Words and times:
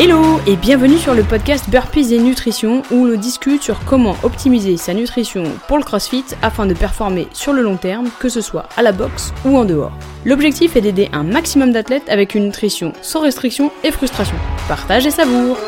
Hello 0.00 0.38
et 0.46 0.54
bienvenue 0.54 0.96
sur 0.96 1.12
le 1.12 1.24
podcast 1.24 1.68
Burpees 1.68 2.14
et 2.14 2.20
Nutrition 2.20 2.82
où 2.92 3.04
l'on 3.04 3.18
discute 3.18 3.64
sur 3.64 3.84
comment 3.84 4.14
optimiser 4.22 4.76
sa 4.76 4.94
nutrition 4.94 5.42
pour 5.66 5.76
le 5.76 5.82
CrossFit 5.82 6.24
afin 6.40 6.66
de 6.66 6.74
performer 6.74 7.26
sur 7.32 7.52
le 7.52 7.62
long 7.62 7.76
terme, 7.76 8.08
que 8.20 8.28
ce 8.28 8.40
soit 8.40 8.68
à 8.76 8.82
la 8.82 8.92
boxe 8.92 9.34
ou 9.44 9.56
en 9.56 9.64
dehors. 9.64 9.90
L'objectif 10.24 10.76
est 10.76 10.82
d'aider 10.82 11.08
un 11.12 11.24
maximum 11.24 11.72
d'athlètes 11.72 12.08
avec 12.08 12.36
une 12.36 12.44
nutrition 12.44 12.92
sans 13.02 13.22
restriction 13.22 13.72
et 13.82 13.90
frustration. 13.90 14.36
Partage 14.68 15.04
et 15.04 15.10
savoure 15.10 15.58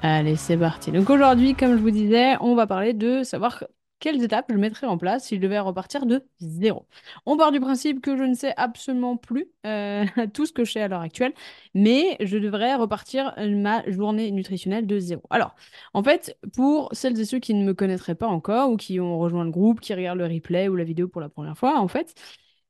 Allez, 0.00 0.36
c'est 0.36 0.56
parti. 0.56 0.92
Donc 0.92 1.10
aujourd'hui, 1.10 1.56
comme 1.56 1.76
je 1.76 1.82
vous 1.82 1.90
disais, 1.90 2.36
on 2.40 2.54
va 2.54 2.68
parler 2.68 2.92
de 2.92 3.24
savoir 3.24 3.64
quelles 4.02 4.22
étapes 4.24 4.46
je 4.50 4.56
mettrais 4.56 4.88
en 4.88 4.98
place 4.98 5.26
si 5.26 5.36
je 5.36 5.40
devais 5.40 5.60
repartir 5.60 6.06
de 6.06 6.24
zéro 6.40 6.86
On 7.24 7.36
part 7.36 7.52
du 7.52 7.60
principe 7.60 8.00
que 8.00 8.16
je 8.16 8.24
ne 8.24 8.34
sais 8.34 8.52
absolument 8.56 9.16
plus 9.16 9.46
euh, 9.64 10.04
tout 10.34 10.44
ce 10.44 10.52
que 10.52 10.64
je 10.64 10.72
sais 10.72 10.82
à 10.82 10.88
l'heure 10.88 11.02
actuelle, 11.02 11.32
mais 11.72 12.16
je 12.20 12.36
devrais 12.36 12.74
repartir 12.74 13.32
ma 13.38 13.88
journée 13.88 14.32
nutritionnelle 14.32 14.88
de 14.88 14.98
zéro. 14.98 15.22
Alors, 15.30 15.54
en 15.94 16.02
fait, 16.02 16.36
pour 16.56 16.88
celles 16.92 17.18
et 17.20 17.24
ceux 17.24 17.38
qui 17.38 17.54
ne 17.54 17.64
me 17.64 17.74
connaîtraient 17.74 18.16
pas 18.16 18.26
encore 18.26 18.72
ou 18.72 18.76
qui 18.76 18.98
ont 18.98 19.18
rejoint 19.18 19.44
le 19.44 19.52
groupe, 19.52 19.80
qui 19.80 19.94
regardent 19.94 20.18
le 20.18 20.26
replay 20.26 20.68
ou 20.68 20.74
la 20.74 20.84
vidéo 20.84 21.06
pour 21.06 21.20
la 21.20 21.28
première 21.28 21.56
fois, 21.56 21.78
en 21.78 21.86
fait, 21.88 22.14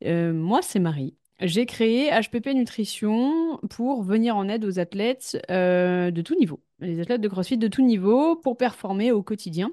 euh, 0.05 0.35
moi, 0.35 0.61
c'est 0.61 0.81
Marie. 0.81 1.17
J'ai 1.41 1.65
créé 1.65 2.11
HPP 2.11 2.49
Nutrition 2.55 3.59
pour 3.71 4.03
venir 4.03 4.37
en 4.37 4.49
aide 4.49 4.67
aux 4.67 4.79
athlètes 4.79 5.43
euh, 5.51 6.11
de 6.11 6.21
tout 6.21 6.37
niveau, 6.39 6.63
les 6.79 7.01
athlètes 7.01 7.23
de 7.23 7.29
CrossFit 7.29 7.57
de 7.57 7.69
tout 7.69 7.83
niveau 7.83 8.37
pour 8.37 8.59
performer 8.59 9.13
au 9.13 9.23
quotidien 9.23 9.73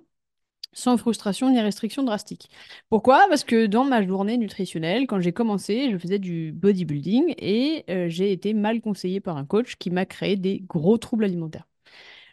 sans 0.73 0.97
frustration 0.97 1.49
ni 1.49 1.59
restriction 1.59 2.03
drastique. 2.03 2.49
Pourquoi? 2.89 3.25
Parce 3.29 3.43
que 3.43 3.65
dans 3.65 3.85
ma 3.85 4.05
journée 4.05 4.37
nutritionnelle, 4.37 5.07
quand 5.07 5.19
j'ai 5.19 5.33
commencé, 5.33 5.91
je 5.91 5.97
faisais 5.97 6.19
du 6.19 6.51
bodybuilding 6.51 7.33
et 7.37 7.85
euh, 7.89 8.07
j'ai 8.09 8.31
été 8.31 8.53
mal 8.53 8.81
conseillée 8.81 9.19
par 9.19 9.37
un 9.37 9.45
coach 9.45 9.75
qui 9.77 9.89
m'a 9.91 10.05
créé 10.05 10.35
des 10.35 10.63
gros 10.67 10.97
troubles 10.97 11.25
alimentaires. 11.25 11.65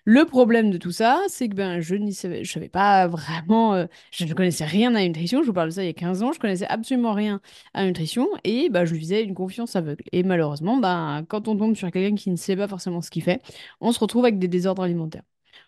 Le 0.09 0.25
problème 0.25 0.70
de 0.70 0.79
tout 0.79 0.92
ça, 0.92 1.20
c'est 1.27 1.48
que 1.48 1.57
ben, 1.57 1.81
je 1.81 1.97
ne 1.97 2.12
savais, 2.12 2.69
pas 2.69 3.09
vraiment, 3.09 3.75
euh, 3.75 3.87
je 4.12 4.25
ne 4.25 4.34
connaissais 4.34 4.64
rien 4.64 4.95
à 4.95 5.01
la 5.01 5.09
nutrition, 5.09 5.42
je 5.42 5.48
vous 5.48 5.53
parle 5.53 5.70
de 5.70 5.75
ça 5.75 5.83
il 5.83 5.87
y 5.87 5.91
a 5.91 5.95
15 5.95 6.23
ans, 6.23 6.33
je 6.33 6.39
connaissais 6.39 6.67
absolument 6.69 7.12
rien 7.12 7.41
à 7.75 7.81
la 7.81 7.89
nutrition 7.89 8.29
et 8.45 8.69
ben, 8.70 8.84
je 8.84 8.92
lui 8.95 9.01
faisais 9.01 9.25
une 9.25 9.34
confiance 9.34 9.75
aveugle. 9.75 10.05
Et 10.12 10.23
malheureusement, 10.23 10.77
ben, 10.77 11.25
quand 11.29 11.48
on 11.48 11.57
tombe 11.57 11.75
sur 11.75 11.91
quelqu'un 11.91 12.14
qui 12.14 12.31
ne 12.31 12.37
sait 12.37 12.55
pas 12.55 12.69
forcément 12.69 13.03
ce 13.03 13.11
qu'il 13.11 13.25
fait, 13.25 13.42
on 13.81 13.91
se 13.91 13.98
retrouve 13.98 14.25
avec 14.25 14.39
des 14.39 14.47
désordres 14.47 14.83
alimentaires. 14.83 15.25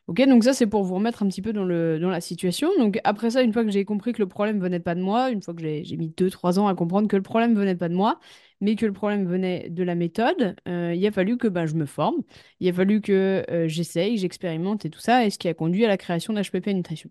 Ok, 0.08 0.22
donc 0.26 0.42
ça 0.42 0.54
c'est 0.54 0.66
pour 0.66 0.84
vous 0.84 0.94
remettre 0.94 1.22
un 1.22 1.28
petit 1.28 1.42
peu 1.42 1.52
dans, 1.52 1.64
le, 1.66 1.98
dans 2.00 2.08
la 2.08 2.22
situation. 2.22 2.70
Donc 2.78 2.98
après 3.04 3.30
ça, 3.30 3.42
une 3.42 3.52
fois 3.52 3.62
que 3.62 3.70
j'ai 3.70 3.84
compris 3.84 4.12
que 4.14 4.20
le 4.22 4.26
problème 4.28 4.58
venait 4.58 4.80
pas 4.80 4.94
de 4.94 5.02
moi, 5.02 5.30
une 5.30 5.42
fois 5.42 5.52
que 5.52 5.60
j'ai 5.60 5.96
mis 5.98 6.08
2-3 6.08 6.58
ans 6.58 6.66
à 6.66 6.74
comprendre 6.74 7.08
que 7.08 7.16
le 7.16 7.22
problème 7.22 7.54
venait 7.54 7.76
pas 7.76 7.90
de 7.90 7.94
moi, 7.94 8.18
mais 8.62 8.74
que 8.74 8.86
le 8.86 8.94
problème 8.94 9.26
venait 9.26 9.68
de 9.68 9.82
la 9.82 9.94
méthode, 9.94 10.56
euh, 10.66 10.94
il 10.94 11.06
a 11.06 11.12
fallu 11.12 11.36
que 11.36 11.46
ben, 11.46 11.66
je 11.66 11.74
me 11.74 11.84
forme, 11.84 12.22
il 12.60 12.68
a 12.70 12.72
fallu 12.72 13.02
que 13.02 13.44
euh, 13.50 13.68
j'essaye, 13.68 14.16
j'expérimente 14.16 14.86
et 14.86 14.90
tout 14.90 14.98
ça, 14.98 15.26
et 15.26 15.30
ce 15.30 15.38
qui 15.38 15.46
a 15.46 15.52
conduit 15.54 15.84
à 15.84 15.88
la 15.88 15.98
création 15.98 16.32
d'HPP 16.32 16.68
Nutrition. 16.68 17.10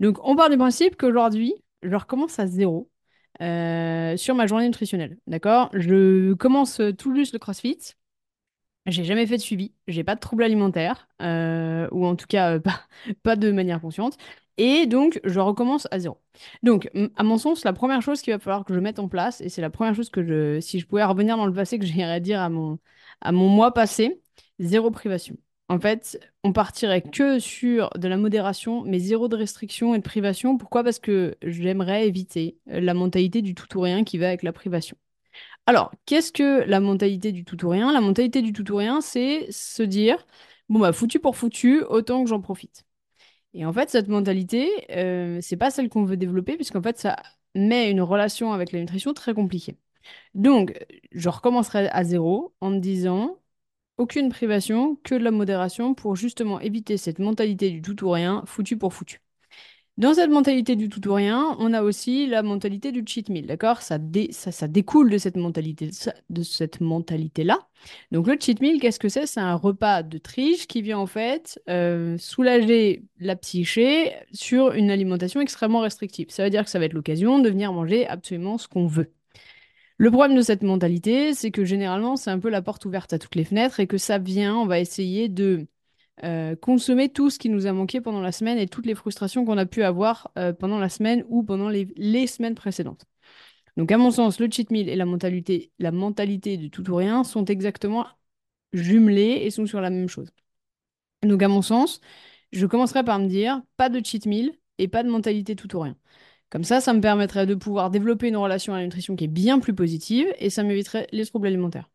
Donc 0.00 0.18
on 0.24 0.36
part 0.36 0.50
du 0.50 0.56
principe 0.58 0.96
qu'aujourd'hui, 0.96 1.54
je 1.82 1.94
recommence 1.96 2.38
à 2.40 2.46
zéro 2.48 2.90
euh, 3.42 4.16
sur 4.16 4.34
ma 4.34 4.46
journée 4.48 4.66
nutritionnelle. 4.66 5.18
D'accord? 5.28 5.70
Je 5.74 6.34
commence 6.34 6.80
tout 6.98 7.14
juste 7.14 7.34
le 7.34 7.38
CrossFit. 7.38 7.78
J'ai 8.86 9.02
jamais 9.04 9.26
fait 9.26 9.36
de 9.36 9.42
suivi, 9.42 9.72
j'ai 9.88 10.04
pas 10.04 10.14
de 10.14 10.20
troubles 10.20 10.44
alimentaires, 10.44 11.08
euh, 11.20 11.88
ou 11.90 12.06
en 12.06 12.14
tout 12.14 12.26
cas 12.28 12.54
euh, 12.56 12.60
pas, 13.22 13.34
de 13.36 13.50
manière 13.50 13.80
consciente. 13.80 14.16
Et 14.58 14.86
donc, 14.86 15.20
je 15.24 15.40
recommence 15.40 15.88
à 15.90 15.98
zéro. 15.98 16.18
Donc, 16.62 16.88
à 17.16 17.22
mon 17.24 17.36
sens, 17.36 17.64
la 17.64 17.72
première 17.72 18.00
chose 18.00 18.22
qu'il 18.22 18.32
va 18.32 18.38
falloir 18.38 18.64
que 18.64 18.72
je 18.72 18.78
mette 18.80 18.98
en 19.00 19.08
place, 19.08 19.40
et 19.40 19.48
c'est 19.48 19.60
la 19.60 19.70
première 19.70 19.94
chose 19.94 20.08
que 20.08 20.22
je, 20.24 20.60
si 20.60 20.78
je 20.78 20.86
pouvais 20.86 21.04
revenir 21.04 21.36
dans 21.36 21.46
le 21.46 21.52
passé, 21.52 21.78
que 21.78 21.84
j'irais 21.86 22.20
dire 22.20 22.40
à 22.40 22.48
mon, 22.48 22.78
à 23.20 23.32
mon 23.32 23.48
mois 23.48 23.74
passé, 23.74 24.22
zéro 24.60 24.90
privation. 24.90 25.36
En 25.68 25.80
fait, 25.80 26.18
on 26.44 26.52
partirait 26.52 27.02
que 27.02 27.40
sur 27.40 27.90
de 27.98 28.06
la 28.06 28.16
modération, 28.16 28.82
mais 28.84 29.00
zéro 29.00 29.26
de 29.26 29.34
restriction 29.36 29.94
et 29.94 29.98
de 29.98 30.02
privation. 30.04 30.58
Pourquoi? 30.58 30.84
Parce 30.84 31.00
que 31.00 31.36
j'aimerais 31.42 32.06
éviter 32.06 32.56
la 32.66 32.94
mentalité 32.94 33.42
du 33.42 33.54
tout 33.56 33.66
ou 33.76 33.80
rien 33.80 34.04
qui 34.04 34.16
va 34.16 34.28
avec 34.28 34.44
la 34.44 34.52
privation. 34.52 34.96
Alors, 35.66 35.92
qu'est-ce 36.06 36.32
que 36.32 36.62
la 36.64 36.80
mentalité 36.80 37.32
du 37.32 37.44
tout 37.44 37.64
ou 37.64 37.68
rien 37.68 37.92
La 37.92 38.00
mentalité 38.00 38.40
du 38.42 38.52
tout 38.52 38.70
ou 38.72 38.76
rien, 38.76 39.00
c'est 39.00 39.50
se 39.50 39.82
dire, 39.82 40.24
bon, 40.68 40.78
bah, 40.78 40.92
foutu 40.92 41.18
pour 41.18 41.36
foutu, 41.36 41.82
autant 41.82 42.22
que 42.22 42.28
j'en 42.30 42.40
profite. 42.40 42.84
Et 43.54 43.66
en 43.66 43.72
fait, 43.72 43.90
cette 43.90 44.08
mentalité, 44.08 44.70
euh, 44.92 45.40
c'est 45.42 45.56
pas 45.56 45.70
celle 45.70 45.88
qu'on 45.90 46.04
veut 46.04 46.16
développer, 46.18 46.56
puisqu'en 46.56 46.82
fait, 46.82 46.98
ça 46.98 47.16
met 47.54 47.90
une 47.90 48.02
relation 48.02 48.52
avec 48.52 48.72
la 48.72 48.80
nutrition 48.80 49.14
très 49.14 49.34
compliquée. 49.34 49.76
Donc, 50.34 50.74
je 51.12 51.28
recommencerai 51.30 51.88
à 51.90 52.04
zéro 52.04 52.54
en 52.60 52.70
me 52.70 52.80
disant, 52.80 53.38
aucune 53.98 54.30
privation, 54.30 54.96
que 55.04 55.14
de 55.16 55.24
la 55.24 55.32
modération 55.32 55.94
pour 55.94 56.16
justement 56.16 56.60
éviter 56.60 56.98
cette 56.98 57.20
mentalité 57.20 57.70
du 57.70 57.82
tout 57.82 58.04
ou 58.06 58.10
rien, 58.10 58.44
foutu 58.46 58.78
pour 58.78 58.94
foutu. 58.94 59.20
Dans 59.98 60.12
cette 60.12 60.28
mentalité 60.28 60.76
du 60.76 60.90
tout 60.90 61.08
ou 61.08 61.14
rien, 61.14 61.56
on 61.58 61.72
a 61.72 61.82
aussi 61.82 62.26
la 62.26 62.42
mentalité 62.42 62.92
du 62.92 63.02
cheat 63.06 63.30
meal, 63.30 63.46
d'accord? 63.46 63.80
Ça, 63.80 63.98
ça, 64.30 64.68
découle 64.68 65.08
de 65.10 65.16
cette 65.16 65.38
mentalité, 65.38 65.88
mentalité-là. 66.80 67.66
Donc 68.12 68.26
le 68.26 68.36
cheat 68.38 68.60
meal, 68.60 68.78
qu'est-ce 68.78 68.98
que 68.98 69.08
c'est? 69.08 69.26
C'est 69.26 69.40
un 69.40 69.54
repas 69.54 70.02
de 70.02 70.18
triche 70.18 70.66
qui 70.66 70.82
vient 70.82 70.98
en 70.98 71.06
fait 71.06 71.58
euh, 71.70 72.18
soulager 72.18 73.04
la 73.20 73.36
psyché 73.36 74.12
sur 74.32 74.72
une 74.72 74.90
alimentation 74.90 75.40
extrêmement 75.40 75.80
restrictive. 75.80 76.26
Ça 76.28 76.44
veut 76.44 76.50
dire 76.50 76.64
que 76.64 76.70
ça 76.70 76.78
va 76.78 76.84
être 76.84 76.92
l'occasion 76.92 77.38
de 77.38 77.48
venir 77.48 77.72
manger 77.72 78.06
absolument 78.06 78.58
ce 78.58 78.68
qu'on 78.68 78.86
veut. 78.86 79.12
Le 79.96 80.10
problème 80.10 80.36
de 80.36 80.42
cette 80.42 80.62
mentalité, 80.62 81.32
c'est 81.32 81.50
que 81.50 81.64
généralement, 81.64 82.16
c'est 82.16 82.30
un 82.30 82.38
peu 82.38 82.50
la 82.50 82.60
porte 82.60 82.84
ouverte 82.84 83.14
à 83.14 83.18
toutes 83.18 83.34
les 83.34 83.44
fenêtres 83.44 83.80
et 83.80 83.86
que 83.86 83.96
ça 83.96 84.18
vient, 84.18 84.56
on 84.56 84.66
va 84.66 84.78
essayer 84.78 85.28
de 85.30 85.66
euh, 86.24 86.56
consommer 86.56 87.10
tout 87.10 87.28
ce 87.30 87.38
qui 87.38 87.50
nous 87.50 87.66
a 87.66 87.72
manqué 87.72 88.00
pendant 88.00 88.20
la 88.20 88.32
semaine 88.32 88.58
et 88.58 88.66
toutes 88.68 88.86
les 88.86 88.94
frustrations 88.94 89.44
qu'on 89.44 89.58
a 89.58 89.66
pu 89.66 89.82
avoir 89.82 90.30
euh, 90.38 90.52
pendant 90.52 90.78
la 90.78 90.88
semaine 90.88 91.24
ou 91.28 91.42
pendant 91.42 91.68
les, 91.68 92.26
semaines 92.26 92.54
précédentes. 92.54 93.04
Donc 93.76 93.92
à 93.92 93.98
mon 93.98 94.10
sens, 94.10 94.40
le 94.40 94.48
cheat 94.50 94.70
meal 94.70 94.88
et 94.88 94.96
la 94.96 95.04
mentalité, 95.06 95.72
la 95.78 95.92
mentalité 95.92 96.56
du 96.56 96.70
tout 96.70 96.88
ou 96.90 96.96
rien 96.96 97.24
sont 97.24 97.44
exactement 97.44 98.06
jumelés 98.72 99.40
et 99.44 99.50
sont 99.50 99.66
sur 99.66 99.80
la 99.80 99.90
même 99.90 100.08
chose. 100.08 100.30
Donc 101.22 101.42
à 101.42 101.48
mon 101.48 101.62
sens, 101.62 102.00
je 102.52 102.66
commencerai 102.66 103.04
par 103.04 103.18
me 103.18 103.28
dire 103.28 103.62
pas 103.76 103.88
de 103.90 104.04
cheat 104.04 104.26
meal 104.26 104.52
et 104.78 104.88
pas 104.88 105.02
de 105.02 105.10
mentalité 105.10 105.56
tout 105.56 105.74
ou 105.76 105.80
rien. 105.80 105.96
Comme 106.50 106.64
ça, 106.64 106.80
ça 106.80 106.92
me 106.94 107.00
permettrait 107.00 107.46
de 107.46 107.54
pouvoir 107.54 107.90
développer 107.90 108.28
une 108.28 108.36
relation 108.36 108.74
à 108.74 108.78
la 108.78 108.84
nutrition 108.84 109.16
qui 109.16 109.24
est 109.24 109.28
bien 109.28 109.58
plus 109.58 109.74
positive 109.74 110.28
et 110.38 110.50
ça 110.50 110.62
m'éviterait 110.62 111.08
les 111.12 111.26
troubles 111.26 111.48
alimentaires. 111.48 111.90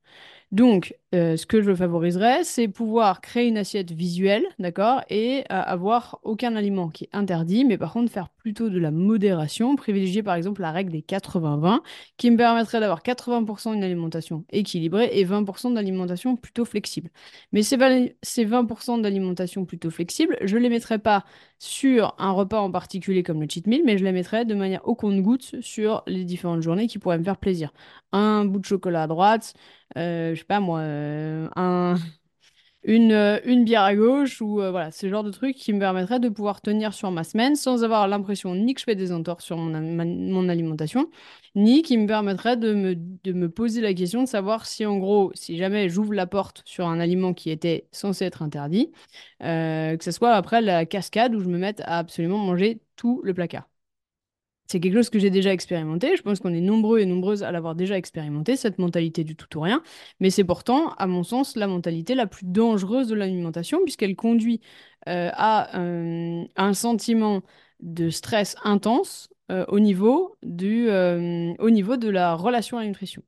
Donc, 0.51 0.93
euh, 1.15 1.37
ce 1.37 1.45
que 1.45 1.61
je 1.61 1.73
favoriserais, 1.73 2.43
c'est 2.43 2.67
pouvoir 2.67 3.21
créer 3.21 3.47
une 3.47 3.57
assiette 3.57 3.91
visuelle, 3.91 4.43
d'accord, 4.59 5.01
et 5.09 5.45
euh, 5.49 5.61
avoir 5.61 6.19
aucun 6.23 6.57
aliment 6.57 6.89
qui 6.89 7.05
est 7.05 7.09
interdit, 7.13 7.63
mais 7.63 7.77
par 7.77 7.93
contre 7.93 8.11
faire 8.11 8.27
plutôt 8.27 8.69
de 8.69 8.77
la 8.77 8.91
modération, 8.91 9.77
privilégier 9.77 10.23
par 10.23 10.35
exemple 10.35 10.59
la 10.61 10.71
règle 10.71 10.91
des 10.91 11.01
80-20, 11.01 11.81
qui 12.17 12.29
me 12.31 12.35
permettrait 12.35 12.81
d'avoir 12.81 13.01
80% 13.01 13.71
d'une 13.71 13.83
alimentation 13.83 14.43
équilibrée 14.51 15.09
et 15.13 15.23
20% 15.23 15.73
d'alimentation 15.73 16.35
plutôt 16.35 16.65
flexible. 16.65 17.11
Mais 17.53 17.63
ces, 17.63 17.77
ces 18.21 18.45
20% 18.45 18.99
d'alimentation 19.01 19.63
plutôt 19.65 19.89
flexible, 19.89 20.37
je 20.41 20.57
ne 20.57 20.61
les 20.63 20.69
mettrais 20.69 20.99
pas 20.99 21.23
sur 21.59 22.13
un 22.17 22.31
repas 22.31 22.59
en 22.59 22.71
particulier 22.71 23.23
comme 23.23 23.39
le 23.41 23.47
cheat 23.49 23.67
meal, 23.67 23.83
mais 23.85 23.97
je 23.97 24.03
les 24.03 24.11
mettrais 24.11 24.43
de 24.43 24.55
manière 24.55 24.85
au 24.85 24.95
compte-goutte 24.95 25.61
sur 25.61 26.03
les 26.07 26.25
différentes 26.25 26.61
journées 26.61 26.87
qui 26.87 26.99
pourraient 26.99 27.19
me 27.19 27.23
faire 27.23 27.37
plaisir. 27.37 27.71
Un 28.13 28.43
bout 28.45 28.59
de 28.59 28.65
chocolat 28.65 29.03
à 29.03 29.07
droite, 29.07 29.53
euh, 29.97 30.33
je 30.35 30.39
sais 30.39 30.45
pas 30.45 30.59
moi, 30.59 30.79
euh, 30.81 31.47
un, 31.55 31.95
une, 32.83 33.11
euh, 33.13 33.39
une 33.45 33.65
bière 33.65 33.83
à 33.83 33.95
gauche 33.95 34.41
ou 34.41 34.55
voilà, 34.55 34.91
ce 34.91 35.09
genre 35.09 35.23
de 35.23 35.31
truc 35.31 35.55
qui 35.57 35.73
me 35.73 35.79
permettrait 35.79 36.19
de 36.19 36.29
pouvoir 36.29 36.61
tenir 36.61 36.93
sur 36.93 37.11
ma 37.11 37.23
semaine 37.25 37.55
sans 37.57 37.83
avoir 37.85 38.07
l'impression 38.09 38.55
ni 38.55 38.73
que 38.75 38.81
je 38.81 38.85
fais 38.85 38.95
des 38.95 39.13
entorses 39.13 39.45
sur 39.45 39.57
mon, 39.57 39.81
mon 40.05 40.49
alimentation, 40.49 41.09
ni 41.55 41.83
qui 41.83 41.97
me 41.97 42.07
permettrait 42.07 42.57
de 42.57 42.73
me, 42.73 42.95
de 42.95 43.33
me 43.33 43.49
poser 43.49 43.81
la 43.81 43.93
question 43.95 44.23
de 44.23 44.29
savoir 44.29 44.65
si 44.67 44.85
en 44.85 44.97
gros, 44.99 45.31
si 45.35 45.57
jamais 45.57 45.89
j'ouvre 45.89 46.13
la 46.13 46.27
porte 46.27 46.63
sur 46.65 46.87
un 46.87 46.99
aliment 46.99 47.33
qui 47.33 47.51
était 47.51 47.87
censé 47.93 48.25
être 48.25 48.43
interdit, 48.43 48.91
que 49.41 49.97
ce 50.01 50.11
soit 50.11 50.33
après 50.33 50.61
la 50.61 50.85
cascade 50.85 51.35
où 51.35 51.41
je 51.41 51.49
me 51.49 51.57
mette 51.59 51.81
à 51.81 51.99
absolument 51.99 52.39
manger 52.39 52.81
tout 52.97 53.21
le 53.25 53.33
placard. 53.35 53.70
C'est 54.71 54.79
quelque 54.79 54.95
chose 54.95 55.09
que 55.09 55.19
j'ai 55.19 55.29
déjà 55.29 55.51
expérimenté. 55.51 56.15
Je 56.15 56.21
pense 56.21 56.39
qu'on 56.39 56.53
est 56.53 56.61
nombreux 56.61 56.99
et 56.99 57.05
nombreuses 57.05 57.43
à 57.43 57.51
l'avoir 57.51 57.75
déjà 57.75 57.97
expérimenté, 57.97 58.55
cette 58.55 58.79
mentalité 58.79 59.25
du 59.25 59.35
tout 59.35 59.57
ou 59.57 59.61
rien. 59.61 59.83
Mais 60.21 60.29
c'est 60.29 60.45
pourtant, 60.45 60.93
à 60.93 61.07
mon 61.07 61.23
sens, 61.23 61.57
la 61.57 61.67
mentalité 61.67 62.15
la 62.15 62.25
plus 62.25 62.45
dangereuse 62.45 63.09
de 63.09 63.15
l'alimentation, 63.15 63.81
puisqu'elle 63.83 64.15
conduit 64.15 64.61
euh, 65.09 65.29
à 65.33 65.77
un 65.77 66.73
sentiment 66.73 67.41
de 67.81 68.09
stress 68.09 68.55
intense 68.63 69.29
euh, 69.51 69.65
au, 69.67 69.81
niveau 69.81 70.37
euh, 70.45 71.53
au 71.59 71.69
niveau 71.69 71.97
de 71.97 72.09
la 72.09 72.35
relation 72.35 72.77
à 72.77 72.83
la 72.83 72.87
nutrition. 72.87 73.23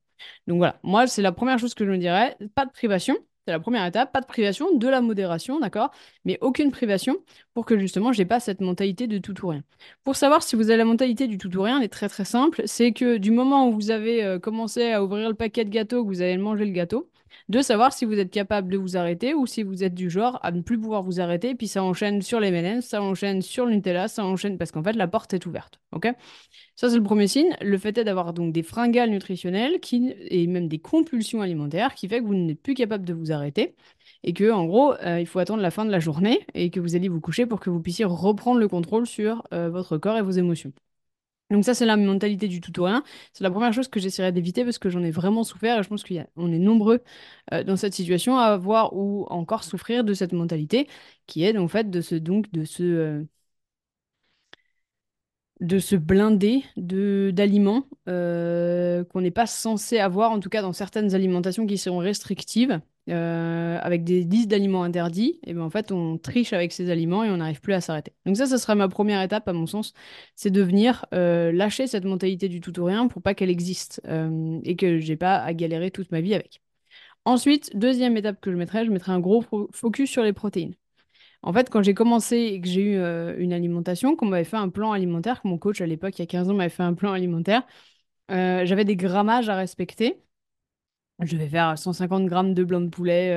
Donc 0.46 0.56
voilà, 0.56 0.80
moi, 0.82 1.06
c'est 1.06 1.20
la 1.20 1.32
première 1.32 1.58
chose 1.58 1.74
que 1.74 1.84
je 1.84 1.90
me 1.90 1.98
dirais. 1.98 2.38
Pas 2.54 2.64
de 2.64 2.72
privation, 2.72 3.18
C'est 3.46 3.52
la 3.52 3.60
première 3.60 3.84
étape, 3.84 4.10
pas 4.10 4.22
de 4.22 4.26
privation, 4.26 4.74
de 4.74 4.88
la 4.88 5.02
modération, 5.02 5.60
d'accord? 5.60 5.90
Mais 6.24 6.38
aucune 6.40 6.70
privation 6.70 7.18
pour 7.52 7.66
que 7.66 7.78
justement 7.78 8.10
j'ai 8.10 8.24
pas 8.24 8.40
cette 8.40 8.62
mentalité 8.62 9.06
de 9.06 9.18
tout 9.18 9.44
ou 9.44 9.48
rien. 9.48 9.62
Pour 10.02 10.16
savoir 10.16 10.42
si 10.42 10.56
vous 10.56 10.70
avez 10.70 10.78
la 10.78 10.86
mentalité 10.86 11.26
du 11.26 11.36
tout 11.36 11.54
ou 11.54 11.62
rien, 11.62 11.78
elle 11.78 11.84
est 11.84 11.88
très 11.88 12.08
très 12.08 12.24
simple. 12.24 12.62
C'est 12.64 12.92
que 12.92 13.18
du 13.18 13.30
moment 13.30 13.68
où 13.68 13.74
vous 13.74 13.90
avez 13.90 14.24
euh, 14.24 14.38
commencé 14.38 14.92
à 14.92 15.04
ouvrir 15.04 15.28
le 15.28 15.34
paquet 15.34 15.64
de 15.66 15.70
gâteaux, 15.70 16.04
que 16.04 16.08
vous 16.08 16.22
allez 16.22 16.38
manger 16.38 16.64
le 16.64 16.70
gâteau, 16.72 17.10
de 17.48 17.60
savoir 17.60 17.92
si 17.92 18.04
vous 18.04 18.18
êtes 18.18 18.30
capable 18.30 18.72
de 18.72 18.78
vous 18.78 18.96
arrêter 18.96 19.34
ou 19.34 19.46
si 19.46 19.62
vous 19.62 19.84
êtes 19.84 19.94
du 19.94 20.10
genre 20.10 20.38
à 20.42 20.52
ne 20.52 20.62
plus 20.62 20.78
pouvoir 20.78 21.02
vous 21.02 21.20
arrêter. 21.20 21.54
Puis 21.54 21.68
ça 21.68 21.82
enchaîne 21.82 22.22
sur 22.22 22.40
les 22.40 22.48
M&M's, 22.48 22.84
ça 22.86 23.02
enchaîne 23.02 23.42
sur 23.42 23.66
le 23.66 23.74
Nutella, 23.74 24.08
ça 24.08 24.24
enchaîne 24.24 24.58
parce 24.58 24.70
qu'en 24.70 24.82
fait 24.82 24.94
la 24.94 25.08
porte 25.08 25.34
est 25.34 25.46
ouverte? 25.46 25.80
Ça, 26.76 26.90
c'est 26.90 26.96
le 26.96 27.02
premier 27.02 27.28
signe. 27.28 27.56
Le 27.60 27.78
fait 27.78 27.96
est 27.98 28.04
d'avoir 28.04 28.32
donc 28.32 28.52
des 28.52 28.62
fringales 28.62 29.10
nutritionnelles 29.10 29.80
qui, 29.80 30.14
et 30.28 30.46
même 30.46 30.68
des 30.68 30.78
compulsions 30.78 31.40
alimentaires 31.40 31.94
qui 31.94 32.08
fait 32.08 32.20
que 32.20 32.26
vous 32.26 32.34
n'êtes 32.34 32.60
plus 32.62 32.74
capable 32.74 33.04
de 33.04 33.14
vous 33.14 33.32
arrêter 33.32 33.74
et 34.24 34.32
que, 34.32 34.50
en 34.50 34.64
gros, 34.66 34.94
euh, 34.94 35.20
il 35.20 35.26
faut 35.26 35.38
attendre 35.38 35.62
la 35.62 35.70
fin 35.70 35.84
de 35.84 35.90
la 35.90 36.00
journée 36.00 36.40
et 36.54 36.70
que 36.70 36.80
vous 36.80 36.96
allez 36.96 37.08
vous 37.08 37.20
coucher 37.20 37.46
pour 37.46 37.60
que 37.60 37.70
vous 37.70 37.80
puissiez 37.80 38.04
reprendre 38.04 38.58
le 38.60 38.68
contrôle 38.68 39.06
sur 39.06 39.42
euh, 39.52 39.70
votre 39.70 39.98
corps 39.98 40.16
et 40.16 40.22
vos 40.22 40.30
émotions. 40.32 40.72
Donc 41.54 41.64
ça, 41.64 41.72
c'est 41.74 41.86
la 41.86 41.96
mentalité 41.96 42.48
du 42.48 42.60
tout 42.60 42.78
ou 42.80 42.84
rien. 42.84 43.04
C'est 43.32 43.44
la 43.44 43.50
première 43.50 43.72
chose 43.72 43.88
que 43.88 44.00
j'essaierai 44.00 44.32
d'éviter 44.32 44.64
parce 44.64 44.78
que 44.78 44.90
j'en 44.90 45.02
ai 45.04 45.10
vraiment 45.12 45.44
souffert 45.44 45.78
et 45.78 45.82
je 45.84 45.88
pense 45.88 46.02
qu'on 46.02 46.52
est 46.52 46.58
nombreux 46.58 47.00
euh, 47.52 47.62
dans 47.62 47.76
cette 47.76 47.94
situation 47.94 48.36
à 48.38 48.44
avoir 48.46 48.94
ou 48.96 49.24
encore 49.30 49.62
souffrir 49.64 50.02
de 50.04 50.14
cette 50.14 50.32
mentalité 50.32 50.88
qui 51.26 51.44
est 51.44 51.56
en 51.56 51.68
fait 51.68 51.90
de 51.90 52.00
se, 52.00 52.16
donc, 52.16 52.50
de 52.52 52.64
se, 52.64 53.24
de 55.60 55.78
se 55.78 55.96
blinder 55.96 56.64
de 56.76 57.30
d'aliments 57.32 57.86
euh, 58.08 59.04
qu'on 59.04 59.20
n'est 59.20 59.30
pas 59.30 59.46
censé 59.46 59.98
avoir, 59.98 60.32
en 60.32 60.40
tout 60.40 60.48
cas 60.48 60.62
dans 60.62 60.72
certaines 60.72 61.14
alimentations 61.14 61.66
qui 61.66 61.78
seront 61.78 61.98
restrictives, 61.98 62.80
euh, 63.10 63.78
avec 63.80 64.02
des 64.04 64.24
listes 64.24 64.50
d'aliments 64.50 64.82
interdits, 64.82 65.38
et 65.46 65.54
ben 65.54 65.62
en 65.62 65.70
fait 65.70 65.92
on 65.92 66.18
triche 66.18 66.52
avec 66.52 66.72
ces 66.72 66.90
aliments 66.90 67.22
et 67.22 67.30
on 67.30 67.36
n'arrive 67.36 67.60
plus 67.60 67.72
à 67.72 67.80
s'arrêter. 67.80 68.12
Donc 68.26 68.36
ça, 68.36 68.46
ce 68.46 68.56
sera 68.56 68.74
ma 68.74 68.88
première 68.88 69.22
étape 69.22 69.46
à 69.48 69.52
mon 69.52 69.66
sens, 69.66 69.94
c'est 70.34 70.50
de 70.50 70.62
venir 70.62 71.06
euh, 71.14 71.52
lâcher 71.52 71.86
cette 71.86 72.04
mentalité 72.04 72.48
du 72.48 72.60
tout 72.60 72.78
ou 72.80 72.84
rien 72.84 73.06
pour 73.06 73.22
pas 73.22 73.34
qu'elle 73.34 73.50
existe 73.50 74.00
et 74.64 74.76
que 74.76 74.98
j'ai 74.98 75.16
pas 75.16 75.36
à 75.36 75.54
galérer 75.54 75.90
toute 75.90 76.10
ma 76.10 76.20
vie 76.20 76.34
avec. 76.34 76.62
Ensuite, 77.24 77.76
deuxième 77.76 78.16
étape 78.16 78.40
que 78.40 78.50
je 78.50 78.56
mettrai, 78.56 78.84
je 78.84 78.90
mettrai 78.90 79.12
un 79.12 79.20
gros 79.20 79.44
focus 79.72 80.10
sur 80.10 80.22
les 80.22 80.32
protéines. 80.32 80.74
En 81.44 81.52
fait, 81.52 81.70
quand 81.70 81.82
j'ai 81.82 81.94
commencé 81.94 82.36
et 82.38 82.60
que 82.60 82.66
j'ai 82.68 82.82
eu 82.82 82.96
euh, 82.98 83.36
une 83.38 83.52
alimentation, 83.52 84.16
qu'on 84.16 84.26
m'avait 84.26 84.44
fait 84.44 84.56
un 84.56 84.70
plan 84.70 84.92
alimentaire, 84.92 85.42
que 85.42 85.48
mon 85.48 85.58
coach 85.58 85.80
à 85.82 85.86
l'époque, 85.86 86.18
il 86.18 86.22
y 86.22 86.24
a 86.24 86.26
15 86.26 86.48
ans, 86.50 86.54
m'avait 86.54 86.70
fait 86.70 86.82
un 86.82 86.94
plan 86.94 87.12
alimentaire, 87.12 87.64
euh, 88.30 88.66
j'avais 88.66 88.84
des 88.86 88.96
grammages 88.96 89.48
à 89.50 89.56
respecter. 89.56 90.22
Je 91.20 91.36
vais 91.36 91.48
faire 91.48 91.78
150 91.78 92.26
grammes 92.26 92.54
de 92.54 92.64
blanc 92.64 92.80
de 92.80 92.88
poulet, 92.88 93.30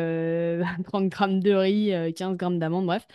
30 0.85 1.05
euh, 1.05 1.07
grammes 1.09 1.39
de 1.41 1.51
riz, 1.53 2.13
15 2.15 2.35
grammes 2.37 2.59
d'amandes, 2.59 2.85
bref. 2.87 3.07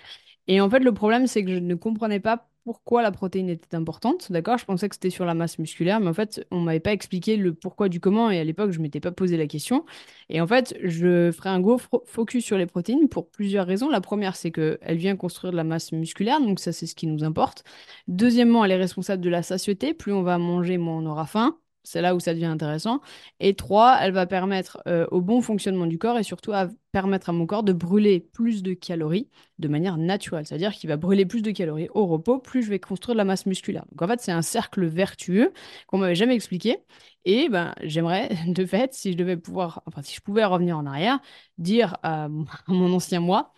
Et 0.48 0.60
en 0.60 0.70
fait, 0.70 0.80
le 0.80 0.94
problème, 0.94 1.26
c'est 1.28 1.44
que 1.44 1.52
je 1.54 1.58
ne 1.60 1.74
comprenais 1.76 2.20
pas 2.20 2.50
pourquoi 2.64 3.02
la 3.02 3.10
protéine 3.10 3.48
était 3.48 3.76
importante, 3.76 4.30
d'accord? 4.32 4.58
Je 4.58 4.64
pensais 4.64 4.88
que 4.88 4.94
c'était 4.94 5.10
sur 5.10 5.24
la 5.24 5.34
masse 5.34 5.58
musculaire, 5.58 6.00
mais 6.00 6.08
en 6.08 6.14
fait, 6.14 6.46
on 6.50 6.60
m'avait 6.60 6.80
pas 6.80 6.92
expliqué 6.92 7.36
le 7.36 7.54
pourquoi 7.54 7.88
du 7.88 8.00
comment, 8.00 8.30
et 8.30 8.38
à 8.38 8.44
l'époque, 8.44 8.70
je 8.70 8.80
m'étais 8.80 9.00
pas 9.00 9.12
posé 9.12 9.36
la 9.36 9.46
question. 9.46 9.84
Et 10.28 10.40
en 10.40 10.46
fait, 10.46 10.76
je 10.82 11.30
ferai 11.32 11.50
un 11.50 11.60
gros 11.60 11.78
focus 12.06 12.44
sur 12.44 12.58
les 12.58 12.66
protéines 12.66 13.08
pour 13.08 13.30
plusieurs 13.30 13.66
raisons. 13.66 13.88
La 13.88 14.00
première, 14.00 14.36
c'est 14.36 14.50
qu'elle 14.50 14.78
vient 14.96 15.16
construire 15.16 15.52
de 15.52 15.56
la 15.56 15.64
masse 15.64 15.92
musculaire, 15.92 16.40
donc 16.40 16.60
ça, 16.60 16.72
c'est 16.72 16.86
ce 16.86 16.94
qui 16.94 17.06
nous 17.06 17.24
importe. 17.24 17.64
Deuxièmement, 18.08 18.64
elle 18.64 18.72
est 18.72 18.76
responsable 18.76 19.22
de 19.22 19.30
la 19.30 19.42
satiété. 19.42 19.94
Plus 19.94 20.12
on 20.12 20.22
va 20.22 20.38
manger, 20.38 20.78
moins 20.78 20.98
on 20.98 21.06
aura 21.06 21.26
faim. 21.26 21.58
C'est 21.84 22.00
là 22.00 22.14
où 22.14 22.20
ça 22.20 22.32
devient 22.34 22.46
intéressant. 22.46 23.00
Et 23.40 23.55
trois, 23.55 23.99
elle 24.00 24.12
va 24.12 24.26
permettre 24.26 24.81
euh, 24.87 25.06
au 25.11 25.20
bon 25.20 25.40
fonctionnement 25.40 25.87
du 25.87 25.99
corps 25.99 26.19
et 26.19 26.23
surtout 26.23 26.52
à 26.52 26.69
permettre 26.93 27.31
à 27.31 27.32
mon 27.32 27.46
corps 27.46 27.62
de 27.62 27.73
brûler 27.73 28.20
plus 28.20 28.62
de 28.62 28.75
calories 28.75 29.29
de 29.58 29.69
manière 29.69 29.96
naturelle. 29.96 30.46
C'est-à-dire 30.46 30.73
qu'il 30.73 30.88
va 30.88 30.96
brûler 30.96 31.26
plus 31.26 31.43
de 31.43 31.50
calories 31.50 31.88
au 31.94 32.06
repos, 32.06 32.38
plus 32.38 32.62
je 32.62 32.70
vais 32.70 32.79
construire 32.79 33.14
de 33.14 33.19
la 33.19 33.25
masse 33.25 33.46
musculaire. 33.46 33.84
Donc 33.90 34.02
en 34.02 34.08
fait, 34.08 34.20
c'est 34.20 34.32
un 34.32 34.43
cercle 34.43 34.84
vertueux 34.87 35.52
qu'on 35.87 35.99
m'avait 35.99 36.14
jamais 36.14 36.34
expliqué. 36.34 36.79
Et 37.25 37.49
ben, 37.49 37.75
j'aimerais, 37.82 38.31
de 38.46 38.64
fait, 38.67 38.94
si 38.94 39.12
je 39.12 39.17
devais 39.17 39.37
pouvoir, 39.37 39.82
enfin, 39.87 40.02
si 40.02 40.14
je 40.14 40.20
pouvais 40.20 40.44
revenir 40.44 40.76
en 40.79 40.87
arrière, 40.87 41.20
dire 41.58 41.96
à 42.02 42.29
mon 42.69 42.93
ancien 42.94 43.20
moi, 43.20 43.52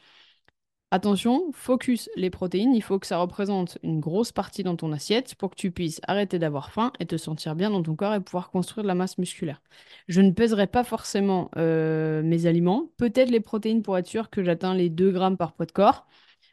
Attention, 0.94 1.50
focus 1.52 2.08
les 2.14 2.30
protéines, 2.30 2.72
il 2.72 2.80
faut 2.80 3.00
que 3.00 3.06
ça 3.08 3.18
représente 3.18 3.78
une 3.82 3.98
grosse 3.98 4.30
partie 4.30 4.62
dans 4.62 4.76
ton 4.76 4.92
assiette 4.92 5.34
pour 5.34 5.50
que 5.50 5.56
tu 5.56 5.72
puisses 5.72 6.00
arrêter 6.06 6.38
d'avoir 6.38 6.70
faim 6.70 6.92
et 7.00 7.04
te 7.06 7.16
sentir 7.16 7.56
bien 7.56 7.70
dans 7.70 7.82
ton 7.82 7.96
corps 7.96 8.14
et 8.14 8.20
pouvoir 8.20 8.52
construire 8.52 8.84
de 8.84 8.86
la 8.86 8.94
masse 8.94 9.18
musculaire. 9.18 9.60
Je 10.06 10.20
ne 10.20 10.30
pèserai 10.30 10.68
pas 10.68 10.84
forcément 10.84 11.50
euh, 11.56 12.22
mes 12.22 12.46
aliments, 12.46 12.92
peut-être 12.96 13.30
les 13.30 13.40
protéines 13.40 13.82
pour 13.82 13.98
être 13.98 14.06
sûr 14.06 14.30
que 14.30 14.44
j'atteins 14.44 14.72
les 14.76 14.88
2 14.88 15.10
grammes 15.10 15.36
par 15.36 15.54
poids 15.54 15.66
de 15.66 15.72
corps, 15.72 16.06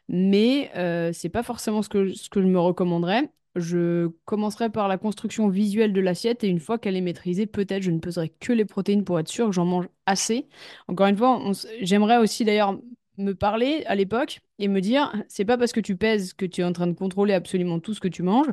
mais 0.08 0.72
euh, 0.74 1.12
c'est 1.12 1.28
pas 1.28 1.44
forcément 1.44 1.82
ce 1.82 1.88
que, 1.88 2.12
ce 2.12 2.28
que 2.28 2.42
je 2.42 2.48
me 2.48 2.58
recommanderais. 2.58 3.30
Je 3.54 4.08
commencerai 4.24 4.70
par 4.70 4.88
la 4.88 4.98
construction 4.98 5.50
visuelle 5.50 5.92
de 5.92 6.00
l'assiette 6.00 6.42
et 6.42 6.48
une 6.48 6.58
fois 6.58 6.78
qu'elle 6.78 6.96
est 6.96 7.00
maîtrisée, 7.00 7.46
peut-être 7.46 7.82
je 7.84 7.92
ne 7.92 8.00
peserai 8.00 8.30
que 8.40 8.52
les 8.52 8.64
protéines 8.64 9.04
pour 9.04 9.20
être 9.20 9.28
sûr 9.28 9.46
que 9.46 9.52
j'en 9.52 9.66
mange 9.66 9.88
assez. 10.06 10.48
Encore 10.88 11.06
une 11.06 11.16
fois, 11.16 11.40
j'aimerais 11.80 12.16
aussi 12.16 12.44
d'ailleurs 12.44 12.76
me 13.18 13.32
parler 13.34 13.84
à 13.86 13.94
l'époque 13.94 14.40
et 14.58 14.68
me 14.68 14.80
dire 14.80 15.12
c'est 15.28 15.44
pas 15.44 15.58
parce 15.58 15.72
que 15.72 15.80
tu 15.80 15.96
pèses 15.96 16.32
que 16.34 16.46
tu 16.46 16.60
es 16.62 16.64
en 16.64 16.72
train 16.72 16.86
de 16.86 16.92
contrôler 16.94 17.34
absolument 17.34 17.80
tout 17.80 17.94
ce 17.94 18.00
que 18.00 18.08
tu 18.08 18.22
manges 18.22 18.48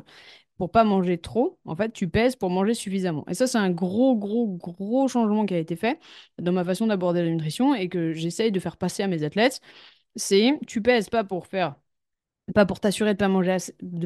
pour 0.58 0.70
pas 0.70 0.84
manger 0.84 1.18
trop. 1.18 1.58
En 1.64 1.74
fait, 1.76 1.92
tu 1.92 2.08
pèses 2.08 2.36
pour 2.36 2.50
manger 2.50 2.74
suffisamment. 2.74 3.24
Et 3.28 3.34
ça, 3.34 3.46
c'est 3.46 3.58
un 3.58 3.70
gros, 3.70 4.16
gros, 4.16 4.46
gros 4.58 5.08
changement 5.08 5.46
qui 5.46 5.54
a 5.54 5.58
été 5.58 5.76
fait 5.76 5.98
dans 6.38 6.52
ma 6.52 6.64
façon 6.64 6.86
d'aborder 6.86 7.22
la 7.22 7.30
nutrition 7.30 7.74
et 7.74 7.88
que 7.88 8.12
j'essaye 8.12 8.52
de 8.52 8.60
faire 8.60 8.76
passer 8.76 9.02
à 9.02 9.08
mes 9.08 9.22
athlètes. 9.24 9.60
C'est 10.16 10.58
tu 10.66 10.82
pèses 10.82 11.08
pas 11.10 11.24
pour 11.24 11.46
faire 11.46 11.76
pas 12.50 12.66
pour 12.66 12.80
t'assurer 12.80 13.14
de 13.14 13.18
pas 13.18 13.28
manger 13.28 13.56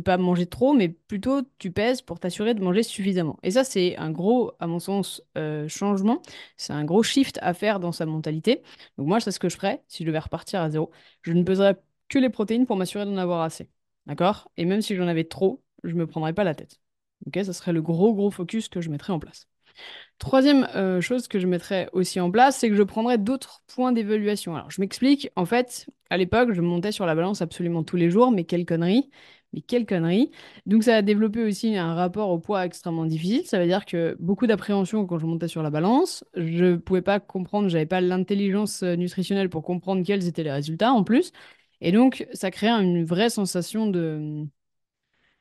pas 0.04 0.16
manger 0.18 0.46
trop, 0.46 0.72
mais 0.74 0.88
plutôt 0.88 1.42
tu 1.58 1.70
pèses 1.72 2.02
pour 2.02 2.20
t'assurer 2.20 2.54
de 2.54 2.62
manger 2.62 2.82
suffisamment. 2.82 3.38
Et 3.42 3.50
ça, 3.52 3.64
c'est 3.64 3.96
un 3.96 4.10
gros, 4.10 4.52
à 4.60 4.66
mon 4.66 4.78
sens, 4.78 5.22
euh, 5.38 5.68
changement. 5.68 6.20
C'est 6.56 6.72
un 6.72 6.84
gros 6.84 7.02
shift 7.02 7.38
à 7.42 7.54
faire 7.54 7.80
dans 7.80 7.92
sa 7.92 8.06
mentalité. 8.06 8.62
Donc 8.98 9.06
moi, 9.08 9.20
c'est 9.20 9.30
ce 9.30 9.38
que 9.38 9.48
je 9.48 9.56
ferais 9.56 9.82
si 9.88 10.02
je 10.04 10.08
devais 10.08 10.18
repartir 10.18 10.60
à 10.60 10.70
zéro. 10.70 10.90
Je 11.22 11.32
ne 11.32 11.42
peserais 11.42 11.76
que 12.08 12.18
les 12.18 12.30
protéines 12.30 12.66
pour 12.66 12.76
m'assurer 12.76 13.04
d'en 13.04 13.16
avoir 13.16 13.42
assez. 13.42 13.70
D'accord? 14.06 14.50
Et 14.56 14.64
même 14.64 14.82
si 14.82 14.94
j'en 14.96 15.08
avais 15.08 15.24
trop, 15.24 15.62
je 15.84 15.94
me 15.94 16.06
prendrais 16.06 16.32
pas 16.34 16.44
la 16.44 16.54
tête. 16.54 16.80
Ok? 17.26 17.38
Ça 17.44 17.52
serait 17.52 17.72
le 17.72 17.82
gros, 17.82 18.14
gros 18.14 18.30
focus 18.30 18.68
que 18.68 18.80
je 18.80 18.90
mettrais 18.90 19.12
en 19.12 19.18
place. 19.18 19.48
Troisième 20.18 20.68
euh, 20.74 21.00
chose 21.00 21.28
que 21.28 21.38
je 21.38 21.46
mettrais 21.46 21.88
aussi 21.92 22.20
en 22.20 22.30
place, 22.30 22.58
c'est 22.58 22.68
que 22.68 22.76
je 22.76 22.82
prendrais 22.82 23.18
d'autres 23.18 23.62
points 23.66 23.92
d'évaluation. 23.92 24.54
Alors, 24.56 24.70
je 24.70 24.80
m'explique. 24.80 25.30
En 25.36 25.44
fait, 25.44 25.86
à 26.10 26.16
l'époque, 26.16 26.52
je 26.52 26.60
montais 26.60 26.92
sur 26.92 27.06
la 27.06 27.14
balance 27.14 27.42
absolument 27.42 27.82
tous 27.82 27.96
les 27.96 28.10
jours, 28.10 28.30
mais 28.30 28.44
quelle 28.44 28.64
connerie. 28.64 29.10
Mais 29.52 29.60
quelle 29.60 29.86
connerie. 29.86 30.30
Donc, 30.66 30.84
ça 30.84 30.96
a 30.96 31.02
développé 31.02 31.42
aussi 31.44 31.76
un 31.76 31.94
rapport 31.94 32.30
au 32.30 32.38
poids 32.38 32.64
extrêmement 32.64 33.06
difficile. 33.06 33.46
Ça 33.46 33.58
veut 33.58 33.66
dire 33.66 33.84
que 33.84 34.16
beaucoup 34.18 34.46
d'appréhension 34.46 35.06
quand 35.06 35.18
je 35.18 35.26
montais 35.26 35.48
sur 35.48 35.62
la 35.62 35.70
balance. 35.70 36.24
Je 36.34 36.64
ne 36.64 36.76
pouvais 36.76 37.02
pas 37.02 37.20
comprendre, 37.20 37.68
j'avais 37.68 37.86
pas 37.86 38.00
l'intelligence 38.00 38.82
euh, 38.82 38.96
nutritionnelle 38.96 39.50
pour 39.50 39.62
comprendre 39.62 40.04
quels 40.04 40.26
étaient 40.26 40.42
les 40.44 40.52
résultats 40.52 40.92
en 40.92 41.04
plus. 41.04 41.32
Et 41.80 41.92
donc, 41.92 42.26
ça 42.32 42.50
créait 42.50 42.70
une 42.70 43.04
vraie 43.04 43.30
sensation 43.30 43.86
de 43.86 44.46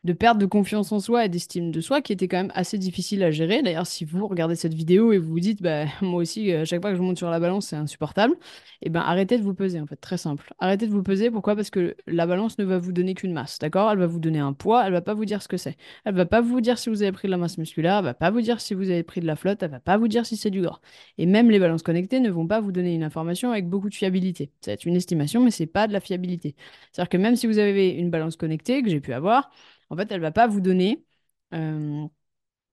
de 0.03 0.13
perte 0.13 0.37
de 0.37 0.45
confiance 0.45 0.91
en 0.91 0.99
soi 0.99 1.25
et 1.25 1.29
d'estime 1.29 1.71
de 1.71 1.79
soi 1.79 2.01
qui 2.01 2.11
était 2.11 2.27
quand 2.27 2.37
même 2.37 2.51
assez 2.55 2.77
difficile 2.77 3.23
à 3.23 3.31
gérer. 3.31 3.61
D'ailleurs, 3.61 3.87
si 3.87 4.03
vous 4.03 4.27
regardez 4.27 4.55
cette 4.55 4.73
vidéo 4.73 5.13
et 5.13 5.17
vous 5.17 5.29
vous 5.29 5.39
dites, 5.39 5.61
bah, 5.61 5.85
moi 6.01 6.21
aussi, 6.21 6.51
à 6.51 6.65
chaque 6.65 6.81
fois 6.81 6.91
que 6.91 6.97
je 6.97 7.01
monte 7.01 7.17
sur 7.17 7.29
la 7.29 7.39
balance, 7.39 7.67
c'est 7.67 7.75
insupportable, 7.75 8.33
et 8.81 8.87
eh 8.87 8.89
ben 8.89 8.99
arrêtez 8.99 9.37
de 9.37 9.43
vous 9.43 9.53
peser, 9.53 9.79
en 9.79 9.85
fait, 9.87 9.95
très 9.95 10.17
simple. 10.17 10.53
Arrêtez 10.59 10.87
de 10.87 10.91
vous 10.91 11.03
peser, 11.03 11.31
pourquoi? 11.31 11.55
Parce 11.55 11.69
que 11.69 11.95
la 12.05 12.27
balance 12.27 12.57
ne 12.57 12.65
va 12.65 12.79
vous 12.79 12.91
donner 12.91 13.13
qu'une 13.13 13.31
masse, 13.31 13.59
d'accord? 13.59 13.91
Elle 13.91 13.99
va 13.99 14.07
vous 14.07 14.19
donner 14.19 14.39
un 14.39 14.51
poids, 14.51 14.85
elle 14.85 14.91
va 14.91 15.01
pas 15.01 15.13
vous 15.13 15.25
dire 15.25 15.41
ce 15.41 15.47
que 15.47 15.57
c'est. 15.57 15.77
Elle 16.03 16.15
va 16.15 16.25
pas 16.25 16.41
vous 16.41 16.59
dire 16.59 16.77
si 16.77 16.89
vous 16.89 17.01
avez 17.01 17.13
pris 17.13 17.27
de 17.27 17.31
la 17.31 17.37
masse 17.37 17.57
musculaire, 17.57 17.99
elle 17.99 18.05
va 18.05 18.13
pas 18.13 18.29
vous 18.29 18.41
dire 18.41 18.59
si 18.59 18.73
vous 18.73 18.89
avez 18.89 19.03
pris 19.03 19.21
de 19.21 19.25
la 19.25 19.37
flotte, 19.37 19.63
elle 19.63 19.71
va 19.71 19.79
pas 19.79 19.97
vous 19.97 20.09
dire 20.09 20.25
si 20.25 20.35
c'est 20.35 20.49
du 20.49 20.61
gras. 20.61 20.79
Et 21.17 21.25
même 21.25 21.49
les 21.49 21.59
balances 21.59 21.83
connectées 21.83 22.19
ne 22.19 22.29
vont 22.29 22.47
pas 22.47 22.59
vous 22.59 22.73
donner 22.73 22.93
une 22.93 23.03
information 23.03 23.51
avec 23.51 23.69
beaucoup 23.69 23.89
de 23.89 23.95
fiabilité. 23.95 24.51
C'est 24.59 24.83
une 24.85 24.95
estimation, 24.97 25.41
mais 25.41 25.51
c'est 25.51 25.65
pas 25.65 25.87
de 25.87 25.93
la 25.93 26.01
fiabilité. 26.01 26.55
C'est-à-dire 26.91 27.09
que 27.09 27.17
même 27.17 27.35
si 27.37 27.47
vous 27.47 27.59
avez 27.59 27.89
une 27.89 28.09
balance 28.09 28.35
connectée 28.35 28.83
que 28.83 28.89
j'ai 28.89 28.99
pu 28.99 29.13
avoir, 29.13 29.49
en 29.93 29.97
fait, 29.97 30.11
elle 30.11 30.21
va 30.21 30.31
pas 30.31 30.47
vous 30.47 30.61
donner 30.61 31.05
euh, 31.53 32.07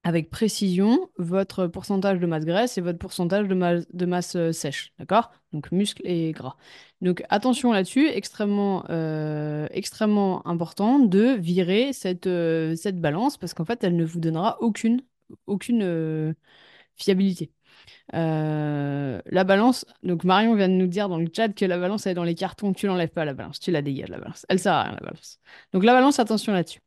avec 0.05 0.31
précision 0.31 1.11
votre 1.19 1.67
pourcentage 1.67 2.21
de 2.21 2.27
masse 2.27 2.45
graisse 2.47 2.79
et 2.79 2.81
votre 2.81 2.99
pourcentage 2.99 3.49
de, 3.49 4.07
masse, 4.07 4.37
euh, 4.37 4.53
sèche, 4.53 4.95
d'accord? 4.99 5.33
Donc 5.53 5.73
muscle 5.73 6.03
et 6.07 6.33
gras. 6.33 6.57
Donc 7.03 7.23
attention 7.29 7.73
là-dessus, 7.73 8.09
extrêmement, 8.09 8.85
euh, 8.91 9.69
extrêmement 9.73 10.47
important 10.47 10.99
de 10.99 11.37
virer 11.39 11.93
cette, 11.93 12.29
balance 13.01 13.37
parce 13.37 13.55
qu'en 13.55 13.65
fait, 13.67 13.85
elle 13.85 13.97
ne 13.97 14.05
vous 14.05 14.21
donnera 14.21 14.59
aucune 14.63 15.03
fiabilité. 16.97 17.53
La 18.13 19.45
balance, 19.45 19.85
donc 20.03 20.25
Marion 20.25 20.55
vient 20.55 20.69
de 20.69 20.75
nous 20.75 20.87
dire 20.87 21.09
dans 21.09 21.19
le 21.19 21.29
chat 21.35 21.49
que 21.51 21.65
la 21.65 21.79
balance 21.79 22.07
elle 22.07 22.13
est 22.13 22.15
dans 22.15 22.25
les 22.25 22.35
cartons, 22.35 22.73
tu 22.73 22.87
l'enlèves 22.87 23.11
pas 23.11 23.25
la 23.25 23.35
balance, 23.35 23.61
tu 23.61 23.71
la 23.71 23.83
dégages 23.83 24.09
la 24.09 24.19
balance. 24.19 24.47
Elle 24.49 24.59
sert 24.59 24.73
à 24.73 24.83
rien 24.85 24.93
la 24.93 25.01
balance. 25.01 25.39
Donc 25.73 25.85
la 25.85 25.93
balance, 25.93 26.19
attention 26.19 26.53
là-dessus. 26.53 26.81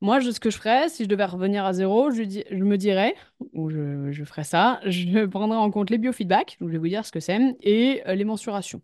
Moi, 0.00 0.20
ce 0.20 0.38
que 0.38 0.50
je 0.50 0.58
ferais, 0.58 0.88
si 0.90 1.04
je 1.04 1.08
devais 1.08 1.24
revenir 1.24 1.64
à 1.64 1.72
zéro, 1.72 2.10
je, 2.10 2.24
je 2.24 2.64
me 2.64 2.76
dirais, 2.76 3.14
ou 3.54 3.70
je, 3.70 4.24
ferais 4.24 4.44
ça, 4.44 4.80
je 4.84 5.24
prendrais 5.26 5.56
en 5.56 5.70
compte 5.70 5.90
les 5.90 5.98
biofeedbacks, 5.98 6.58
je 6.60 6.66
vais 6.66 6.78
vous 6.78 6.88
dire 6.88 7.06
ce 7.06 7.12
que 7.12 7.20
c'est, 7.20 7.38
et 7.62 8.02
euh, 8.06 8.14
les 8.14 8.24
mensurations. 8.24 8.82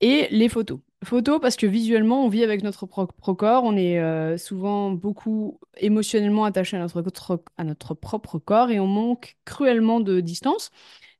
Et 0.00 0.28
les 0.30 0.48
photos. 0.48 0.80
Photos 1.04 1.40
parce 1.40 1.56
que 1.56 1.66
visuellement, 1.66 2.24
on 2.24 2.28
vit 2.28 2.44
avec 2.44 2.62
notre 2.62 2.86
propre 2.86 3.32
corps, 3.32 3.64
on 3.64 3.76
est 3.76 3.98
euh, 4.00 4.38
souvent 4.38 4.92
beaucoup 4.92 5.58
émotionnellement 5.76 6.44
attaché 6.44 6.76
à 6.76 7.64
notre 7.64 7.94
propre 7.94 8.38
corps 8.38 8.70
et 8.70 8.78
on 8.78 8.86
manque 8.86 9.36
cruellement 9.44 9.98
de 10.00 10.20
distance. 10.20 10.70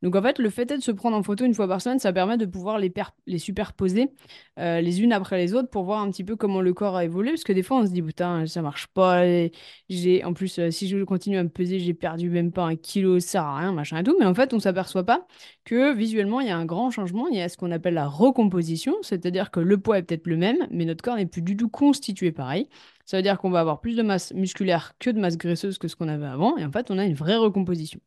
Donc 0.03 0.17
en 0.17 0.23
fait, 0.23 0.39
le 0.39 0.51
fait 0.51 0.67
de 0.67 0.81
se 0.81 0.91
prendre 0.91 1.17
en 1.17 1.23
photo 1.23 1.45
une 1.45 1.55
fois 1.55 1.69
par 1.69 1.81
semaine, 1.81 1.99
ça 1.99 2.13
permet 2.13 2.37
de 2.37 2.47
pouvoir 2.47 2.79
les, 2.79 2.91
per- 2.91 3.13
les 3.27 3.39
superposer 3.39 4.11
euh, 4.59 4.81
les 4.81 5.03
unes 5.03 5.13
après 5.13 5.39
les 5.39 5.55
autres 5.55 5.71
pour 5.71 5.85
voir 5.85 6.01
un 6.01 6.11
petit 6.11 6.25
peu 6.25 6.37
comment 6.37 6.61
le 6.61 6.75
corps 6.75 6.97
a 6.97 7.05
évolué. 7.05 7.31
Parce 7.31 7.45
que 7.45 7.53
des 7.53 7.63
fois, 7.63 7.79
on 7.79 7.87
se 7.87 7.93
dit, 7.93 8.03
putain, 8.03 8.47
ça 8.47 8.63
marche 8.63 8.89
pas. 8.89 9.23
en 9.25 10.33
plus, 10.35 10.59
euh, 10.59 10.71
si 10.71 10.89
je 10.89 11.03
continue 11.05 11.39
à 11.39 11.43
me 11.45 11.49
peser, 11.49 11.79
j'ai 11.79 11.95
perdu 11.95 12.31
même 12.31 12.53
pas 12.53 12.65
un 12.65 12.77
kilo, 12.77 13.21
ça 13.21 13.29
sert 13.29 13.43
à 13.45 13.59
rien, 13.59 13.73
machin 13.73 13.99
et 13.99 14.03
tout. 14.05 14.17
Mais 14.19 14.27
en 14.27 14.35
fait, 14.35 14.53
on 14.55 14.59
s'aperçoit 14.61 15.05
pas 15.05 15.27
que 15.65 15.95
visuellement, 15.95 16.41
il 16.41 16.49
y 16.49 16.51
a 16.51 16.57
un 16.57 16.65
grand 16.65 16.91
changement. 16.91 17.29
Il 17.29 17.37
y 17.37 17.41
a 17.41 17.49
ce 17.49 17.57
qu'on 17.57 17.71
appelle 17.71 17.95
la 17.95 18.09
recomposition, 18.09 18.95
c'est-à-dire 19.03 19.51
que 19.51 19.61
le 19.61 19.79
poids 19.79 19.99
est 19.99 20.03
peut-être 20.03 20.27
le 20.27 20.37
même, 20.37 20.67
mais 20.71 20.85
notre 20.85 21.03
corps 21.03 21.17
n'est 21.17 21.27
plus 21.27 21.43
du 21.43 21.57
tout 21.57 21.69
constitué 21.69 22.33
pareil. 22.33 22.69
Ça 23.05 23.17
veut 23.17 23.23
dire 23.23 23.39
qu'on 23.39 23.51
va 23.51 23.61
avoir 23.61 23.81
plus 23.81 23.97
de 23.97 24.03
masse 24.03 24.33
musculaire 24.33 24.95
que 24.99 25.11
de 25.11 25.19
masse 25.21 25.37
graisseuse 25.37 25.79
que 25.79 25.89
ce 25.89 25.97
qu'on 25.97 26.09
avait 26.09 26.27
avant. 26.27 26.57
Et 26.57 26.65
en 26.65 26.71
fait, 26.73 26.91
on 26.91 26.99
a 26.99 27.05
une 27.05 27.15
vraie 27.15 27.37
recomposition. 27.37 28.01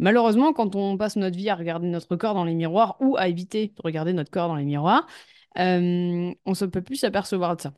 Malheureusement, 0.00 0.52
quand 0.54 0.76
on 0.76 0.96
passe 0.96 1.16
notre 1.16 1.36
vie 1.36 1.50
à 1.50 1.54
regarder 1.54 1.86
notre 1.86 2.16
corps 2.16 2.34
dans 2.34 2.44
les 2.44 2.54
miroirs 2.54 2.96
ou 3.00 3.16
à 3.18 3.28
éviter 3.28 3.68
de 3.68 3.82
regarder 3.84 4.12
notre 4.14 4.30
corps 4.30 4.48
dans 4.48 4.56
les 4.56 4.64
miroirs, 4.64 5.06
euh, 5.58 6.32
on 6.46 6.52
ne 6.52 6.66
peut 6.66 6.82
plus 6.82 6.96
s'apercevoir 6.96 7.56
de 7.56 7.62
ça. 7.62 7.74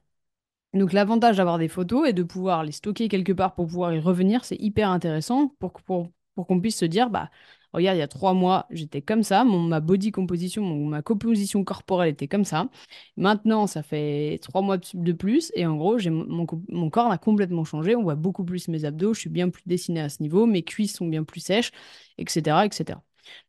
Donc 0.75 0.93
l'avantage 0.93 1.37
d'avoir 1.39 1.59
des 1.59 1.69
photos 1.69 2.09
et 2.09 2.13
de 2.13 2.23
pouvoir 2.23 2.65
les 2.65 2.73
stocker 2.73 3.09
quelque 3.09 3.33
part 3.33 3.55
pour 3.55 3.67
pouvoir 3.67 3.93
y 3.93 4.01
revenir, 4.01 4.45
c'est 4.45 4.57
hyper 4.57 4.91
intéressant 4.91 5.49
pour, 5.59 5.73
pour, 5.73 6.11
pour 6.35 6.47
qu'on 6.47 6.61
puisse 6.61 6.79
se 6.79 6.85
dire, 6.87 7.11
bah, 7.11 7.31
regarde, 7.73 7.97
il 7.97 8.01
y 8.01 8.03
a 8.03 8.09
trois 8.09 8.35
mois, 8.35 8.67
j'étais 8.71 9.03
comme 9.03 9.23
ça, 9.23 9.45
mon, 9.45 9.61
ma 9.61 9.81
body 9.81 10.11
composition, 10.13 10.63
mon- 10.63 10.87
ma 10.87 11.03
composition 11.03 11.65
corporelle 11.65 12.11
était 12.11 12.29
comme 12.29 12.45
ça. 12.45 12.69
Maintenant, 13.17 13.67
ça 13.67 13.83
fait 13.83 14.39
trois 14.43 14.63
mois 14.63 14.79
de 14.95 15.13
plus 15.13 15.53
et 15.55 15.67
en 15.67 15.77
gros, 15.77 15.99
mon 16.09 16.91
corps 16.91 17.11
a 17.11 17.19
complètement 17.19 17.65
changé. 17.65 17.97
On 17.97 18.03
voit 18.03 18.15
beaucoup 18.15 18.45
plus 18.45 18.69
mes 18.69 18.85
abdos, 18.85 19.15
je 19.15 19.21
suis 19.21 19.31
bien 19.31 19.49
plus 19.51 19.63
dessinée 19.67 20.01
à 20.01 20.09
ce 20.09 20.23
niveau, 20.23 20.47
mes 20.47 20.63
cuisses 20.63 20.97
sont 20.97 21.07
bien 21.07 21.25
plus 21.25 21.41
sèches, 21.41 21.71
etc., 22.19 22.67
etc. 22.67 22.99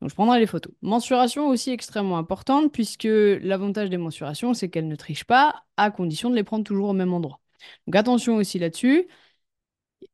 Donc, 0.01 0.10
je 0.10 0.15
prendrai 0.15 0.39
les 0.39 0.46
photos. 0.48 0.74
Mensuration 0.82 1.48
aussi 1.50 1.72
extrêmement 1.72 2.18
importante, 2.18 2.72
puisque 2.72 3.08
l'avantage 3.10 3.89
des 3.89 3.98
mensurations, 3.98 4.53
c'est 4.53 4.70
qu'elles 4.70 4.88
ne 4.88 4.96
trichent 4.96 5.24
pas, 5.25 5.63
à 5.77 5.92
condition 5.92 6.30
de 6.30 6.36
les 6.36 6.44
prendre 6.44 6.63
toujours 6.63 6.89
au 6.89 6.94
même 6.94 7.13
endroit. 7.13 7.39
Donc, 7.88 7.96
attention 7.96 8.36
aussi 8.36 8.60
là-dessus. 8.60 9.08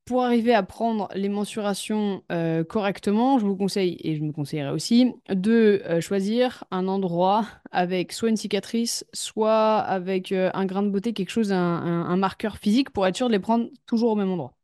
Pour 0.05 0.23
arriver 0.23 0.53
à 0.53 0.63
prendre 0.63 1.07
les 1.15 1.29
mensurations 1.29 2.23
euh, 2.31 2.63
correctement, 2.63 3.37
je 3.39 3.45
vous 3.45 3.55
conseille, 3.55 3.97
et 4.01 4.15
je 4.15 4.21
me 4.23 4.31
conseillerais 4.31 4.71
aussi, 4.71 5.13
de 5.29 5.81
euh, 5.85 6.01
choisir 6.01 6.63
un 6.71 6.87
endroit 6.87 7.45
avec 7.71 8.11
soit 8.11 8.29
une 8.29 8.37
cicatrice, 8.37 9.05
soit 9.13 9.77
avec 9.77 10.31
euh, 10.31 10.49
un 10.53 10.65
grain 10.65 10.81
de 10.83 10.89
beauté, 10.89 11.13
quelque 11.13 11.29
chose, 11.29 11.51
un, 11.51 11.57
un- 11.57 12.05
un 12.07 12.17
marqueur 12.17 12.57
physique, 12.57 12.89
pour 12.89 13.05
être 13.07 13.15
sûr 13.17 13.27
de 13.27 13.33
les 13.33 13.39
prendre 13.39 13.69
toujours 13.85 14.11
au 14.11 14.15
même 14.15 14.29
endroit 14.31 14.55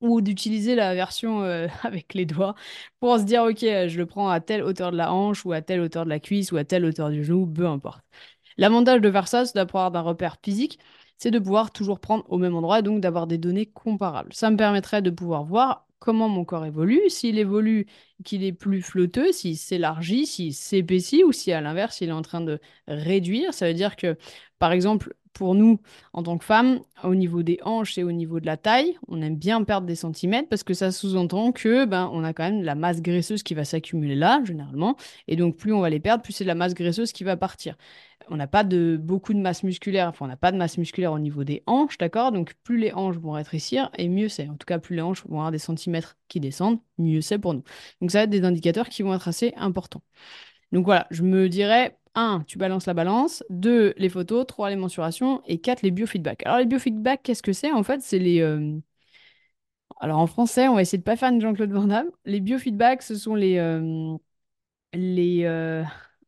ou 0.00 0.20
d'utiliser 0.20 0.74
la 0.74 0.94
version 0.94 1.42
avec 1.82 2.14
les 2.14 2.26
doigts 2.26 2.54
pour 3.00 3.18
se 3.18 3.24
dire, 3.24 3.44
ok, 3.44 3.58
je 3.60 3.96
le 3.98 4.06
prends 4.06 4.28
à 4.30 4.40
telle 4.40 4.62
hauteur 4.62 4.92
de 4.92 4.96
la 4.96 5.12
hanche 5.12 5.44
ou 5.44 5.52
à 5.52 5.62
telle 5.62 5.80
hauteur 5.80 6.04
de 6.04 6.10
la 6.10 6.20
cuisse 6.20 6.52
ou 6.52 6.56
à 6.56 6.64
telle 6.64 6.84
hauteur 6.84 7.10
du 7.10 7.24
genou, 7.24 7.46
peu 7.46 7.66
importe. 7.66 8.02
L'avantage 8.58 9.00
de 9.00 9.10
faire 9.10 9.28
ça, 9.28 9.44
c'est 9.46 9.54
d'avoir 9.56 9.90
d'un 9.90 10.00
repère 10.02 10.36
physique, 10.44 10.78
c'est 11.18 11.30
de 11.30 11.38
pouvoir 11.38 11.70
toujours 11.72 12.00
prendre 12.00 12.24
au 12.28 12.38
même 12.38 12.54
endroit 12.54 12.82
donc 12.82 13.00
d'avoir 13.00 13.26
des 13.26 13.38
données 13.38 13.66
comparables. 13.66 14.32
Ça 14.32 14.50
me 14.50 14.56
permettrait 14.56 15.02
de 15.02 15.10
pouvoir 15.10 15.44
voir 15.44 15.86
comment 15.98 16.28
mon 16.28 16.44
corps 16.44 16.66
évolue, 16.66 17.00
s'il 17.08 17.38
évolue, 17.38 17.86
qu'il 18.24 18.42
est 18.42 18.52
plus 18.52 18.82
flotteux, 18.82 19.30
s'il 19.30 19.56
s'élargit, 19.56 20.26
s'il 20.26 20.52
s'épaissit 20.52 21.22
ou 21.22 21.30
si 21.30 21.52
à 21.52 21.60
l'inverse, 21.60 22.00
il 22.00 22.08
est 22.08 22.12
en 22.12 22.22
train 22.22 22.40
de 22.40 22.58
réduire. 22.88 23.54
Ça 23.54 23.68
veut 23.68 23.74
dire 23.74 23.94
que, 23.94 24.16
par 24.58 24.72
exemple, 24.72 25.14
pour 25.32 25.54
nous, 25.54 25.80
en 26.12 26.22
tant 26.22 26.38
que 26.38 26.44
femmes, 26.44 26.80
au 27.04 27.14
niveau 27.14 27.42
des 27.42 27.58
hanches 27.62 27.98
et 27.98 28.04
au 28.04 28.12
niveau 28.12 28.40
de 28.40 28.46
la 28.46 28.56
taille, 28.56 28.98
on 29.08 29.22
aime 29.22 29.36
bien 29.36 29.62
perdre 29.64 29.86
des 29.86 29.94
centimètres 29.94 30.48
parce 30.48 30.62
que 30.62 30.74
ça 30.74 30.92
sous-entend 30.92 31.52
que 31.52 31.84
ben 31.84 32.10
on 32.12 32.24
a 32.24 32.32
quand 32.32 32.44
même 32.44 32.62
la 32.62 32.74
masse 32.74 33.00
graisseuse 33.00 33.42
qui 33.42 33.54
va 33.54 33.64
s'accumuler 33.64 34.14
là, 34.14 34.42
généralement, 34.44 34.96
et 35.28 35.36
donc 35.36 35.56
plus 35.56 35.72
on 35.72 35.80
va 35.80 35.90
les 35.90 36.00
perdre, 36.00 36.22
plus 36.22 36.32
c'est 36.32 36.44
de 36.44 36.48
la 36.48 36.54
masse 36.54 36.74
graisseuse 36.74 37.12
qui 37.12 37.24
va 37.24 37.36
partir. 37.36 37.76
On 38.32 38.36
n'a 38.36 38.46
pas 38.46 38.64
de 38.64 38.96
beaucoup 38.98 39.34
de 39.34 39.38
masse 39.38 39.62
musculaire, 39.62 40.08
enfin 40.08 40.24
on 40.24 40.28
n'a 40.28 40.38
pas 40.38 40.52
de 40.52 40.56
masse 40.56 40.78
musculaire 40.78 41.12
au 41.12 41.18
niveau 41.18 41.44
des 41.44 41.62
hanches, 41.66 41.98
d'accord? 41.98 42.32
Donc 42.32 42.54
plus 42.64 42.78
les 42.78 42.92
hanches 42.94 43.18
vont 43.18 43.32
rétrécir 43.32 43.90
et 43.98 44.08
mieux 44.08 44.30
c'est. 44.30 44.48
En 44.48 44.56
tout 44.56 44.64
cas, 44.66 44.78
plus 44.78 44.96
les 44.96 45.02
hanches 45.02 45.22
vont 45.26 45.36
avoir 45.36 45.52
des 45.52 45.58
centimètres 45.58 46.16
qui 46.28 46.40
descendent, 46.40 46.80
mieux 46.96 47.20
c'est 47.20 47.38
pour 47.38 47.52
nous. 47.52 47.62
Donc 48.00 48.10
ça 48.10 48.18
va 48.18 48.24
être 48.24 48.30
des 48.30 48.44
indicateurs 48.44 48.88
qui 48.88 49.02
vont 49.02 49.12
être 49.14 49.28
assez 49.28 49.52
importants. 49.56 50.02
Donc 50.72 50.86
voilà, 50.86 51.06
je 51.10 51.22
me 51.22 51.48
dirais, 51.50 51.98
un, 52.14 52.42
tu 52.46 52.56
balances 52.56 52.86
la 52.86 52.94
balance, 52.94 53.44
deux, 53.50 53.92
les 53.98 54.08
photos, 54.08 54.46
trois, 54.46 54.70
les 54.70 54.76
mensurations, 54.76 55.42
et 55.46 55.58
quatre, 55.60 55.82
les 55.82 55.90
biofeedbacks. 55.90 56.46
Alors 56.46 56.58
les 56.58 56.66
biofeedbacks, 56.66 57.22
qu'est-ce 57.22 57.42
que 57.42 57.52
c'est? 57.52 57.72
En 57.72 57.82
fait, 57.82 58.00
c'est 58.00 58.18
les... 58.18 58.40
euh, 58.40 58.78
Alors 60.00 60.18
en 60.18 60.26
français, 60.26 60.68
on 60.68 60.74
va 60.74 60.82
essayer 60.82 60.98
de 60.98 61.02
pas 61.04 61.16
faire 61.16 61.30
une 61.30 61.40
Jean-Claude 61.40 61.70
Van 61.72 61.84
Damme. 61.86 62.10
Les 62.24 62.40
biofeedbacks, 62.40 63.02
ce 63.02 63.14
sont 63.14 63.34
les... 63.34 63.58
euh, 63.58 64.16
les 64.94 65.44
euh, 65.44 65.82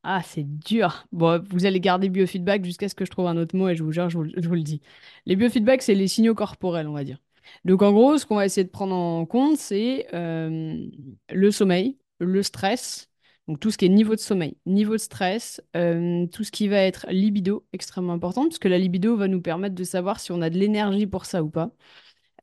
Ah, 0.06 0.20
c'est 0.22 0.44
dur. 0.44 1.06
Bon, 1.12 1.42
vous 1.50 1.64
allez 1.64 1.80
garder 1.80 2.10
biofeedback 2.10 2.62
jusqu'à 2.64 2.90
ce 2.90 2.94
que 2.94 3.06
je 3.06 3.10
trouve 3.10 3.26
un 3.26 3.38
autre 3.38 3.56
mot, 3.56 3.68
et 3.70 3.74
je 3.74 3.82
vous 3.82 3.90
jure, 3.90 4.10
je 4.10 4.18
vous, 4.18 4.24
le 4.54 4.62
dis. 4.62 4.82
Les 5.24 5.34
biofeedbacks, 5.34 5.80
c'est 5.82 5.94
les 5.94 6.08
signaux 6.08 6.34
corporels, 6.34 6.86
on 6.88 6.92
va 6.92 7.04
dire. 7.04 7.18
Donc 7.64 7.80
en 7.82 7.90
gros, 7.92 8.18
ce 8.18 8.26
qu'on 8.26 8.36
va 8.36 8.44
essayer 8.44 8.64
de 8.64 8.70
prendre 8.70 8.94
en 8.94 9.24
compte, 9.24 9.56
c'est 9.56 10.06
euh, 10.14 10.86
le 11.32 11.50
sommeil, 11.50 11.96
le 12.18 12.42
stress, 12.42 13.10
donc 13.48 13.60
tout 13.60 13.70
ce 13.70 13.78
qui 13.78 13.86
est 13.86 13.88
niveau 13.88 14.14
de 14.14 14.20
sommeil, 14.20 14.56
niveau 14.66 14.92
de 14.92 14.98
stress, 14.98 15.62
euh, 15.74 16.26
tout 16.26 16.44
ce 16.44 16.50
qui 16.52 16.68
va 16.68 16.78
être 16.78 17.06
libido, 17.10 17.66
extrêmement 17.72 18.12
important, 18.12 18.42
parce 18.44 18.58
que 18.58 18.68
la 18.68 18.78
libido 18.78 19.16
va 19.16 19.26
nous 19.28 19.40
permettre 19.40 19.74
de 19.74 19.84
savoir 19.84 20.20
si 20.20 20.32
on 20.32 20.42
a 20.42 20.50
de 20.50 20.58
l'énergie 20.58 21.06
pour 21.06 21.24
ça 21.24 21.42
ou 21.42 21.48
pas. 21.48 21.70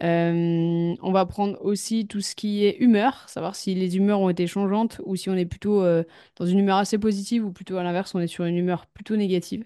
Euh, 0.03 0.95
on 1.01 1.11
va 1.11 1.25
prendre 1.27 1.59
aussi 1.63 2.07
tout 2.07 2.21
ce 2.21 2.33
qui 2.35 2.65
est 2.65 2.77
humeur, 2.79 3.29
savoir 3.29 3.55
si 3.55 3.75
les 3.75 3.97
humeurs 3.97 4.19
ont 4.19 4.29
été 4.29 4.47
changeantes 4.47 4.99
ou 5.05 5.15
si 5.15 5.29
on 5.29 5.35
est 5.35 5.45
plutôt 5.45 5.83
euh, 5.83 6.03
dans 6.37 6.45
une 6.47 6.57
humeur 6.59 6.77
assez 6.77 6.97
positive 6.97 7.45
ou 7.45 7.51
plutôt 7.51 7.77
à 7.77 7.83
l'inverse, 7.83 8.15
on 8.15 8.19
est 8.19 8.27
sur 8.27 8.45
une 8.45 8.57
humeur 8.57 8.87
plutôt 8.87 9.15
négative. 9.15 9.65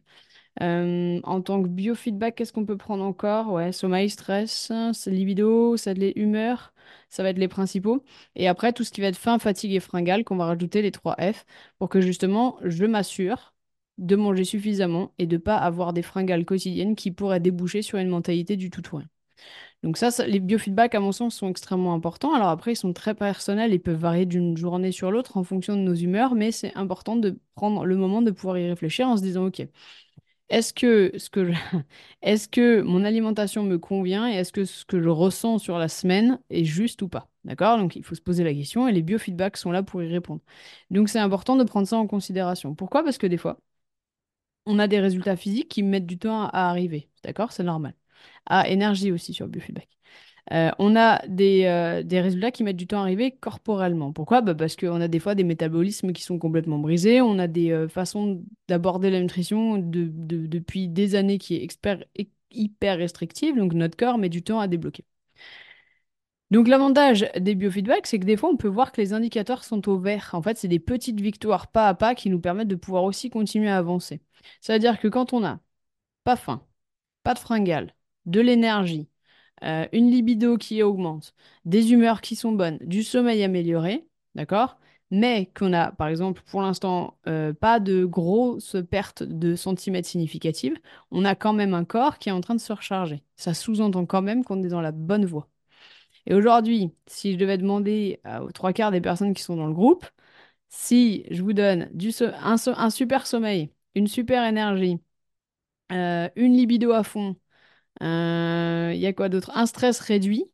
Euh, 0.62 1.20
en 1.24 1.42
tant 1.42 1.62
que 1.63 1.68
biofeedback, 1.68 2.36
qu'est-ce 2.36 2.54
qu'on 2.54 2.65
peut 2.65 2.77
prendre 2.77 3.04
encore? 3.04 3.51
Ouais, 3.54 3.72
sommeil, 3.72 4.10
stress, 4.10 4.72
libido, 5.08 5.77
ça 5.77 5.94
les 5.94 6.13
humeurs, 6.15 6.74
ça 7.10 7.24
va 7.24 7.30
être 7.30 7.38
les 7.39 7.48
principaux. 7.48 8.04
Et 8.36 8.48
après, 8.48 8.74
tout 8.74 8.84
ce 8.84 8.92
qui 8.92 9.01
va 9.01 9.08
être 9.08 9.18
faim, 9.18 9.39
fatigue 9.39 9.74
et 9.74 9.80
fringale, 9.80 10.24
qu'on 10.24 10.38
va 10.38 10.46
rajouter 10.46 10.82
les 10.82 10.92
trois 10.92 11.15
F 11.20 11.46
pour 11.80 11.89
que 11.89 12.01
justement, 12.01 12.58
je 12.63 12.86
m'assure 12.86 13.54
de 13.98 14.15
manger 14.15 14.44
suffisamment 14.46 15.13
et 15.18 15.27
de 15.27 15.38
pas 15.38 15.58
avoir 15.58 15.94
des 15.94 16.01
fringales 16.01 16.46
quotidiennes 16.46 16.96
qui 16.96 17.12
pourraient 17.12 17.39
déboucher 17.39 17.82
sur 17.82 17.98
une 18.00 18.10
mentalité 18.10 18.58
du 18.58 18.70
tout 18.72 18.82
ou 18.94 18.98
rien. 18.98 19.08
Donc 19.86 19.98
ça, 19.98 20.10
les 20.27 20.42
biofeedbacks, 20.42 20.96
à 20.96 21.00
mon 21.00 21.13
sens, 21.13 21.36
sont 21.36 21.48
extrêmement 21.50 21.94
importants. 21.94 22.34
Alors 22.36 22.50
après, 22.50 22.74
ils 22.74 22.77
sont 22.77 22.92
très 22.94 23.15
personnels, 23.15 23.72
ils 23.74 23.80
peuvent 23.80 23.96
varier 24.00 24.25
d'une 24.25 24.58
journée 24.58 24.92
sur 24.92 25.12
l'autre 25.12 25.38
en 25.38 25.44
fonction 25.46 25.75
de 25.77 25.82
nos 25.82 25.94
humeurs, 25.96 26.36
mais 26.36 26.51
c'est 26.51 26.75
important 26.75 27.15
de 27.15 27.39
prendre 27.56 27.86
le 27.86 27.96
moment 27.96 28.24
de 28.24 28.32
pouvoir 28.32 28.58
y 28.58 28.68
réfléchir 28.68 29.08
en 29.08 29.18
se 29.18 29.22
disant, 29.24 29.46
OK, 29.48 29.62
est-ce 30.50 30.74
que 30.74 31.12
ce 31.18 31.30
que 31.30 31.51
est-ce 32.22 32.48
que 32.48 32.82
mon 32.82 33.04
alimentation 33.06 33.63
me 33.63 33.77
convient 33.80 34.27
et 34.30 34.36
est-ce 34.36 34.54
que 34.54 34.65
ce 34.65 34.86
que 34.86 35.01
je 35.01 35.10
ressens 35.10 35.60
sur 35.60 35.77
la 35.80 35.88
semaine 35.89 36.39
est 36.50 36.65
juste 36.65 37.01
ou 37.01 37.10
pas? 37.10 37.30
D'accord? 37.46 37.77
Donc 37.80 37.96
il 37.96 38.04
faut 38.04 38.15
se 38.15 38.22
poser 38.22 38.44
la 38.44 38.54
question 38.54 38.88
et 38.88 38.92
les 38.94 39.01
biofeedbacks 39.04 39.58
sont 39.58 39.72
là 39.72 39.84
pour 39.84 40.04
y 40.04 40.08
répondre. 40.08 40.42
Donc 40.92 41.10
c'est 41.10 41.20
important 41.20 41.56
de 41.58 41.63
prendre 41.63 41.88
ça 41.88 41.98
en 41.98 42.08
considération. 42.08 42.75
Pourquoi? 42.75 43.04
Parce 43.04 43.18
que 43.18 43.27
des 43.27 43.38
fois, 43.38 43.60
on 44.68 44.77
a 44.80 44.88
des 44.88 45.00
résultats 45.00 45.36
physiques 45.38 45.70
qui 45.70 45.82
mettent 45.84 46.06
du 46.06 46.18
temps 46.20 46.44
à 46.50 46.70
arriver. 46.70 47.10
D'accord? 47.24 47.51
C'est 47.51 47.63
normal. 47.63 47.94
Ah, 48.48 48.68
énergie 48.70 49.12
aussi 49.12 49.34
sur 49.34 49.46
le 49.46 49.52
biofeedback. 49.52 49.88
Euh, 50.54 50.72
on 50.80 50.96
a 50.96 51.25
des, 51.28 51.66
euh, 51.66 52.04
des 52.04 52.22
résultats 52.22 52.52
qui 52.52 52.64
mettent 52.64 52.78
du 52.78 52.88
temps 52.88 53.00
à 53.00 53.04
arriver 53.04 53.32
corporellement. 53.32 54.14
Pourquoi? 54.14 54.42
Bah, 54.42 54.56
parce 54.56 54.75
qu'on 54.75 55.02
a 55.02 55.08
des 55.08 55.20
fois 55.20 55.36
des 55.36 55.44
métabolismes 55.46 56.14
qui 56.14 56.24
sont 56.24 56.40
complètement 56.40 56.80
brisés, 56.80 57.22
on 57.22 57.40
a 57.40 57.48
des 57.48 57.72
euh, 57.72 57.88
façons 57.90 58.44
d'aborder 58.68 59.10
la 59.12 59.22
nutrition 59.22 59.78
de- 59.78 60.10
de- 60.14 60.48
depuis 60.48 60.88
des 60.90 61.16
années 61.16 61.40
qui 61.40 61.56
est 61.56 61.64
expert- 61.64 62.06
hy- 62.18 62.30
hyper 62.52 62.98
restrictive, 63.00 63.58
donc 63.58 63.74
notre 63.74 63.98
corps 63.98 64.18
met 64.20 64.30
du 64.30 64.44
temps 64.44 64.60
à 64.60 64.68
débloquer. 64.68 65.06
Donc 66.52 66.68
l'avantage 66.68 67.28
des 67.40 67.56
biofeedbacks, 67.56 68.08
c'est 68.08 68.20
que 68.20 68.25
des 68.25 68.38
fois 68.38 68.50
on 68.50 68.58
peut 68.58 68.68
voir 68.68 68.92
que 68.92 69.02
les 69.02 69.14
indicateurs 69.14 69.64
sont 69.64 69.88
au 69.90 69.98
vert. 69.98 70.30
En 70.34 70.42
fait, 70.42 70.58
c'est 70.58 70.68
des 70.68 70.80
petites 70.80 71.20
victoires 71.20 71.68
pas 71.72 71.88
à 71.90 71.94
pas 71.96 72.14
qui 72.16 72.30
nous 72.30 72.40
permettent 72.40 72.68
de 72.68 72.75
pouvoir 72.75 73.04
aussi 73.04 73.30
continuer 73.30 73.70
à 73.70 73.78
avancer. 73.78 74.22
Ça 74.62 74.74
veut 74.74 74.80
dire 74.80 75.00
que 75.00 75.08
quand 75.08 75.34
on 75.34 75.44
a 75.44 75.60
pas 76.24 76.36
faim, 76.38 76.66
pas 77.24 77.34
de 77.36 77.40
fringales, 77.40 77.96
de 78.25 78.41
l'énergie, 78.41 79.08
euh, 79.63 79.88
une 79.94 80.12
libido 80.12 80.58
qui 80.58 80.84
augmente, 80.84 81.34
des 81.65 81.94
humeurs 81.94 82.22
qui 82.22 82.36
sont 82.36 82.51
bonnes, 82.53 82.79
du 82.82 83.03
sommeil 83.03 83.44
amélioré, 83.44 84.08
d'accord? 84.36 84.77
mais 85.12 85.51
qu'on 85.58 85.72
a, 85.74 85.91
par 85.91 86.08
exemple, 86.08 86.41
pour 86.48 86.62
l'instant, 86.62 87.17
euh, 87.27 87.53
pas 87.53 87.79
de 87.79 88.05
grosses 88.05 88.75
pertes 88.89 89.24
de 89.24 89.55
centimètres 89.55 90.08
significatives, 90.10 90.77
on 91.12 91.25
a 91.25 91.36
quand 91.36 91.53
même 91.53 91.74
un 91.74 91.86
corps 91.86 92.17
qui 92.20 92.29
est 92.29 92.32
en 92.32 92.41
train 92.41 92.55
de 92.55 92.60
se 92.60 92.74
recharger. 92.74 93.24
Ça 93.36 93.53
sous-entend 93.53 94.05
quand 94.05 94.22
même 94.24 94.44
qu'on 94.44 94.63
est 94.63 94.67
dans 94.67 94.82
la 94.82 94.91
bonne 94.91 95.25
voie. 95.25 95.48
Et 96.27 96.34
aujourd'hui, 96.36 96.91
si 97.08 97.34
je 97.34 97.38
devais 97.38 97.58
demander 97.58 98.20
aux 98.41 98.51
trois 98.51 98.74
quarts 98.74 98.91
des 98.91 99.01
personnes 99.01 99.34
qui 99.34 99.44
sont 99.44 99.55
dans 99.58 99.67
le 99.67 99.74
groupe, 99.74 100.05
si 100.70 101.25
je 101.32 101.44
vous 101.44 101.53
donne 101.53 101.89
du 101.94 102.12
un, 102.44 102.89
super 102.89 103.27
sommeil, 103.27 103.72
une 103.96 104.08
super 104.08 104.46
énergie, 104.46 105.00
euh, 105.91 106.29
une 106.36 106.53
libido 106.55 106.91
à 106.91 107.03
fond, 107.03 107.36
il 108.02 108.98
y 108.98 109.06
a 109.08 109.14
quoi 109.14 109.30
d'autre? 109.30 109.52
Un 109.56 109.66
stress 109.66 110.00
réduit, 110.00 110.46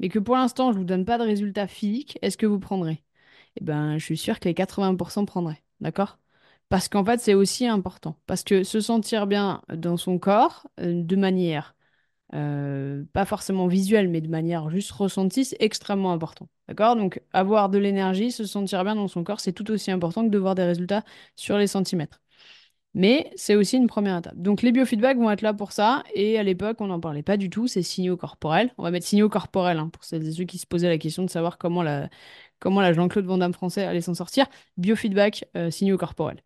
mais 0.00 0.08
que 0.08 0.18
pour 0.18 0.36
l'instant, 0.36 0.72
je 0.72 0.76
ne 0.76 0.80
vous 0.80 0.86
donne 0.86 1.04
pas 1.04 1.18
de 1.18 1.24
résultat 1.24 1.66
physique, 1.68 2.18
est-ce 2.22 2.36
que 2.38 2.46
vous 2.46 2.60
prendrez? 2.60 3.02
Eh 3.56 3.64
ben, 3.64 3.98
je 3.98 4.04
suis 4.04 4.16
sûre 4.16 4.40
que 4.40 4.48
les 4.48 4.54
80% 4.54 5.24
prendraient. 5.26 5.62
D'accord? 5.80 6.18
Parce 6.68 6.88
qu'en 6.88 7.04
fait, 7.04 7.20
c'est 7.20 7.34
aussi 7.34 7.66
important. 7.66 8.16
Parce 8.26 8.44
que 8.44 8.64
se 8.64 8.80
sentir 8.80 9.26
bien 9.26 9.62
dans 9.74 9.96
son 9.96 10.18
corps, 10.18 10.68
euh, 10.80 11.02
de 11.02 11.16
manière 11.16 11.74
euh, 12.34 13.04
pas 13.12 13.24
forcément 13.24 13.66
visuelle, 13.66 14.08
mais 14.08 14.20
de 14.20 14.28
manière 14.28 14.70
juste 14.70 14.92
ressentie, 14.92 15.44
c'est 15.44 15.56
extrêmement 15.60 16.12
important. 16.12 16.48
D'accord? 16.68 16.96
Donc, 16.96 17.20
avoir 17.32 17.70
de 17.70 17.78
l'énergie, 17.78 18.30
se 18.32 18.44
sentir 18.44 18.84
bien 18.84 18.94
dans 18.96 19.08
son 19.08 19.24
corps, 19.24 19.40
c'est 19.40 19.52
tout 19.52 19.70
aussi 19.70 19.90
important 19.90 20.24
que 20.24 20.30
de 20.30 20.38
voir 20.38 20.54
des 20.54 20.64
résultats 20.64 21.04
sur 21.36 21.58
les 21.58 21.66
centimètres. 21.66 22.20
Mais 22.94 23.30
c'est 23.36 23.54
aussi 23.54 23.76
une 23.76 23.86
première 23.86 24.18
étape. 24.18 24.36
Donc 24.36 24.62
les 24.62 24.72
biofeedbacks 24.72 25.16
vont 25.16 25.30
être 25.30 25.42
là 25.42 25.54
pour 25.54 25.72
ça. 25.72 26.02
Et 26.14 26.38
à 26.38 26.42
l'époque, 26.42 26.80
on 26.80 26.88
n'en 26.88 27.00
parlait 27.00 27.22
pas 27.22 27.36
du 27.36 27.48
tout. 27.50 27.68
C'est 27.68 27.82
signaux 27.82 28.16
corporels. 28.16 28.72
On 28.78 28.82
va 28.82 28.90
mettre 28.90 29.06
signaux 29.06 29.28
corporels 29.28 29.78
hein, 29.78 29.88
pour 29.88 30.04
celles 30.04 30.26
et 30.26 30.32
ceux 30.32 30.44
qui 30.44 30.58
se 30.58 30.66
posaient 30.66 30.88
la 30.88 30.98
question 30.98 31.22
de 31.24 31.30
savoir 31.30 31.58
comment 31.58 31.82
la, 31.82 32.08
comment 32.58 32.80
la 32.80 32.92
Jean-Claude 32.92 33.26
Van 33.26 33.38
Damme 33.38 33.54
français 33.54 33.84
allait 33.84 34.00
s'en 34.00 34.14
sortir. 34.14 34.46
Biofeedback, 34.76 35.44
euh, 35.56 35.70
signaux 35.70 35.98
corporels. 35.98 36.42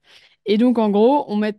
Et 0.47 0.59
donc 0.59 0.79
en 0.79 0.91
gros, 0.91 1.25
on 1.29 1.37
met 1.37 1.59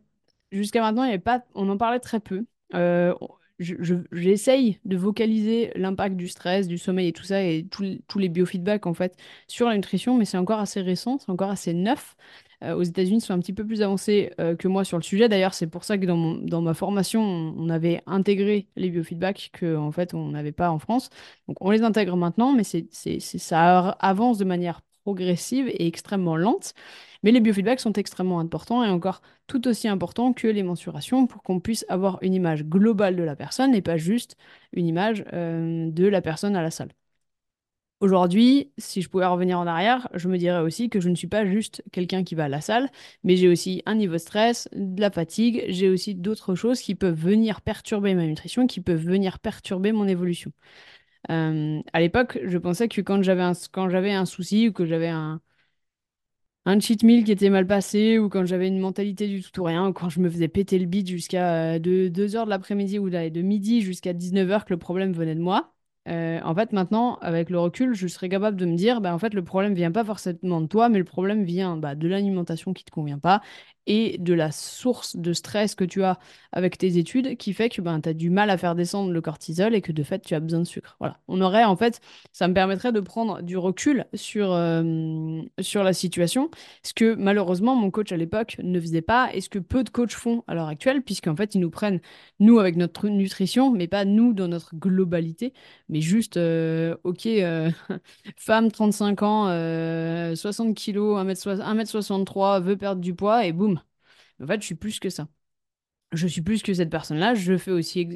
jusqu'à 0.52 0.82
maintenant, 0.82 1.04
y 1.04 1.10
avait 1.10 1.20
pas, 1.20 1.44
on 1.56 1.70
en 1.70 1.78
parlait 1.78 2.00
très 2.00 2.20
peu. 2.20 2.46
Euh, 2.74 3.14
j'essaye 3.60 4.80
de 4.84 4.98
vocaliser 4.98 5.72
l'impact 5.76 6.16
du 6.16 6.28
stress, 6.28 6.68
du 6.68 6.78
sommeil 6.78 7.08
et 7.08 7.14
tout 7.14 7.24
ça, 7.24 7.42
et 7.42 7.66
tous 7.70 8.20
les 8.20 8.30
biofeedbacks 8.30 8.86
en 8.86 8.94
fait 8.94 9.18
sur 9.48 9.68
la 9.70 9.76
nutrition, 9.76 10.18
mais 10.18 10.26
c'est 10.26 10.38
encore 10.38 10.60
assez 10.60 10.82
récent, 10.82 11.18
c'est 11.20 11.32
encore 11.32 11.50
assez 11.50 11.74
neuf. 11.74 12.16
Euh, 12.64 12.76
aux 12.76 12.84
États-Unis, 12.84 13.22
sont 13.22 13.34
un 13.34 13.40
petit 13.40 13.54
peu 13.54 13.66
plus 13.66 13.82
avancés 13.82 14.32
euh, 14.40 14.56
que 14.56 14.68
moi 14.68 14.84
sur 14.84 14.98
le 14.98 15.04
sujet. 15.04 15.30
D'ailleurs, 15.30 15.54
c'est 15.54 15.68
pour 15.68 15.84
ça 15.84 15.98
que 15.98 16.06
dans, 16.06 16.36
dans 16.36 16.62
ma 16.62 16.74
formation, 16.74 17.22
on, 17.22 17.70
avait 17.70 18.02
intégré 18.06 18.68
les 18.76 18.90
biofeedbacks 18.90 19.50
que 19.54 19.76
en 19.76 19.92
fait 19.92 20.14
on 20.14 20.30
n'avait 20.30 20.52
pas 20.52 20.70
en 20.70 20.80
France. 20.80 21.10
Donc 21.48 21.58
on 21.62 21.72
les 21.72 21.84
intègre 21.84 22.16
maintenant, 22.16 22.54
mais 22.54 22.64
c'est, 22.64 22.88
ça 22.92 23.90
avance 24.00 24.38
de 24.38 24.46
manière 24.46 24.82
progressive 25.04 25.68
et 25.68 25.88
extrêmement 25.88 26.36
lente. 26.36 26.74
Mais 27.24 27.32
les 27.32 27.40
biofeedbacks 27.40 27.80
sont 27.80 27.94
extrêmement 27.94 28.40
importants 28.40 28.84
et 28.84 28.90
encore 28.90 29.22
tout 29.48 29.68
aussi 29.68 29.88
importants 29.88 30.34
que 30.34 30.48
les 30.48 30.64
mensurations 30.64 31.28
pour 31.28 31.44
qu'on 31.44 31.60
puisse 31.60 31.86
avoir 31.90 32.20
une 32.22 32.34
image 32.34 32.64
globale 32.66 33.16
de 33.16 33.24
la 33.24 33.36
personne 33.36 33.74
et 33.76 33.82
pas 33.82 33.98
juste 33.98 34.38
une 34.74 34.88
image 34.88 35.26
euh, 35.34 35.90
de 35.92 36.06
la 36.08 36.22
personne 36.22 36.56
à 36.56 36.62
la 36.62 36.72
salle. 36.72 36.90
Aujourd'hui, 38.02 38.72
si 38.78 39.02
je 39.02 39.10
pouvais 39.10 39.26
revenir 39.26 39.58
en 39.58 39.66
arrière, 39.68 40.10
je 40.14 40.28
me 40.28 40.38
dirais 40.38 40.60
aussi 40.60 40.90
que 40.90 41.00
je 41.00 41.10
ne 41.10 41.16
suis 41.16 41.28
pas 41.28 41.46
juste 41.46 41.82
quelqu'un 41.94 42.24
qui 42.24 42.36
va 42.36 42.46
à 42.46 42.50
la 42.50 42.60
salle, 42.62 42.90
mais 43.24 43.38
j'ai 43.38 43.48
aussi 43.48 43.82
un 43.86 43.96
niveau 43.96 44.14
de 44.14 44.18
stress, 44.20 44.68
de 44.74 45.00
la 45.02 45.10
fatigue, 45.10 45.64
j'ai 45.70 45.90
aussi 45.90 46.14
d'autres 46.14 46.56
choses 46.56 46.82
qui 46.82 46.94
peuvent 46.94 47.16
venir 47.18 47.62
perturber 47.62 48.14
ma 48.14 48.26
nutrition, 48.28 48.68
qui 48.68 48.82
peuvent 48.82 49.02
venir 49.04 49.40
perturber 49.40 49.94
mon 49.94 50.08
évolution. 50.08 50.52
Euh, 51.32 51.82
à 51.94 52.02
l'époque, 52.02 52.40
je 52.46 52.58
pensais 52.60 52.90
que 52.90 53.02
quand 53.02 53.24
j'avais 53.24 53.44
un, 53.44 53.54
quand 53.72 53.90
j'avais 53.90 54.14
un 54.14 54.26
souci 54.26 54.70
ou 54.70 54.74
que 54.74 54.86
j'avais 54.86 55.10
un, 55.10 55.42
un 56.66 56.80
cheat 56.80 57.02
meal 57.04 57.24
qui 57.24 57.32
était 57.32 57.50
mal 57.50 57.66
passé 57.68 58.18
ou 58.20 58.30
quand 58.30 58.46
j'avais 58.46 58.68
une 58.68 58.80
mentalité 58.80 59.28
du 59.28 59.42
tout 59.44 59.62
ou 59.62 59.64
rien 59.66 59.88
ou 59.88 59.94
quand 59.94 60.10
je 60.10 60.20
me 60.20 60.30
faisais 60.30 60.48
péter 60.48 60.78
le 60.80 60.86
bide 60.86 61.08
jusqu'à 61.08 61.80
2 61.80 62.12
euh, 62.20 62.36
heures 62.36 62.46
de 62.46 62.50
l'après-midi 62.52 63.00
ou 63.00 63.10
de 63.10 63.42
midi 63.42 63.82
jusqu'à 63.82 64.14
19h 64.14 64.66
que 64.66 64.74
le 64.74 64.80
problème 64.80 65.12
venait 65.14 65.36
de 65.36 65.42
moi. 65.42 65.75
Euh, 66.08 66.40
en 66.44 66.54
fait, 66.54 66.72
maintenant, 66.72 67.16
avec 67.22 67.50
le 67.50 67.60
recul, 67.60 67.96
je 67.96 68.08
serais 68.08 68.30
capable 68.30 68.58
de 68.58 68.66
me 68.66 68.76
dire, 68.76 69.02
bah, 69.02 69.14
en 69.14 69.18
fait, 69.18 69.34
le 69.34 69.44
problème 69.44 69.74
vient 69.74 69.92
pas 69.92 70.04
forcément 70.04 70.62
de 70.62 70.68
toi, 70.68 70.88
mais 70.88 71.00
le 71.00 71.04
problème 71.04 71.44
vient 71.44 71.78
bah, 71.78 71.96
de 71.96 72.08
l'alimentation 72.08 72.74
qui 72.74 72.84
te 72.86 72.92
convient 72.92 73.18
pas 73.18 73.42
et 73.88 74.18
de 74.18 74.34
la 74.34 74.52
source 74.52 75.16
de 75.16 75.34
stress 75.34 75.76
que 75.76 75.84
tu 75.84 76.04
as 76.04 76.18
avec 76.52 76.78
tes 76.78 76.98
études 76.98 77.38
qui 77.38 77.54
fait 77.54 77.70
que 77.70 77.82
ben, 77.82 78.00
tu 78.02 78.10
as 78.10 78.14
du 78.14 78.30
mal 78.30 78.50
à 78.50 78.58
faire 78.58 78.76
descendre 78.76 79.12
le 79.12 79.22
cortisol 79.22 79.76
et 79.76 79.82
que 79.82 79.92
de 79.92 80.04
fait 80.04 80.20
tu 80.20 80.34
as 80.34 80.40
besoin 80.40 80.62
de 80.62 80.66
sucre. 80.66 80.96
Voilà. 81.00 81.20
On 81.28 81.42
aurait 81.42 81.64
en 81.64 81.76
fait, 81.76 82.02
ça 82.32 82.48
me 82.48 82.54
permettrait 82.54 82.92
de 82.92 83.00
prendre 83.00 83.42
du 83.42 83.58
recul 83.58 84.06
sur, 84.14 84.52
euh, 84.52 85.42
sur 85.60 85.84
la 85.84 85.94
situation, 85.94 86.50
ce 86.84 86.94
que 86.94 87.16
malheureusement 87.16 87.76
mon 87.76 87.92
coach 87.92 88.12
à 88.12 88.18
l'époque 88.18 88.58
ne 88.64 88.80
faisait 88.80 89.02
pas 89.02 89.30
et 89.34 89.42
ce 89.42 89.50
que 89.50 89.60
peu 89.60 89.84
de 89.84 89.90
coachs 89.90 90.12
font 90.12 90.44
à 90.48 90.56
l'heure 90.56 90.68
actuelle, 90.68 91.02
puisqu'en 91.02 91.36
fait 91.36 91.56
ils 91.56 91.60
nous 91.60 91.70
prennent, 91.70 92.00
nous 92.40 92.60
avec 92.60 92.76
notre 92.76 93.08
nutrition, 93.08 93.72
mais 93.72 93.88
pas 93.88 94.06
nous 94.06 94.34
dans 94.34 94.48
notre 94.48 94.76
globalité, 94.76 95.54
mais 95.90 96.02
juste, 96.02 96.38
euh, 96.38 96.96
ok, 97.04 97.26
euh, 97.26 97.70
femme 98.38 98.72
35 98.72 99.24
ans, 99.24 99.46
60 100.36 100.76
kilos, 100.76 101.20
1m63, 101.20 102.62
veut 102.62 102.78
perdre 102.78 103.02
du 103.02 103.14
poids 103.14 103.46
et 103.46 103.52
boum, 103.52 103.75
en 104.42 104.48
fait, 104.48 104.62
je 104.62 104.66
suis 104.66 104.76
plus 104.76 105.00
que 105.00 105.10
ça. 105.10 105.28
Je 106.14 106.28
suis 106.28 106.42
plus 106.42 106.64
que 106.64 106.74
cette 106.74 106.90
personne-là. 106.90 107.36
Je 107.36 107.58
fais 107.58 107.72
aussi 107.72 108.08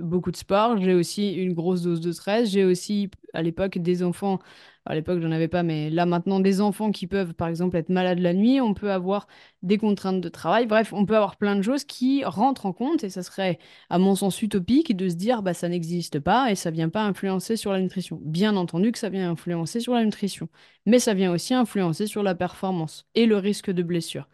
beaucoup 0.00 0.32
de 0.32 0.36
sport. 0.36 0.76
J'ai 0.78 0.94
aussi 0.94 1.34
une 1.34 1.52
grosse 1.54 1.82
dose 1.82 2.00
de 2.00 2.10
stress. 2.10 2.50
J'ai 2.50 2.64
aussi, 2.64 3.10
à 3.32 3.42
l'époque, 3.42 3.78
des 3.78 4.02
enfants. 4.02 4.40
À 4.86 4.94
l'époque, 4.94 5.20
j'en 5.20 5.30
avais 5.30 5.48
pas, 5.48 5.62
mais 5.62 5.88
là, 5.88 6.04
maintenant, 6.04 6.40
des 6.40 6.60
enfants 6.60 6.90
qui 6.90 7.06
peuvent, 7.06 7.32
par 7.34 7.48
exemple, 7.48 7.76
être 7.76 7.90
malades 7.90 8.18
la 8.18 8.34
nuit. 8.34 8.60
On 8.60 8.74
peut 8.74 8.90
avoir 8.90 9.28
des 9.62 9.78
contraintes 9.78 10.20
de 10.20 10.28
travail. 10.28 10.66
Bref, 10.66 10.92
on 10.92 11.06
peut 11.06 11.16
avoir 11.16 11.36
plein 11.36 11.54
de 11.56 11.62
choses 11.62 11.84
qui 11.84 12.24
rentrent 12.24 12.66
en 12.66 12.72
compte. 12.72 13.04
Et 13.04 13.10
ça 13.10 13.22
serait, 13.22 13.58
à 13.88 13.98
mon 13.98 14.14
sens, 14.16 14.42
utopique 14.42 14.96
de 14.96 15.08
se 15.08 15.14
dire, 15.14 15.42
bah, 15.42 15.54
ça 15.54 15.68
n'existe 15.68 16.18
pas 16.20 16.50
et 16.50 16.54
ça 16.56 16.70
vient 16.70 16.88
pas 16.88 17.04
influencer 17.04 17.56
sur 17.56 17.72
la 17.72 17.80
nutrition. 17.80 18.20
Bien 18.24 18.56
entendu 18.56 18.90
que 18.92 18.98
ça 18.98 19.10
vient 19.10 19.30
influencer 19.30 19.80
sur 19.80 19.94
la 19.94 20.04
nutrition. 20.04 20.48
Mais 20.86 20.98
ça 20.98 21.14
vient 21.14 21.32
aussi 21.32 21.54
influencer 21.54 22.06
sur 22.06 22.22
la 22.22 22.34
performance 22.34 23.06
et 23.14 23.26
le 23.26 23.36
risque 23.38 23.70
de 23.70 23.82
blessure. 23.82 24.28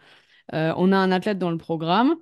Euh, 0.54 0.72
on 0.76 0.92
a 0.92 0.96
un 0.98 1.12
athlète 1.12 1.38
dans 1.38 1.50
le 1.50 1.58
programme 1.58 2.14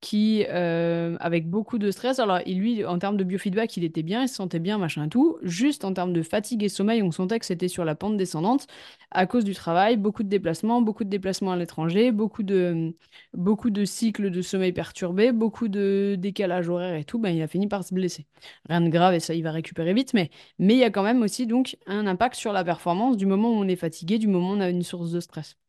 qui, 0.00 0.46
euh, 0.48 1.16
avec 1.20 1.48
beaucoup 1.50 1.78
de 1.78 1.90
stress, 1.90 2.18
alors 2.20 2.38
lui, 2.46 2.86
en 2.86 2.98
termes 2.98 3.18
de 3.18 3.24
biofeedback, 3.24 3.76
il 3.76 3.84
était 3.84 4.02
bien, 4.02 4.22
il 4.22 4.28
se 4.28 4.36
sentait 4.36 4.58
bien, 4.58 4.78
machin 4.78 5.08
tout. 5.10 5.36
Juste 5.42 5.84
en 5.84 5.92
termes 5.92 6.14
de 6.14 6.22
fatigue 6.22 6.62
et 6.64 6.70
sommeil, 6.70 7.02
on 7.02 7.10
sentait 7.10 7.38
que 7.38 7.44
c'était 7.44 7.68
sur 7.68 7.84
la 7.84 7.94
pente 7.94 8.16
descendante 8.16 8.66
à 9.10 9.26
cause 9.26 9.44
du 9.44 9.54
travail, 9.54 9.98
beaucoup 9.98 10.22
de 10.22 10.28
déplacements, 10.28 10.80
beaucoup 10.80 11.04
de 11.04 11.10
déplacements 11.10 11.52
à 11.52 11.56
l'étranger, 11.56 12.12
beaucoup 12.12 12.42
de, 12.42 12.94
beaucoup 13.34 13.68
de 13.70 13.84
cycles 13.84 14.30
de 14.30 14.40
sommeil 14.42 14.72
perturbés, 14.72 15.32
beaucoup 15.32 15.68
de 15.68 16.16
décalage 16.18 16.68
horaire 16.70 16.94
et 16.94 17.04
tout. 17.04 17.18
Ben, 17.18 17.30
il 17.30 17.42
a 17.42 17.48
fini 17.48 17.68
par 17.68 17.84
se 17.84 17.94
blesser. 17.94 18.26
Rien 18.68 18.80
de 18.80 18.88
grave 18.88 19.14
et 19.14 19.20
ça, 19.20 19.34
il 19.34 19.42
va 19.42 19.52
récupérer 19.52 19.92
vite, 19.94 20.14
mais 20.14 20.30
mais 20.58 20.74
il 20.74 20.78
y 20.80 20.84
a 20.84 20.90
quand 20.90 21.02
même 21.02 21.22
aussi 21.22 21.46
donc 21.46 21.76
un 21.86 22.06
impact 22.06 22.36
sur 22.36 22.52
la 22.52 22.64
performance 22.64 23.16
du 23.18 23.26
moment 23.26 23.50
où 23.50 23.54
on 23.54 23.68
est 23.68 23.76
fatigué, 23.76 24.18
du 24.18 24.28
moment 24.28 24.50
où 24.52 24.54
on 24.56 24.60
a 24.60 24.70
une 24.70 24.82
source 24.82 25.10
de 25.12 25.20
stress. 25.20 25.59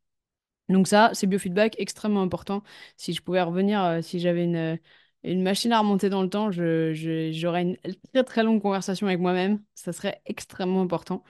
Donc 0.71 0.87
ça, 0.87 1.11
c'est 1.13 1.27
biofeedback 1.27 1.75
extrêmement 1.79 2.21
important. 2.21 2.63
Si 2.97 3.13
je 3.13 3.21
pouvais 3.21 3.41
revenir, 3.41 3.83
euh, 3.83 4.01
si 4.01 4.19
j'avais 4.19 4.43
une, 4.43 4.55
euh, 4.55 4.77
une 5.23 5.43
machine 5.43 5.71
à 5.71 5.79
remonter 5.79 6.09
dans 6.09 6.23
le 6.23 6.29
temps, 6.29 6.51
j'aurais 6.51 7.61
une 7.63 7.77
très 8.13 8.23
très 8.23 8.43
longue 8.43 8.61
conversation 8.61 9.07
avec 9.07 9.19
moi-même. 9.19 9.61
Ça 9.75 9.93
serait 9.93 10.21
extrêmement 10.25 10.81
important 10.81 11.23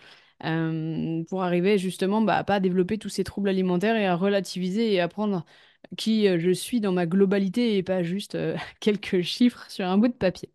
euh, 0.46 1.24
pour 1.30 1.44
arriver 1.44 1.78
justement 1.78 2.22
bah, 2.22 2.38
à 2.38 2.44
pas 2.44 2.60
développer 2.60 2.98
tous 2.98 3.10
ces 3.10 3.24
troubles 3.24 3.50
alimentaires 3.50 3.96
et 3.96 4.06
à 4.08 4.16
relativiser 4.16 4.94
et 4.94 5.02
apprendre 5.02 5.46
qui 5.98 6.28
je 6.40 6.52
suis 6.52 6.80
dans 6.80 6.92
ma 6.92 7.06
globalité 7.06 7.78
et 7.78 7.84
pas 7.84 8.04
juste 8.04 8.38
quelques 8.80 9.22
chiffres 9.22 9.66
sur 9.70 9.86
un 9.86 9.98
bout 9.98 10.08
de 10.08 10.14
papier. 10.14 10.50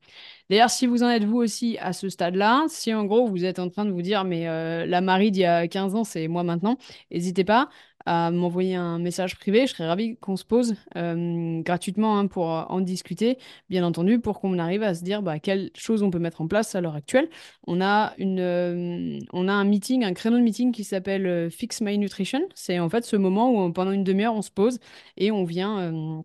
D'ailleurs, 0.49 0.70
si 0.70 0.87
vous 0.87 1.03
en 1.03 1.11
êtes 1.11 1.25
vous 1.25 1.38
aussi 1.38 1.77
à 1.79 1.92
ce 1.92 2.09
stade-là, 2.09 2.64
si 2.68 2.94
en 2.94 3.05
gros 3.05 3.27
vous 3.27 3.44
êtes 3.44 3.59
en 3.59 3.68
train 3.68 3.85
de 3.85 3.90
vous 3.90 4.03
dire 4.03 4.25
mais 4.25 4.46
la 4.87 5.01
Marie 5.01 5.31
d'il 5.33 5.42
y 5.42 5.44
a 5.44 5.66
15 5.68 5.94
ans, 5.96 6.05
c'est 6.05 6.29
moi 6.29 6.42
maintenant, 6.44 6.79
n'hésitez 7.11 7.44
pas 7.44 7.68
à 8.07 8.31
m'envoyer 8.31 8.77
un 8.77 8.99
message 8.99 9.37
privé. 9.37 9.66
Je 9.66 9.75
serais 9.75 9.87
ravie 9.87 10.16
qu'on 10.16 10.37
se 10.37 10.45
pose 10.45 10.77
euh, 10.97 11.61
gratuitement 11.62 12.19
hein, 12.19 12.27
pour 12.29 12.47
en 12.47 12.81
discuter, 12.81 13.38
bien 13.69 13.85
entendu, 13.85 14.21
pour 14.21 14.40
qu'on 14.40 14.59
arrive 14.59 14.83
à 14.83 14.95
se 14.95 15.05
dire 15.05 15.23
bah, 15.23 15.38
quelles 15.38 15.71
choses 15.75 16.03
on 16.03 16.11
peut 16.11 16.19
mettre 16.19 16.40
en 16.40 16.47
place 16.47 16.75
à 16.75 16.81
l'heure 16.81 16.95
actuelle. 16.95 17.29
On 17.66 17.81
a, 17.81 18.14
une, 18.19 18.40
euh, 18.40 19.19
on 19.33 19.49
a 19.49 19.53
un 19.53 19.64
meeting, 19.64 20.05
un 20.05 20.14
créneau 20.14 20.38
de 20.38 20.42
meeting 20.42 20.73
qui 20.73 20.85
s'appelle 20.85 21.27
euh, 21.27 21.51
Fix 21.51 21.81
My 21.81 21.99
Nutrition. 21.99 22.40
C'est 22.55 22.79
en 22.79 22.88
fait 22.88 23.05
ce 23.05 23.16
moment 23.16 23.51
où 23.66 23.73
pendant 23.73 23.90
une 23.90 24.05
demi-heure, 24.05 24.35
on 24.35 24.42
se 24.42 24.51
pose 24.51 24.79
et 25.16 25.31
on 25.31 25.45
vient 25.45 26.25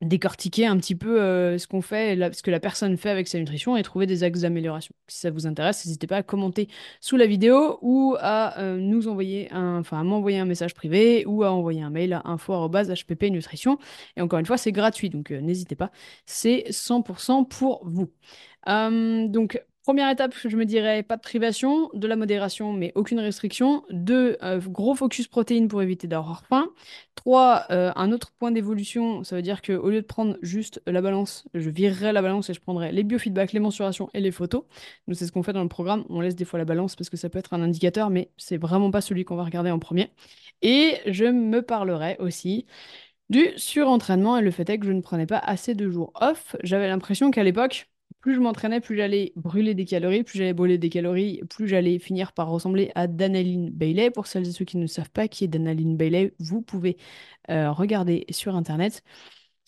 décortiquer 0.00 0.66
un 0.66 0.76
petit 0.76 0.94
peu 0.94 1.20
euh, 1.20 1.58
ce 1.58 1.66
qu'on 1.66 1.82
fait, 1.82 2.16
ce 2.32 2.42
que 2.42 2.50
la 2.50 2.60
personne 2.60 2.96
fait 2.96 3.10
avec 3.10 3.26
sa 3.26 3.38
nutrition 3.38 3.76
et 3.76 3.82
trouver 3.82 4.06
des 4.06 4.22
axes 4.22 4.40
d'amélioration. 4.40 4.94
Si 5.08 5.18
ça 5.18 5.30
vous 5.30 5.46
intéresse, 5.46 5.84
n'hésitez 5.84 6.06
pas 6.06 6.18
à 6.18 6.22
commenter 6.22 6.68
sous 7.00 7.16
la 7.16 7.26
vidéo 7.26 7.78
ou 7.82 8.16
à 8.20 8.58
euh, 8.60 8.76
nous 8.78 9.08
envoyer 9.08 9.52
un, 9.52 9.82
à 9.90 10.04
m'envoyer 10.04 10.38
un 10.38 10.44
message 10.44 10.74
privé 10.74 11.24
ou 11.26 11.42
à 11.42 11.52
envoyer 11.52 11.82
un 11.82 11.90
mail 11.90 12.12
à 12.12 12.22
info@hpp 12.26 13.30
nutrition. 13.30 13.78
Et 14.16 14.20
encore 14.20 14.38
une 14.38 14.46
fois, 14.46 14.56
c'est 14.56 14.72
gratuit, 14.72 15.10
donc 15.10 15.32
euh, 15.32 15.40
n'hésitez 15.40 15.74
pas. 15.74 15.90
C'est 16.26 16.64
100% 16.70 17.48
pour 17.48 17.82
vous. 17.84 18.10
donc 18.66 19.60
Première 19.88 20.10
étape, 20.10 20.34
je 20.44 20.54
me 20.54 20.66
dirais 20.66 21.02
pas 21.02 21.16
de 21.16 21.22
privation, 21.22 21.88
de 21.94 22.06
la 22.06 22.14
modération, 22.14 22.74
mais 22.74 22.92
aucune 22.94 23.20
restriction. 23.20 23.84
Deux, 23.88 24.36
euh, 24.42 24.60
gros 24.60 24.94
focus 24.94 25.28
protéines 25.28 25.66
pour 25.66 25.80
éviter 25.80 26.06
d'avoir 26.06 26.44
faim. 26.44 26.68
Trois, 27.14 27.64
euh, 27.70 27.90
un 27.96 28.12
autre 28.12 28.30
point 28.38 28.50
d'évolution, 28.50 29.24
ça 29.24 29.34
veut 29.34 29.40
dire 29.40 29.62
qu'au 29.62 29.88
lieu 29.88 30.02
de 30.02 30.06
prendre 30.06 30.36
juste 30.42 30.82
la 30.86 31.00
balance, 31.00 31.48
je 31.54 31.70
virerais 31.70 32.12
la 32.12 32.20
balance 32.20 32.50
et 32.50 32.52
je 32.52 32.60
prendrais 32.60 32.92
les 32.92 33.02
biofeedbacks, 33.02 33.54
les 33.54 33.60
mensurations 33.60 34.10
et 34.12 34.20
les 34.20 34.30
photos. 34.30 34.64
Nous, 35.06 35.14
c'est 35.14 35.26
ce 35.26 35.32
qu'on 35.32 35.42
fait 35.42 35.54
dans 35.54 35.62
le 35.62 35.70
programme. 35.70 36.04
On 36.10 36.20
laisse 36.20 36.36
des 36.36 36.44
fois 36.44 36.58
la 36.58 36.66
balance 36.66 36.94
parce 36.94 37.08
que 37.08 37.16
ça 37.16 37.30
peut 37.30 37.38
être 37.38 37.54
un 37.54 37.62
indicateur, 37.62 38.10
mais 38.10 38.30
c'est 38.36 38.58
vraiment 38.58 38.90
pas 38.90 39.00
celui 39.00 39.24
qu'on 39.24 39.36
va 39.36 39.44
regarder 39.44 39.70
en 39.70 39.78
premier. 39.78 40.10
Et 40.60 40.96
je 41.06 41.24
me 41.24 41.62
parlerai 41.62 42.18
aussi 42.18 42.66
du 43.30 43.46
surentraînement 43.56 44.36
et 44.36 44.42
le 44.42 44.50
fait 44.50 44.68
est 44.68 44.78
que 44.78 44.84
je 44.84 44.92
ne 44.92 45.00
prenais 45.00 45.26
pas 45.26 45.38
assez 45.38 45.74
de 45.74 45.88
jours 45.88 46.12
off. 46.20 46.56
J'avais 46.62 46.88
l'impression 46.88 47.30
qu'à 47.30 47.42
l'époque, 47.42 47.88
plus 48.20 48.34
je 48.34 48.40
m'entraînais, 48.40 48.80
plus 48.80 48.96
j'allais 48.96 49.32
brûler 49.36 49.74
des 49.74 49.84
calories, 49.84 50.24
plus 50.24 50.38
j'allais 50.38 50.52
brûler 50.52 50.78
des 50.78 50.90
calories, 50.90 51.40
plus 51.50 51.68
j'allais 51.68 51.98
finir 51.98 52.32
par 52.32 52.48
ressembler 52.48 52.90
à 52.94 53.06
Danaline 53.06 53.70
Bailey. 53.70 54.10
Pour 54.10 54.26
celles 54.26 54.48
et 54.48 54.52
ceux 54.52 54.64
qui 54.64 54.76
ne 54.76 54.86
savent 54.86 55.10
pas 55.10 55.28
qui 55.28 55.44
est 55.44 55.48
Danaline 55.48 55.96
Bailey, 55.96 56.34
vous 56.38 56.60
pouvez 56.62 56.96
euh, 57.50 57.70
regarder 57.72 58.26
sur 58.30 58.56
Internet. 58.56 59.02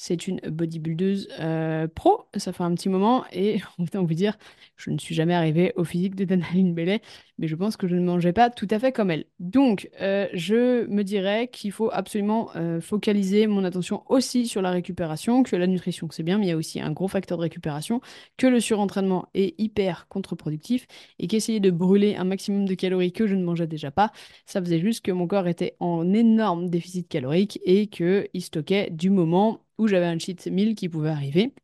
C'est 0.03 0.27
une 0.27 0.41
bodybuildeuse 0.41 1.29
euh, 1.41 1.87
pro, 1.87 2.25
ça 2.35 2.55
fait 2.55 2.63
un 2.63 2.75
petit 2.75 2.89
moment, 2.89 3.27
et 3.35 3.61
on 3.95 4.03
vous 4.03 4.15
dire, 4.15 4.39
je 4.79 4.89
ne 4.91 4.97
suis 4.97 5.15
jamais 5.15 5.35
arrivée 5.35 5.75
au 5.77 5.85
physique 5.85 6.15
de 6.15 6.25
Danaline 6.25 6.73
Bellet, 6.73 7.03
mais 7.37 7.47
je 7.47 7.55
pense 7.55 7.77
que 7.77 7.87
je 7.87 7.97
ne 7.97 8.01
mangeais 8.01 8.33
pas 8.33 8.49
tout 8.49 8.67
à 8.71 8.79
fait 8.79 8.93
comme 8.93 9.11
elle. 9.11 9.27
Donc, 9.41 9.91
euh, 10.01 10.27
je 10.33 10.87
me 10.87 11.05
dirais 11.05 11.49
qu'il 11.49 11.71
faut 11.71 11.91
absolument 11.93 12.49
euh, 12.57 12.81
focaliser 12.81 13.47
mon 13.47 13.63
attention 13.63 14.03
aussi 14.09 14.47
sur 14.47 14.63
la 14.63 14.71
récupération, 14.71 15.43
que 15.43 15.55
la 15.55 15.67
nutrition, 15.67 16.09
c'est 16.11 16.23
bien, 16.23 16.39
mais 16.39 16.47
il 16.47 16.49
y 16.49 16.53
a 16.53 16.57
aussi 16.57 16.81
un 16.81 16.93
gros 16.93 17.09
facteur 17.09 17.37
de 17.37 17.43
récupération, 17.43 18.01
que 18.39 18.47
le 18.47 18.59
surentraînement 18.59 19.29
est 19.35 19.55
hyper 19.61 20.09
contre-productif, 20.09 20.87
et 21.19 21.27
qu'essayer 21.27 21.61
de 21.61 21.71
brûler 21.71 22.17
un 22.17 22.25
maximum 22.25 22.65
de 22.65 22.73
calories 22.73 23.13
que 23.13 23.27
je 23.27 23.35
ne 23.35 23.45
mangeais 23.45 23.67
déjà 23.67 23.91
pas, 23.91 24.13
ça 24.47 24.63
faisait 24.63 24.81
juste 24.81 25.05
que 25.05 25.13
mon 25.13 25.27
corps 25.27 25.47
était 25.47 25.77
en 25.79 26.11
énorme 26.15 26.71
déficit 26.71 27.07
calorique 27.07 27.61
et 27.67 27.89
qu'il 27.89 28.31
stockait 28.39 28.89
du 28.89 29.11
moment 29.11 29.61
où 29.81 29.89
j'avais 29.89 30.07
un 30.07 30.19
cheat 30.21 30.47
meal 30.49 30.75
qui 30.77 30.89
pouvait 30.89 31.11
arriver. 31.11 31.55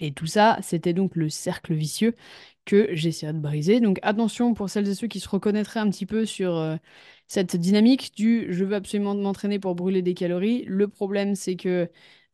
Et 0.00 0.12
tout 0.12 0.26
ça, 0.26 0.58
c'était 0.62 0.92
donc 0.94 1.14
le 1.16 1.28
cercle 1.28 1.74
vicieux 1.74 2.14
que 2.64 2.88
j'essayais 2.94 3.32
de 3.32 3.38
briser. 3.38 3.80
Donc 3.80 3.98
attention 4.02 4.54
pour 4.54 4.68
celles 4.70 4.88
et 4.88 4.94
ceux 4.94 5.06
qui 5.08 5.20
se 5.20 5.28
reconnaîtraient 5.28 5.80
un 5.80 5.90
petit 5.90 6.06
peu 6.06 6.26
sur 6.26 6.56
euh, 6.56 6.76
cette 7.28 7.56
dynamique 7.56 8.12
du 8.16 8.52
je 8.52 8.64
veux 8.64 8.74
absolument 8.74 9.14
m'entraîner 9.14 9.58
pour 9.60 9.74
brûler 9.76 10.02
des 10.02 10.14
calories. 10.14 10.64
Le 10.66 10.88
problème, 10.88 11.34
c'est 11.36 11.56
que 11.56 11.88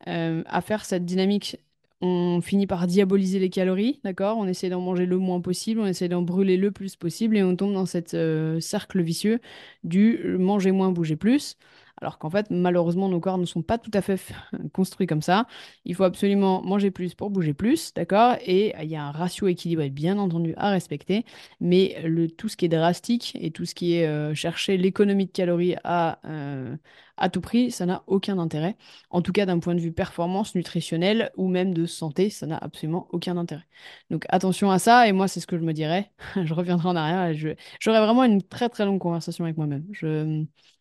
euh, 0.07 0.43
à 0.47 0.61
faire 0.61 0.85
cette 0.85 1.05
dynamique, 1.05 1.57
on 2.01 2.41
finit 2.41 2.65
par 2.67 2.87
diaboliser 2.87 3.39
les 3.39 3.49
calories, 3.49 3.99
d'accord? 4.03 4.37
On 4.37 4.47
essaie 4.47 4.69
d'en 4.69 4.79
manger 4.81 5.05
le 5.05 5.17
moins 5.17 5.41
possible, 5.41 5.81
on 5.81 5.85
essaie 5.85 6.07
d'en 6.07 6.21
brûler 6.21 6.55
le 6.57 6.71
plus 6.71 6.95
possible 6.95 7.35
et 7.37 7.43
on 7.43 7.55
tombe 7.55 7.73
dans 7.73 7.85
cette 7.85 8.13
euh, 8.13 8.59
cercle 8.61 9.01
vicieux 9.01 9.41
du 9.83 10.17
manger 10.39 10.71
moins, 10.71 10.91
bouger 10.91 11.17
plus 11.17 11.57
alors 12.01 12.17
qu'en 12.17 12.29
fait, 12.29 12.47
malheureusement, 12.49 13.09
nos 13.09 13.19
corps 13.19 13.37
ne 13.37 13.45
sont 13.45 13.61
pas 13.61 13.77
tout 13.77 13.91
à 13.93 14.01
fait 14.01 14.19
construits 14.73 15.07
comme 15.07 15.21
ça. 15.21 15.47
Il 15.85 15.95
faut 15.95 16.03
absolument 16.03 16.61
manger 16.61 16.91
plus 16.91 17.13
pour 17.15 17.29
bouger 17.29 17.53
plus, 17.53 17.93
d'accord? 17.93 18.35
Et 18.45 18.73
il 18.81 18.89
y 18.89 18.95
a 18.95 19.03
un 19.03 19.11
ratio 19.11 19.47
équilibré, 19.47 19.89
bien 19.89 20.17
entendu, 20.17 20.53
à 20.57 20.69
respecter, 20.71 21.25
mais 21.59 21.95
tout 22.37 22.49
ce 22.49 22.57
qui 22.57 22.65
est 22.65 22.69
drastique 22.69 23.37
et 23.39 23.51
tout 23.51 23.65
ce 23.65 23.75
qui 23.75 23.95
est 23.95 24.07
euh, 24.07 24.33
chercher 24.33 24.77
l'économie 24.77 25.25
de 25.25 25.31
calories 25.31 25.75
à, 25.83 26.19
euh, 26.25 26.75
à 27.17 27.29
tout 27.29 27.41
prix, 27.41 27.71
ça 27.71 27.85
n'a 27.85 28.03
aucun 28.07 28.37
intérêt. 28.39 28.77
En 29.09 29.21
tout 29.21 29.31
cas, 29.31 29.45
d'un 29.45 29.59
point 29.59 29.75
de 29.75 29.79
vue 29.81 29.91
performance 29.91 30.55
nutritionnelle 30.55 31.31
ou 31.37 31.47
même 31.47 31.73
de 31.73 31.85
santé, 31.85 32.29
ça 32.29 32.45
n'a 32.47 32.57
absolument 32.57 33.07
aucun 33.11 33.37
intérêt. 33.37 33.65
Donc 34.09 34.25
attention 34.29 34.71
à 34.71 34.79
ça, 34.79 35.07
et 35.07 35.11
moi, 35.11 35.27
c'est 35.27 35.39
ce 35.39 35.47
que 35.47 35.57
je 35.57 35.63
me 35.63 35.73
dirais. 35.73 36.11
je 36.43 36.53
reviendrai 36.53 36.89
en 36.89 36.95
arrière 36.95 37.33
j'aurai 37.79 37.99
vraiment 37.99 38.23
une 38.23 38.41
très 38.41 38.69
très 38.69 38.85
longue 38.85 38.99
conversation 38.99 39.43
avec 39.43 39.57
moi-même. 39.57 39.85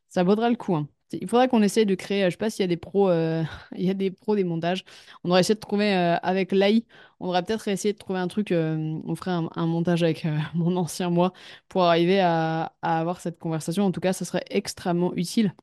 Ça 0.08 0.22
vaudra 0.24 0.50
le 0.50 0.56
coup. 0.56 0.74
Hein. 0.76 0.88
Il 1.12 1.28
faudrait 1.28 1.48
qu'on 1.48 1.62
essaye 1.62 1.86
de 1.86 1.94
créer, 1.94 2.24
je 2.26 2.30
sais 2.30 2.36
pas 2.36 2.50
s'il 2.50 2.62
y 2.62 2.64
a 2.64 2.68
des 2.68 2.76
pros, 2.76 3.08
euh, 3.08 3.42
il 3.76 3.84
y 3.84 3.90
a 3.90 3.94
des 3.94 4.10
pros 4.10 4.36
des 4.36 4.44
montages. 4.44 4.84
On 5.24 5.30
aurait 5.30 5.40
essayé 5.40 5.54
de 5.54 5.60
trouver 5.60 5.94
euh, 5.94 6.16
avec 6.22 6.52
l'AI, 6.52 6.84
on 7.20 7.28
aurait 7.28 7.42
peut-être 7.42 7.68
essayé 7.68 7.92
de 7.92 7.98
trouver 7.98 8.18
un 8.18 8.28
truc, 8.28 8.52
euh, 8.52 8.98
on 9.06 9.14
ferait 9.14 9.30
un, 9.30 9.66
montage 9.66 10.02
avec 10.02 10.26
mon 10.54 10.76
ancien 10.76 11.10
moi 11.10 11.32
pour 11.68 11.84
arriver 11.84 12.20
à, 12.20 12.72
avoir 12.82 13.20
cette 13.20 13.38
conversation. 13.38 13.84
En 13.84 13.92
tout 13.92 14.00
cas, 14.00 14.12
ça 14.12 14.24
serait 14.24 14.44
extrêmement 14.50 15.14
utile 15.14 15.54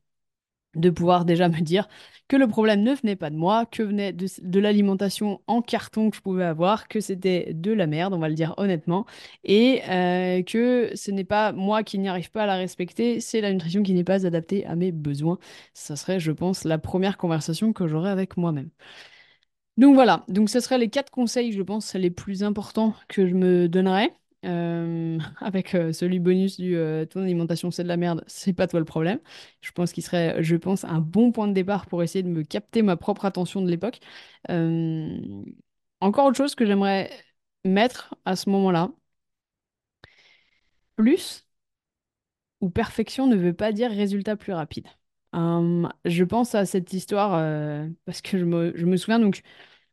de 0.76 0.90
pouvoir 0.90 1.24
déjà 1.24 1.48
me 1.48 1.60
dire 1.60 1.88
que 2.28 2.36
le 2.36 2.48
problème 2.48 2.82
ne 2.82 2.94
venait 2.94 3.16
pas 3.16 3.30
de 3.30 3.36
moi, 3.36 3.66
que 3.66 3.82
venait 3.82 4.12
de, 4.12 4.60
l'alimentation 4.60 5.40
en 5.46 5.62
carton 5.62 6.10
que 6.10 6.16
je 6.16 6.22
pouvais 6.22 6.44
avoir, 6.44 6.88
que 6.88 7.00
c'était 7.00 7.52
de 7.54 7.72
la 7.72 7.86
merde, 7.86 8.14
on 8.14 8.18
va 8.18 8.28
le 8.28 8.34
dire 8.34 8.54
honnêtement, 8.56 9.06
et 9.44 9.82
euh, 9.88 10.42
que 10.42 10.90
ce 10.94 11.10
n'est 11.10 11.24
pas 11.24 11.52
moi 11.52 11.82
qui 11.84 11.98
n'y 11.98 12.08
arrive 12.08 12.30
pas 12.30 12.44
à 12.44 12.46
la 12.46 12.56
respecter, 12.56 13.20
c'est 13.20 13.40
la 13.40 13.52
nutrition 13.52 13.82
qui 13.82 13.94
n'est 13.94 14.04
pas 14.04 14.26
adaptée 14.26 14.66
à 14.66 14.74
mes 14.76 14.92
besoins. 14.92 15.38
Ça 15.74 15.96
serait, 15.96 16.20
je 16.20 16.32
pense, 16.32 16.64
la 16.64 16.78
première 16.78 17.16
conversation 17.16 17.72
que 17.72 17.86
j'aurais 17.86 18.10
avec 18.10 18.36
moi-même. 18.36 18.70
Donc 19.76 19.94
voilà, 19.94 20.24
donc 20.28 20.48
ce 20.48 20.60
seraient 20.60 20.78
les 20.78 20.88
quatre 20.88 21.10
conseils, 21.10 21.52
je 21.52 21.62
pense, 21.62 21.94
les 21.94 22.10
plus 22.10 22.42
importants 22.42 22.94
que 23.08 23.26
je 23.26 23.34
me 23.34 23.68
donnerais. 23.68 24.16
Euh, 24.46 25.18
avec 25.40 25.74
euh, 25.74 25.92
celui 25.92 26.20
bonus 26.20 26.56
du 26.58 26.76
euh, 26.76 27.04
ton 27.04 27.22
alimentation 27.22 27.70
c'est 27.70 27.82
de 27.82 27.88
la 27.88 27.96
merde, 27.96 28.24
c'est 28.26 28.52
pas 28.52 28.66
toi 28.66 28.78
le 28.80 28.86
problème. 28.86 29.20
Je 29.60 29.72
pense 29.72 29.92
qu'il 29.92 30.02
serait, 30.04 30.42
je 30.42 30.56
pense, 30.56 30.84
un 30.84 31.00
bon 31.00 31.32
point 31.32 31.48
de 31.48 31.52
départ 31.52 31.86
pour 31.86 32.02
essayer 32.02 32.22
de 32.22 32.28
me 32.28 32.42
capter 32.42 32.82
ma 32.82 32.96
propre 32.96 33.24
attention 33.24 33.62
de 33.62 33.70
l'époque. 33.70 34.00
encore 36.00 36.26
autre 36.26 36.36
chose 36.36 36.54
que 36.54 36.64
j'aimerais 36.66 37.10
mettre 37.64 38.14
à 38.24 38.36
ce 38.36 38.48
moment-là, 38.50 38.90
plus 40.96 41.44
ou 42.60 42.70
perfection 42.70 43.26
ne 43.26 43.36
veut 43.36 43.52
pas 43.54 43.72
dire 43.72 43.90
résultat 43.90 44.36
plus 44.36 44.52
rapide. 44.52 44.86
je 45.34 46.24
pense 46.24 46.54
à 46.54 46.64
cette 46.66 46.92
histoire 46.92 47.32
parce 48.04 48.22
que 48.22 48.38
je 48.38 48.44
me, 48.44 48.72
je 48.76 48.86
me 48.86 48.96
souviens 48.96 49.18
donc 49.20 49.42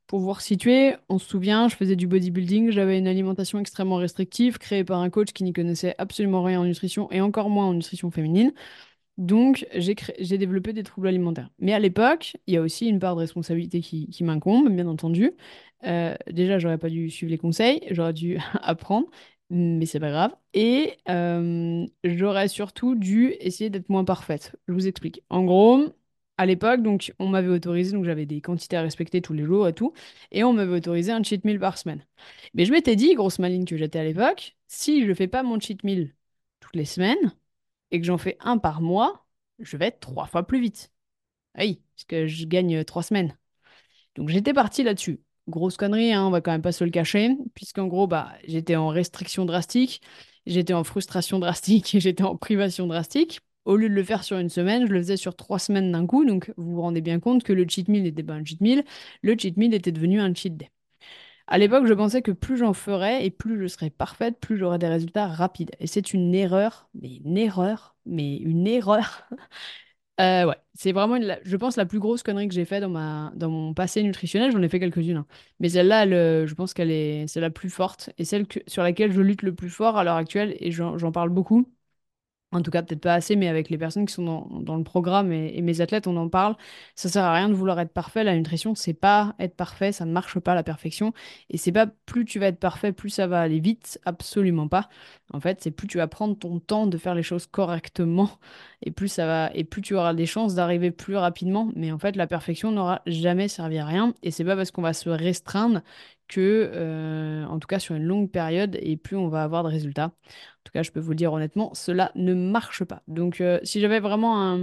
pour 0.07 0.19
vous 0.19 0.39
situer, 0.39 0.95
on 1.09 1.17
se 1.19 1.27
souvient, 1.27 1.67
je 1.69 1.75
faisais 1.75 1.95
du 1.95 2.07
bodybuilding, 2.07 2.71
j'avais 2.71 2.97
une 2.99 3.07
alimentation 3.07 3.59
extrêmement 3.59 3.95
restrictive, 3.97 4.57
créée 4.57 4.83
par 4.83 4.99
un 4.99 5.09
coach 5.09 5.31
qui 5.33 5.43
n'y 5.43 5.53
connaissait 5.53 5.95
absolument 5.97 6.43
rien 6.43 6.61
en 6.61 6.65
nutrition 6.65 7.11
et 7.11 7.21
encore 7.21 7.49
moins 7.49 7.67
en 7.67 7.73
nutrition 7.73 8.11
féminine. 8.11 8.53
Donc, 9.17 9.67
j'ai 9.75 10.37
développé 10.37 10.73
des 10.73 10.83
troubles 10.83 11.07
alimentaires. 11.07 11.49
Mais 11.59 11.73
à 11.73 11.79
l'époque, 11.79 12.35
il 12.47 12.55
y 12.55 12.57
a 12.57 12.61
aussi 12.61 12.87
une 12.87 12.99
part 12.99 13.15
de 13.15 13.21
responsabilité 13.21 13.81
qui, 13.81 14.23
m'incombe, 14.23 14.69
bien 14.69 14.87
entendu. 14.87 15.33
Euh, 15.85 16.15
déjà, 16.31 16.57
j'aurais 16.59 16.77
pas 16.79 16.89
dû 16.89 17.09
suivre 17.09 17.31
les 17.31 17.37
conseils, 17.37 17.81
j'aurais 17.91 18.13
dû 18.13 18.39
apprendre, 18.61 19.07
mais 19.49 19.85
c'est 19.85 19.99
pas 19.99 20.09
grave. 20.09 20.35
Et 20.53 20.97
euh, 21.09 21.85
j'aurais 22.03 22.47
surtout 22.47 22.95
dû 22.95 23.35
essayer 23.39 23.69
d'être 23.69 23.89
moins 23.89 24.03
parfaite. 24.05 24.55
Je 24.67 24.73
vous 24.73 24.87
explique. 24.87 25.23
En 25.29 25.43
gros, 25.43 25.93
à 26.37 26.45
l'époque, 26.45 26.81
donc 26.81 27.13
on 27.19 27.27
m'avait 27.29 27.49
autorisé, 27.49 27.91
donc 27.93 28.05
j'avais 28.05 28.25
des 28.25 28.41
quantités 28.41 28.77
à 28.77 28.81
respecter 28.81 29.21
tous 29.21 29.33
les 29.33 29.43
jours 29.45 29.67
et 29.67 29.73
tout, 29.73 29.93
et 30.31 30.43
on 30.43 30.53
m'avait 30.53 30.75
autorisé 30.77 31.11
un 31.11 31.23
cheat 31.23 31.45
meal 31.45 31.59
par 31.59 31.77
semaine. 31.77 32.05
Mais 32.53 32.65
je 32.65 32.71
m'étais 32.71 32.95
dit, 32.95 33.13
grosse 33.15 33.39
maligne 33.39 33.65
que 33.65 33.77
j'étais 33.77 33.99
à 33.99 34.03
l'époque, 34.03 34.55
si 34.67 35.05
je 35.05 35.13
fais 35.13 35.27
pas 35.27 35.43
mon 35.43 35.59
cheat 35.59 35.83
meal 35.83 36.13
toutes 36.59 36.75
les 36.75 36.85
semaines 36.85 37.33
et 37.91 37.99
que 38.01 38.05
j'en 38.07 38.17
fais 38.17 38.37
un 38.41 38.57
par 38.57 38.81
mois, 38.81 39.25
je 39.59 39.77
vais 39.77 39.87
être 39.87 39.99
trois 39.99 40.27
fois 40.27 40.47
plus 40.47 40.61
vite. 40.61 40.91
Oui, 41.57 41.81
parce 41.95 42.05
que 42.05 42.27
je 42.27 42.45
gagne 42.45 42.83
trois 42.85 43.03
semaines. 43.03 43.37
Donc 44.15 44.29
j'étais 44.29 44.53
parti 44.53 44.83
là-dessus. 44.83 45.21
Grosse 45.47 45.77
connerie, 45.77 46.13
hein, 46.13 46.25
on 46.25 46.29
va 46.31 46.41
quand 46.41 46.51
même 46.51 46.61
pas 46.61 46.71
se 46.71 46.83
le 46.83 46.89
cacher, 46.91 47.35
puisqu'en 47.55 47.87
gros, 47.87 48.07
bah, 48.07 48.31
j'étais 48.47 48.75
en 48.77 48.87
restriction 48.89 49.45
drastique, 49.45 50.01
j'étais 50.45 50.73
en 50.73 50.83
frustration 50.83 51.39
drastique 51.39 51.95
et 51.95 51.99
j'étais 52.01 52.23
en 52.23 52.37
privation 52.37 52.87
drastique 52.87 53.41
au 53.65 53.75
lieu 53.75 53.89
de 53.89 53.93
le 53.93 54.03
faire 54.03 54.23
sur 54.23 54.37
une 54.37 54.49
semaine, 54.49 54.87
je 54.87 54.93
le 54.93 54.99
faisais 54.99 55.17
sur 55.17 55.35
trois 55.35 55.59
semaines 55.59 55.91
d'un 55.91 56.05
coup. 56.05 56.25
Donc, 56.25 56.51
vous 56.57 56.75
vous 56.75 56.81
rendez 56.81 57.01
bien 57.01 57.19
compte 57.19 57.43
que 57.43 57.53
le 57.53 57.65
cheat 57.67 57.87
meal 57.87 58.03
n'était 58.03 58.23
pas 58.23 58.33
un 58.33 58.43
cheat 58.43 58.61
meal. 58.61 58.83
Le 59.21 59.35
cheat 59.37 59.57
meal 59.57 59.73
était 59.73 59.91
devenu 59.91 60.19
un 60.19 60.33
cheat 60.33 60.57
day. 60.57 60.71
À 61.47 61.57
l'époque, 61.57 61.85
je 61.87 61.93
pensais 61.93 62.21
que 62.21 62.31
plus 62.31 62.57
j'en 62.57 62.73
ferais 62.73 63.25
et 63.25 63.29
plus 63.29 63.59
je 63.61 63.67
serais 63.67 63.89
parfaite, 63.89 64.39
plus 64.39 64.57
j'aurais 64.57 64.79
des 64.79 64.87
résultats 64.87 65.27
rapides. 65.27 65.71
Et 65.79 65.87
c'est 65.87 66.13
une 66.13 66.33
erreur, 66.33 66.89
mais 66.93 67.17
une 67.17 67.37
erreur, 67.37 67.95
mais 68.05 68.37
une 68.37 68.67
erreur. 68.67 69.27
Euh, 70.21 70.45
ouais, 70.45 70.55
c'est 70.75 70.91
vraiment, 70.91 71.17
je 71.43 71.57
pense, 71.57 71.75
la 71.75 71.87
plus 71.87 71.97
grosse 71.99 72.21
connerie 72.21 72.47
que 72.47 72.53
j'ai 72.53 72.65
faite 72.65 72.83
dans, 72.83 73.49
mon 73.49 73.73
passé 73.73 74.03
nutritionnel. 74.03 74.51
J'en 74.51 74.61
ai 74.61 74.69
fait 74.69 74.79
quelques-unes. 74.79 75.17
Hein. 75.17 75.25
Mais 75.59 75.69
celle-là, 75.69 76.05
je 76.45 76.53
pense 76.53 76.75
qu'elle 76.75 76.91
est, 76.91 77.25
c'est 77.27 77.41
la 77.41 77.49
plus 77.49 77.71
forte 77.71 78.11
et 78.19 78.23
celle 78.23 78.45
sur 78.67 78.83
laquelle 78.83 79.11
je 79.11 79.21
lutte 79.21 79.41
le 79.41 79.55
plus 79.55 79.71
fort 79.71 79.97
à 79.97 80.03
l'heure 80.03 80.17
actuelle 80.17 80.55
et 80.59 80.71
j'en 80.71 81.11
parle 81.11 81.29
beaucoup 81.29 81.67
En 82.53 82.61
tout 82.61 82.71
cas, 82.71 82.83
peut-être 82.83 83.01
pas 83.01 83.15
assez, 83.15 83.35
mais 83.35 83.47
avec 83.47 83.69
les 83.69 83.77
personnes 83.77 84.05
qui 84.05 84.13
sont 84.13 84.47
dans, 84.61 84.77
le 84.77 84.83
programme 84.83 85.31
et, 85.31 85.57
et 85.57 85.61
mes 85.61 85.81
athlètes, 85.81 86.07
on 86.07 86.15
en 86.17 86.29
parle. 86.29 86.55
Ça 86.95 87.09
sert 87.09 87.23
à 87.23 87.33
rien 87.33 87.49
de 87.49 87.53
vouloir 87.53 87.79
être 87.79 87.91
parfait. 87.91 88.23
La 88.23 88.35
nutrition, 88.35 88.75
c'est 88.75 88.93
pas 88.93 89.35
être 89.39 89.55
parfait, 89.55 89.91
ça 89.91 90.05
ne 90.05 90.11
marche 90.11 90.39
pas 90.39 90.53
la 90.53 90.63
perfection. 90.63 91.13
Et 91.49 91.57
c'est 91.57 91.71
pas 91.71 91.87
plus 92.05 92.25
tu 92.25 92.39
vas 92.39 92.47
être 92.47 92.59
parfait, 92.59 92.91
plus 92.91 93.09
ça 93.09 93.27
va 93.27 93.41
aller 93.41 93.59
vite. 93.59 93.99
Absolument 94.05 94.67
pas. 94.67 94.89
En 95.33 95.39
fait, 95.39 95.61
c'est 95.61 95.71
plus 95.71 95.87
tu 95.87 95.97
vas 95.97 96.07
prendre 96.07 96.37
ton 96.37 96.59
temps 96.59 96.85
de 96.87 96.97
faire 96.97 97.15
les 97.15 97.23
choses 97.23 97.47
correctement 97.47 98.29
et 98.83 98.91
plus 98.91 99.07
ça 99.07 99.25
va 99.25 99.51
et 99.53 99.63
plus 99.63 99.81
tu 99.81 99.95
auras 99.95 100.13
des 100.13 100.25
chances 100.25 100.55
d'arriver 100.55 100.91
plus 100.91 101.15
rapidement. 101.15 101.71
Mais 101.75 101.91
en 101.91 101.97
fait, 101.97 102.15
la 102.15 102.27
perfection 102.27 102.71
n'aura 102.71 103.01
jamais 103.07 103.47
servi 103.47 103.79
à 103.79 103.85
rien. 103.85 104.13
Et 104.23 104.31
c'est 104.31 104.45
pas 104.45 104.55
parce 104.55 104.71
qu'on 104.71 104.81
va 104.81 104.93
se 104.93 105.09
restreindre 105.09 105.81
que, 106.27 106.71
euh, 106.73 107.45
en 107.45 107.59
tout 107.59 107.67
cas 107.67 107.79
sur 107.79 107.95
une 107.95 108.03
longue 108.05 108.29
période, 108.31 108.77
et 108.81 108.97
plus 108.97 109.15
on 109.17 109.27
va 109.27 109.43
avoir 109.43 109.63
de 109.63 109.69
résultats. 109.69 110.11
Cas, 110.73 110.83
je 110.83 110.91
peux 110.91 110.99
vous 110.99 111.11
le 111.11 111.15
dire 111.15 111.31
honnêtement, 111.33 111.73
cela 111.75 112.11
ne 112.15 112.33
marche 112.33 112.83
pas. 112.83 113.03
Donc, 113.07 113.41
euh, 113.41 113.59
si 113.63 113.79
j'avais 113.79 113.99
vraiment 113.99 114.57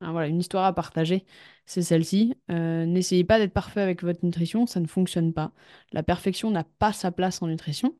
une 0.00 0.40
histoire 0.40 0.64
à 0.64 0.74
partager, 0.74 1.24
c'est 1.66 1.82
celle-ci. 1.82 2.34
Euh, 2.50 2.84
n'essayez 2.84 3.22
pas 3.24 3.38
d'être 3.38 3.52
parfait 3.52 3.80
avec 3.80 4.02
votre 4.02 4.24
nutrition, 4.24 4.66
ça 4.66 4.80
ne 4.80 4.86
fonctionne 4.86 5.32
pas. 5.32 5.52
La 5.92 6.02
perfection 6.02 6.50
n'a 6.50 6.64
pas 6.64 6.92
sa 6.92 7.12
place 7.12 7.42
en 7.42 7.46
nutrition. 7.46 7.96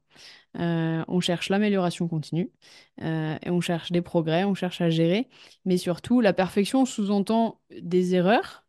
Euh, 0.59 1.05
on 1.09 1.21
cherche 1.21 1.49
l'amélioration 1.51 2.09
continue 2.09 2.51
et 3.01 3.51
on 3.51 3.61
cherche 3.61 3.93
des 3.93 4.03
progrès, 4.03 4.45
on 4.45 4.55
cherche 4.55 4.81
à 4.81 4.91
gérer. 4.91 5.29
Mais 5.65 5.77
surtout, 5.77 6.21
la 6.21 6.33
perfection 6.33 6.85
sous-entend 6.85 7.61
des 7.81 8.15
erreurs. 8.17 8.65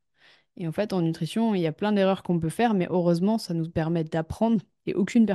Et 0.55 0.67
en 0.67 0.71
fait, 0.71 0.93
en 0.93 1.01
nutrition, 1.01 1.55
il 1.55 1.61
y 1.61 1.67
a 1.67 1.71
plein 1.71 1.91
d'erreurs 1.93 2.21
qu'on 2.23 2.39
peut 2.39 2.49
faire, 2.49 2.75
mais 2.75 2.87
heureusement, 2.91 3.39
ça 3.39 3.55
nous 3.55 3.67
permet 3.69 4.03
d'apprendre. 4.03 4.61
Et 4.85 4.93
aucune, 4.93 5.25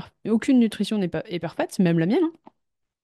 nutrition 0.61 0.99
n'est 0.99 1.09
parfaite, 1.09 1.79
même 1.81 1.99
la 1.99 2.07
mienne. 2.07 2.23
hein. 2.23 2.51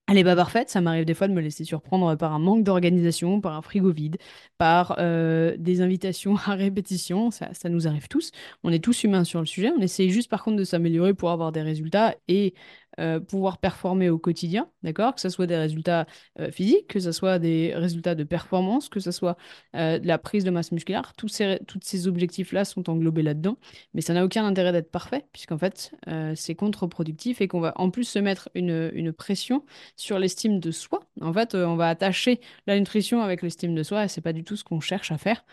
Elle 0.06 0.18
est 0.18 0.24
pas 0.24 0.36
parfaite, 0.36 0.68
ça 0.68 0.82
m'arrive 0.82 1.06
des 1.06 1.14
fois 1.14 1.28
de 1.28 1.32
me 1.32 1.40
laisser 1.40 1.64
surprendre 1.64 2.14
par 2.16 2.34
un 2.34 2.38
manque 2.38 2.62
d'organisation, 2.62 3.40
par 3.40 3.54
un 3.54 3.62
frigo 3.62 3.90
vide, 3.90 4.18
par 4.58 4.96
euh, 4.98 5.56
des 5.58 5.80
invitations 5.80 6.36
à 6.46 6.54
répétition, 6.54 7.30
ça, 7.30 7.48
ça 7.54 7.70
nous 7.70 7.88
arrive 7.88 8.06
tous. 8.08 8.30
On 8.64 8.70
est 8.70 8.84
tous 8.84 9.04
humains 9.04 9.24
sur 9.24 9.40
le 9.40 9.46
sujet, 9.46 9.72
on 9.74 9.80
essaye 9.80 10.10
juste 10.10 10.28
par 10.28 10.44
contre 10.44 10.58
de 10.58 10.64
s'améliorer 10.64 11.14
pour 11.14 11.30
avoir 11.30 11.52
des 11.52 11.62
résultats 11.62 12.14
et 12.28 12.52
euh, 13.00 13.20
pouvoir 13.20 13.58
performer 13.58 14.08
au 14.08 14.18
quotidien, 14.18 14.70
d'accord? 14.82 15.14
Que 15.14 15.20
ce 15.20 15.28
soit 15.28 15.46
des 15.46 15.56
résultats 15.56 16.06
euh, 16.38 16.50
physiques, 16.50 16.86
que 16.88 17.00
ce 17.00 17.12
soit 17.12 17.38
des 17.38 17.74
résultats 17.74 18.14
de 18.14 18.24
performance, 18.24 18.88
que 18.88 19.00
ce 19.00 19.10
soit 19.10 19.36
euh, 19.74 19.98
de 19.98 20.06
la 20.06 20.18
prise 20.18 20.44
de 20.44 20.50
masse 20.50 20.70
musculaire, 20.72 21.12
tous 21.16 21.28
ces, 21.28 21.58
tous 21.66 21.80
ces 21.82 22.06
objectifs-là 22.06 22.64
sont 22.64 22.88
englobés 22.88 23.22
là-dedans, 23.22 23.58
mais 23.94 24.00
ça 24.00 24.14
n'a 24.14 24.24
aucun 24.24 24.44
intérêt 24.46 24.72
d'être 24.72 24.90
parfait, 24.90 25.24
puisqu'en 25.32 25.58
fait, 25.58 25.92
c'est 26.34 26.54
contre-productif 26.54 27.40
et 27.40 27.48
qu'on 27.48 27.60
va 27.60 27.72
en 27.76 27.90
plus 27.90 28.04
se 28.04 28.18
mettre 28.18 28.48
une, 28.54 28.90
une 28.94 29.12
pression 29.12 29.64
sur 29.96 30.18
l'estime 30.18 30.60
de 30.60 30.70
soi. 30.70 31.00
En 31.20 31.32
fait, 31.32 31.54
on 31.54 31.76
va 31.76 31.88
attacher 31.88 32.40
la 32.66 32.78
nutrition 32.78 33.22
avec 33.22 33.42
l'estime 33.42 33.74
de 33.74 33.82
soi 33.82 34.04
et 34.04 34.08
c'est 34.08 34.20
pas 34.20 34.32
du 34.32 34.44
tout 34.44 34.56
ce 34.56 34.64
qu'on 34.64 34.80
cherche 34.80 35.10
à 35.12 35.18
faire. 35.18 35.44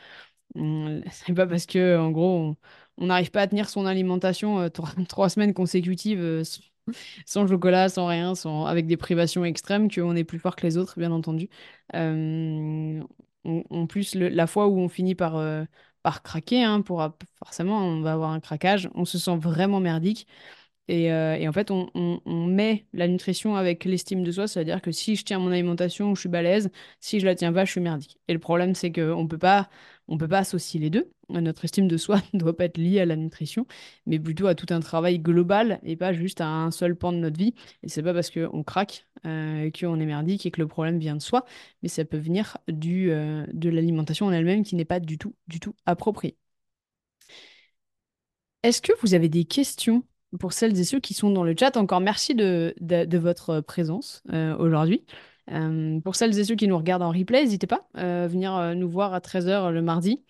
Hum, 0.56 1.02
C'est 1.12 1.34
pas 1.34 1.48
parce 1.48 1.66
que, 1.66 1.98
en 1.98 2.12
gros, 2.12 2.56
on 2.98 3.06
n'arrive 3.06 3.32
pas 3.32 3.42
à 3.42 3.48
tenir 3.48 3.70
son 3.70 3.86
alimentation 3.86 4.70
trois, 5.10 5.30
semaines 5.30 5.54
consécutives 5.54 6.44
sans, 7.26 7.48
chocolat, 7.48 7.90
sans 7.90 8.08
rien, 8.08 8.36
sans, 8.36 8.66
avec 8.66 8.88
des 8.88 8.98
privations 8.98 9.46
extrêmes 9.46 9.90
qu'on 9.92 10.16
est 10.16 10.24
plus 10.24 10.40
fort 10.40 10.56
que 10.56 10.66
les 10.66 10.78
autres, 10.78 11.00
bien 11.00 11.12
entendu. 11.12 11.50
Euh, 11.96 13.02
en 13.46 13.64
en 13.70 13.88
plus, 13.88 14.16
la 14.16 14.48
fois 14.48 14.68
où 14.68 14.78
on 14.80 14.90
finit 14.90 15.16
par, 15.16 15.36
euh, 15.38 15.64
par 16.04 16.22
craquer, 16.24 16.64
hein, 16.64 16.82
pour, 16.82 17.04
forcément, 17.44 17.78
on 17.80 18.02
va 18.02 18.14
avoir 18.14 18.32
un 18.32 18.40
craquage, 18.40 18.90
on 18.96 19.06
se 19.06 19.18
sent 19.18 19.38
vraiment 19.38 19.80
merdique. 19.80 20.28
Et, 20.88 21.12
euh, 21.14 21.36
et 21.38 21.48
en 21.48 21.54
fait, 21.54 21.72
on, 21.72 21.90
on- 21.96 22.22
met 22.48 22.86
la 22.94 23.08
nutrition 23.08 23.56
avec 23.56 23.86
l'estime 23.86 24.24
de 24.24 24.32
soi, 24.32 24.48
c'est-à-dire 24.48 24.82
que 24.82 24.92
si 24.92 25.16
je 25.16 25.24
tiens 25.24 25.40
mon 25.40 25.52
alimentation, 25.52 26.14
je 26.16 26.20
suis 26.22 26.30
balèze, 26.30 26.70
si 27.00 27.20
je 27.20 27.26
la 27.26 27.36
tiens 27.36 27.54
pas, 27.54 27.66
je 27.66 27.72
suis 27.72 27.82
merdique. 27.82 28.18
Et 28.28 28.34
le 28.34 28.40
problème, 28.40 28.76
c'est 28.76 28.92
qu'on 28.92 29.12
on 30.08 30.18
peut 30.18 30.28
pas 30.28 30.40
associer 30.40 30.80
les 30.80 30.90
deux. 30.90 31.12
Notre 31.40 31.66
estime 31.66 31.88
de 31.88 31.98
soi 31.98 32.22
ne 32.34 32.40
doit 32.40 32.56
pas 32.56 32.66
être 32.66 32.78
liée 32.78 33.00
à 33.00 33.06
la 33.06 33.16
nutrition, 33.16 33.66
mais 34.06 34.20
plutôt 34.20 34.48
à 34.48 34.56
tout 34.56 34.66
un 34.74 34.80
travail 34.80 35.20
global 35.20 35.80
et 35.84 35.96
pas 35.96 36.14
juste 36.14 36.42
à 36.42 36.48
un 36.48 36.72
seul 36.72 36.96
pan 36.96 37.12
de 37.14 37.18
notre 37.18 37.38
vie. 37.38 37.54
Et 37.84 37.90
c'est 37.90 38.04
pas 38.04 38.14
parce 38.14 38.30
qu'on 38.30 38.64
craque 38.64 39.08
euh, 39.26 39.70
qu'on 39.72 40.00
est 40.00 40.06
merdique 40.06 40.46
et 40.46 40.52
que 40.52 40.62
le 40.62 40.68
problème 40.68 41.00
vient 41.00 41.16
de 41.16 41.22
soi, 41.22 41.46
mais 41.84 41.90
ça 41.90 42.06
peut 42.06 42.18
venir 42.18 42.58
du, 42.68 43.12
euh, 43.12 43.46
de 43.54 43.70
l'alimentation 43.70 44.26
en 44.28 44.32
elle-même 44.32 44.64
qui 44.64 44.76
n'est 44.76 44.86
pas 44.86 45.00
du 45.00 45.18
tout, 45.18 45.36
du 45.48 45.60
tout 45.60 45.76
appropriée. 45.86 46.38
Est-ce 48.64 48.82
que 48.82 48.92
vous 49.02 49.14
avez 49.14 49.30
des 49.30 49.46
questions 49.46 50.04
pour 50.40 50.54
celles 50.54 50.80
et 50.80 50.84
ceux 50.84 51.00
qui 51.00 51.14
sont 51.14 51.32
dans 51.32 51.44
le 51.44 51.56
chat? 51.58 51.78
Encore 51.78 52.00
merci 52.02 52.36
de, 52.36 52.76
de- 52.80 53.18
votre 53.18 53.62
présence 53.62 54.22
euh, 54.32 54.56
aujourd'hui. 54.58 55.06
Euh, 55.50 56.00
pour 56.02 56.16
celles 56.16 56.38
et 56.38 56.44
ceux 56.44 56.56
qui 56.56 56.68
nous 56.68 56.78
regardent 56.78 57.02
en 57.04 57.12
replay, 57.12 57.42
n'hésitez 57.42 57.68
pas 57.68 57.82
à 57.96 58.28
venir 58.28 58.56
euh, 58.56 58.74
nous 58.76 58.90
voir 58.90 59.14
à 59.14 59.20
13h 59.20 59.72
le 59.72 59.82
mardi. 59.82 60.22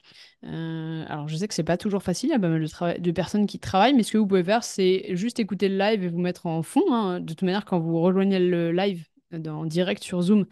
Euh, 0.46 1.04
alors, 1.08 1.28
je 1.28 1.36
sais 1.36 1.48
que 1.48 1.54
c'est 1.54 1.64
pas 1.64 1.78
toujours 1.78 2.02
facile, 2.02 2.30
il 2.30 2.34
y 2.34 2.36
a 2.36 2.40
pas 2.40 2.50
mal 2.50 2.66
de, 3.00 3.12
personnes 3.12 3.46
qui 3.46 3.60
travaillent, 3.60 3.94
mais 3.94 4.04
ce 4.04 4.12
que 4.12 4.18
vous 4.18 4.28
pouvez 4.28 4.44
faire, 4.44 4.64
c'est 4.64 5.16
juste 5.16 5.40
écouter 5.40 5.70
le 5.70 5.78
live 5.78 6.04
et 6.04 6.08
vous 6.08 6.20
mettre 6.20 6.46
en 6.48 6.64
fond. 6.64 6.92
hein. 6.92 7.20
De 7.20 7.26
toute 7.28 7.44
manière, 7.44 7.66
quand 7.66 7.80
vous 7.80 8.00
rejoignez 8.02 8.40
le 8.40 8.72
live 8.72 9.06
euh, 9.34 9.50
en 9.50 9.66
direct 9.66 10.04
sur 10.04 10.22
Zoom, 10.22 10.46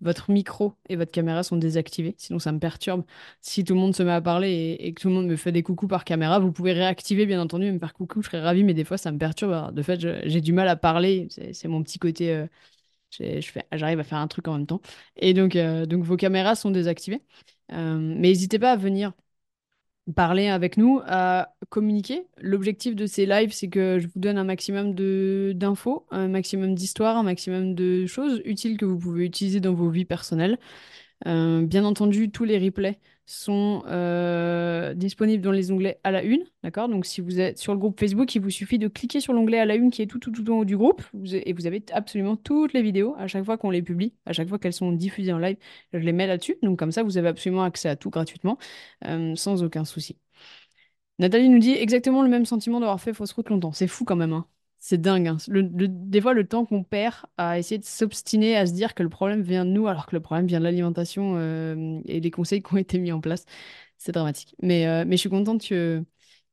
votre 0.00 0.30
micro 0.30 0.74
et 0.88 0.96
votre 0.96 1.10
caméra 1.12 1.42
sont 1.42 1.56
désactivés, 1.56 2.14
sinon 2.18 2.38
ça 2.38 2.52
me 2.52 2.58
perturbe. 2.60 3.04
Si 3.40 3.64
tout 3.64 3.74
le 3.74 3.80
monde 3.80 3.96
se 3.96 4.02
met 4.02 4.12
à 4.12 4.20
parler 4.20 4.76
et, 4.78 4.92
que 4.94 5.02
tout 5.02 5.08
le 5.08 5.14
monde 5.14 5.26
me 5.26 5.36
fait 5.36 5.52
des 5.52 5.62
coucous 5.62 5.88
par 5.88 6.04
caméra, 6.04 6.38
vous 6.38 6.52
pouvez 6.52 6.72
réactiver 6.72 7.26
bien 7.26 7.40
entendu, 7.40 7.66
et 7.66 7.72
me 7.72 7.78
faire 7.80 7.94
coucou, 7.94 8.22
je 8.22 8.28
serais 8.28 8.40
ravi, 8.40 8.62
mais 8.64 8.74
des 8.74 8.84
fois 8.84 8.96
ça 8.96 9.10
me 9.12 9.18
perturbe. 9.18 9.74
De 9.74 9.82
fait, 9.82 10.00
j'ai 10.00 10.40
du 10.40 10.52
mal 10.52 10.68
à 10.68 10.76
parler, 10.76 11.28
c'est 11.52 11.68
mon 11.68 11.82
petit 11.82 11.98
côté, 11.98 12.32
euh, 12.32 12.46
j'arrive 13.10 14.00
à 14.00 14.04
faire 14.04 14.18
un 14.18 14.28
truc 14.28 14.48
en 14.48 14.54
même 14.58 14.66
temps. 14.66 14.80
Et 15.16 15.34
donc, 15.34 15.56
euh, 15.56 15.86
donc 15.86 16.04
vos 16.04 16.16
caméras 16.16 16.54
sont 16.54 16.70
désactivées. 16.70 17.22
Euh, 17.72 17.98
mais 17.98 18.28
n'hésitez 18.28 18.58
pas 18.58 18.72
à 18.72 18.76
venir 18.76 19.12
parler 20.16 20.48
avec 20.48 20.76
nous, 20.78 21.00
à 21.06 21.54
communiquer. 21.68 22.26
L'objectif 22.38 22.96
de 22.96 23.06
ces 23.06 23.26
lives, 23.26 23.52
c'est 23.52 23.68
que 23.68 23.98
je 23.98 24.06
vous 24.06 24.18
donne 24.18 24.38
un 24.38 24.44
maximum 24.44 24.94
d'infos, 25.54 26.06
un 26.10 26.28
maximum 26.28 26.74
d'histoires, 26.74 27.16
un 27.18 27.22
maximum 27.22 27.74
de 27.74 28.06
choses 28.06 28.40
utiles 28.44 28.78
que 28.78 28.86
vous 28.86 28.98
pouvez 28.98 29.26
utiliser 29.26 29.60
dans 29.60 29.74
vos 29.74 29.90
vies 29.90 30.06
personnelles. 30.06 30.58
Euh, 31.26 31.66
bien 31.66 31.84
entendu, 31.84 32.30
tous 32.30 32.44
les 32.44 32.58
replays 32.58 32.98
sont 33.30 33.82
euh, 33.86 34.94
disponibles 34.94 35.42
dans 35.42 35.52
les 35.52 35.70
onglets 35.70 36.00
à 36.02 36.10
la 36.10 36.22
une, 36.22 36.44
d'accord? 36.62 36.88
Donc 36.88 37.04
si 37.04 37.20
vous 37.20 37.40
êtes 37.40 37.58
sur 37.58 37.74
le 37.74 37.78
groupe 37.78 38.00
Facebook, 38.00 38.34
il 38.34 38.40
vous 38.40 38.50
suffit 38.50 38.78
de 38.78 38.88
cliquer 38.88 39.20
sur 39.20 39.34
l'onglet 39.34 39.58
à 39.58 39.66
la 39.66 39.74
une 39.76 39.90
qui 39.90 40.00
est 40.02 40.06
tout 40.06 40.18
tout 40.18 40.30
tout 40.30 40.50
en 40.50 40.58
haut 40.60 40.64
du 40.64 40.76
groupe 40.76 41.02
et 41.32 41.52
vous 41.52 41.66
avez 41.66 41.84
absolument 41.92 42.36
toutes 42.36 42.72
les 42.72 42.82
vidéos 42.82 43.14
à 43.18 43.26
chaque 43.26 43.44
fois 43.44 43.58
qu'on 43.58 43.70
les 43.70 43.82
publie, 43.82 44.14
à 44.24 44.32
chaque 44.32 44.48
fois 44.48 44.58
qu'elles 44.58 44.72
sont 44.72 44.92
diffusées 44.92 45.32
en 45.32 45.38
live, 45.38 45.58
je 45.92 45.98
les 45.98 46.12
mets 46.12 46.26
là-dessus. 46.26 46.56
Donc 46.62 46.78
comme 46.78 46.92
ça, 46.92 47.02
vous 47.02 47.18
avez 47.18 47.28
absolument 47.28 47.64
accès 47.64 47.88
à 47.90 47.96
tout 47.96 48.10
gratuitement, 48.10 48.58
euh, 49.04 49.34
sans 49.36 49.62
aucun 49.62 49.84
souci. 49.84 50.16
Nathalie 51.20 51.48
nous 51.48 51.58
dit 51.60 51.72
exactement 51.72 52.22
le 52.22 52.28
même 52.28 52.44
sentiment 52.46 52.80
d'avoir 52.80 53.00
fait 53.00 53.12
fausse 53.14 53.32
route 53.32 53.48
longtemps. 53.50 53.72
C'est 53.72 53.86
fou 53.88 54.04
quand 54.04 54.16
même, 54.16 54.32
hein. 54.32 54.46
C'est 54.78 55.00
dingue. 55.00 55.26
hein. 55.28 55.36
Le- 55.48 55.62
des 55.88 56.20
fois, 56.20 56.34
le 56.34 56.46
temps 56.46 56.64
qu'on 56.64 56.84
perd 56.84 57.16
à 57.36 57.58
essayer 57.58 57.78
de 57.78 57.84
s'obstiner 57.84 58.56
à 58.56 58.66
se 58.66 58.72
dire 58.72 58.94
que 58.94 59.02
le 59.02 59.08
problème 59.08 59.42
vient 59.42 59.64
de 59.64 59.70
nous, 59.70 59.88
alors 59.88 60.06
que 60.06 60.14
le 60.16 60.20
problème 60.22 60.46
vient 60.46 60.60
de 60.60 60.64
l'alimentation 60.64 61.34
euh, 61.36 62.00
et 62.06 62.20
des 62.20 62.30
conseils 62.30 62.62
qui 62.64 62.74
ont 62.74 62.76
été 62.76 62.98
mis 62.98 63.12
en 63.12 63.20
place, 63.20 63.44
c'est 63.98 64.12
dramatique. 64.12 64.54
Mais, 64.62 64.86
euh, 64.86 65.04
je 65.10 65.16
suis 65.16 65.30
contente 65.30 65.62
que, 65.66 66.04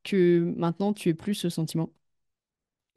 que 0.04 0.54
maintenant 0.56 0.92
tu 0.92 1.08
aies 1.10 1.14
plus 1.14 1.34
ce 1.34 1.48
sentiment. 1.48 1.90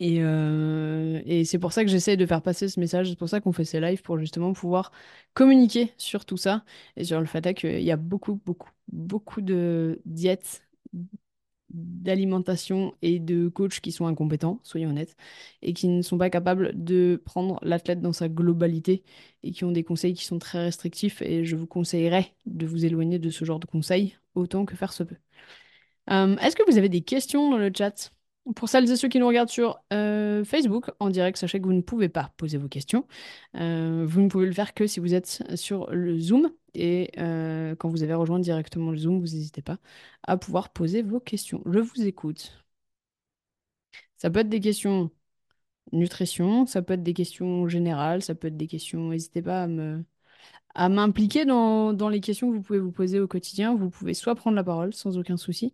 Et, 0.02 0.20
euh, 0.22 1.22
et 1.26 1.44
c'est 1.44 1.60
pour 1.60 1.74
ça 1.74 1.84
que 1.84 1.90
j'essaie 1.92 2.16
de 2.16 2.26
faire 2.26 2.42
passer 2.42 2.70
ce 2.70 2.80
message. 2.80 3.10
C'est 3.10 3.18
pour 3.20 3.28
ça 3.28 3.42
qu'on 3.42 3.52
fait 3.52 3.66
ces 3.66 3.82
lives 3.82 4.02
pour 4.02 4.18
justement 4.18 4.54
pouvoir 4.54 4.92
communiquer 5.34 5.94
sur 5.98 6.24
tout 6.26 6.38
ça 6.38 6.64
et 6.96 7.04
sur 7.04 7.20
le 7.20 7.26
fait 7.26 7.54
qu'il 7.54 7.82
y 7.82 7.92
a 7.92 7.98
beaucoup, 7.98 8.36
beaucoup, 8.46 8.70
beaucoup 8.92 9.42
de 9.42 10.02
diètes 10.06 10.64
d'alimentation 11.72 12.94
et 13.02 13.20
de 13.20 13.50
coachs 13.50 13.80
qui 13.80 13.92
sont 13.92 14.08
incompétents, 14.08 14.60
soyons 14.64 14.90
honnêtes, 14.90 15.16
et 15.62 15.74
qui 15.74 15.88
ne 15.88 16.02
sont 16.02 16.18
pas 16.18 16.30
capables 16.30 16.72
de 16.76 17.22
prendre 17.26 17.60
l'athlète 17.64 18.02
dans 18.02 18.14
sa 18.14 18.30
globalité 18.30 19.04
et 19.44 19.52
qui 19.52 19.64
ont 19.66 19.72
des 19.72 19.84
conseils 19.84 20.14
qui 20.14 20.26
sont 20.26 20.40
très 20.40 20.64
restrictifs. 20.66 21.22
Et 21.22 21.46
je 21.46 21.56
vous 21.56 21.68
conseillerais 21.68 22.34
de 22.46 22.66
vous 22.66 22.86
éloigner 22.86 23.20
de 23.20 23.30
ce 23.30 23.46
genre 23.46 23.60
de 23.60 23.68
conseils 23.68 24.18
autant 24.36 24.66
que 24.66 24.76
faire 24.76 24.94
se 24.94 25.04
peut. 25.04 25.18
Euh, 26.12 26.36
est-ce 26.38 26.56
que 26.56 26.70
vous 26.70 26.78
avez 26.78 26.90
des 26.90 27.02
questions 27.02 27.52
dans 27.52 27.58
le 27.58 27.72
chat? 27.76 28.12
Pour 28.56 28.70
celles 28.70 28.90
et 28.90 28.96
ceux 28.96 29.08
qui 29.08 29.20
nous 29.20 29.28
regardent 29.28 29.50
sur 29.50 29.80
euh, 29.94 30.44
Facebook 30.44 30.92
en 31.00 31.10
direct, 31.10 31.38
sachez 31.38 31.60
que 31.60 31.66
vous 31.66 31.74
ne 31.74 31.82
pouvez 31.82 32.10
pas 32.10 32.32
poser 32.38 32.58
vos 32.58 32.68
questions. 32.68 33.06
Euh, 33.56 34.06
vous 34.08 34.22
ne 34.22 34.30
pouvez 34.30 34.46
le 34.46 34.54
faire 34.54 34.74
que 34.74 34.88
si 34.88 35.00
vous 35.00 35.14
êtes 35.14 35.44
sur 35.56 35.90
le 35.92 36.18
Zoom. 36.20 36.52
Et 36.74 37.12
euh, 37.18 37.76
quand 37.76 37.90
vous 37.90 38.04
avez 38.04 38.14
rejoint 38.14 38.40
directement 38.40 38.92
le 38.92 38.98
Zoom, 38.98 39.20
vous 39.20 39.26
n'hésitez 39.26 39.62
pas 39.62 39.78
à 40.24 40.38
pouvoir 40.38 40.70
poser 40.70 41.02
vos 41.02 41.20
questions. 41.20 41.62
Je 41.66 41.80
vous 41.80 42.04
écoute. 42.08 42.64
Ça 44.18 44.30
peut 44.30 44.40
être 44.40 44.50
des 44.50 44.60
questions 44.60 45.12
nutrition, 45.92 46.66
ça 46.66 46.82
peut 46.82 46.94
être 46.94 47.04
des 47.04 47.14
questions 47.14 47.68
générales, 47.68 48.22
ça 48.24 48.36
peut 48.36 48.48
être 48.48 48.58
des 48.58 48.68
questions. 48.68 49.10
N'hésitez 49.10 49.42
pas 49.42 49.68
à 50.76 50.90
m'impliquer 50.90 51.46
dans 51.46 52.10
les 52.10 52.22
questions 52.22 52.50
que 52.50 52.56
vous 52.56 52.62
pouvez 52.62 52.80
vous 52.80 52.92
poser 52.92 53.20
au 53.20 53.28
quotidien. 53.28 53.76
Vous 53.76 53.90
pouvez 53.90 54.14
soit 54.14 54.36
prendre 54.36 54.56
la 54.56 54.64
parole 54.64 54.94
sans 54.94 55.18
aucun 55.18 55.38
souci. 55.38 55.74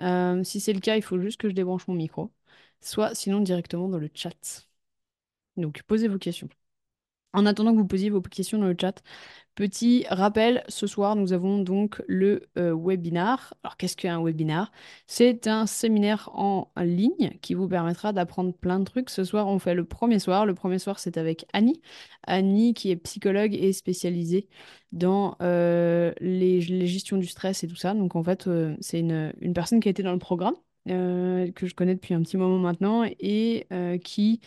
Euh, 0.00 0.42
si 0.44 0.60
c'est 0.60 0.72
le 0.72 0.80
cas, 0.80 0.96
il 0.96 1.02
faut 1.02 1.20
juste 1.20 1.40
que 1.40 1.48
je 1.48 1.54
débranche 1.54 1.86
mon 1.88 1.94
micro. 1.94 2.32
Soit 2.80 3.14
sinon 3.14 3.40
directement 3.40 3.88
dans 3.88 3.98
le 3.98 4.10
chat. 4.14 4.66
Donc 5.56 5.82
posez 5.84 6.08
vos 6.08 6.18
questions. 6.18 6.48
En 7.34 7.46
attendant 7.46 7.72
que 7.74 7.78
vous 7.78 7.86
posiez 7.86 8.10
vos 8.10 8.22
questions 8.22 8.58
dans 8.58 8.68
le 8.68 8.76
chat, 8.80 9.02
Petit 9.54 10.06
rappel, 10.08 10.64
ce 10.68 10.86
soir, 10.86 11.14
nous 11.14 11.34
avons 11.34 11.58
donc 11.58 12.02
le 12.08 12.48
euh, 12.56 12.74
webinar. 12.74 13.52
Alors, 13.62 13.76
qu'est-ce 13.76 13.98
qu'un 13.98 14.24
webinar? 14.24 14.72
C'est 15.06 15.46
un 15.46 15.66
séminaire 15.66 16.30
en 16.32 16.72
ligne 16.78 17.32
qui 17.42 17.52
vous 17.52 17.68
permettra 17.68 18.14
d'apprendre 18.14 18.54
plein 18.54 18.78
de 18.78 18.84
trucs. 18.84 19.10
Ce 19.10 19.24
soir, 19.24 19.48
on 19.48 19.58
fait 19.58 19.74
le 19.74 19.84
premier 19.84 20.18
soir. 20.20 20.46
Le 20.46 20.54
premier 20.54 20.78
soir, 20.78 20.98
c'est 20.98 21.18
avec 21.18 21.44
Annie. 21.52 21.82
Annie, 22.26 22.72
qui 22.72 22.90
est 22.90 22.96
psychologue 22.96 23.54
et 23.54 23.74
spécialisée 23.74 24.48
dans 24.90 25.36
euh, 25.42 26.14
les, 26.22 26.62
les 26.62 26.86
gestions 26.86 27.18
du 27.18 27.26
stress 27.26 27.62
et 27.62 27.68
tout 27.68 27.76
ça. 27.76 27.92
Donc, 27.92 28.16
en 28.16 28.24
fait, 28.24 28.46
euh, 28.46 28.74
c'est 28.80 29.00
une, 29.00 29.34
une 29.42 29.52
personne 29.52 29.80
qui 29.80 29.88
a 29.88 29.90
été 29.90 30.02
dans 30.02 30.12
le 30.12 30.18
programme, 30.18 30.56
que 30.86 31.66
je 31.66 31.74
connais 31.74 31.94
depuis 31.94 32.14
un 32.14 32.22
petit 32.22 32.38
moment 32.38 32.58
maintenant 32.58 33.04
et 33.04 33.66
qui 34.02 34.40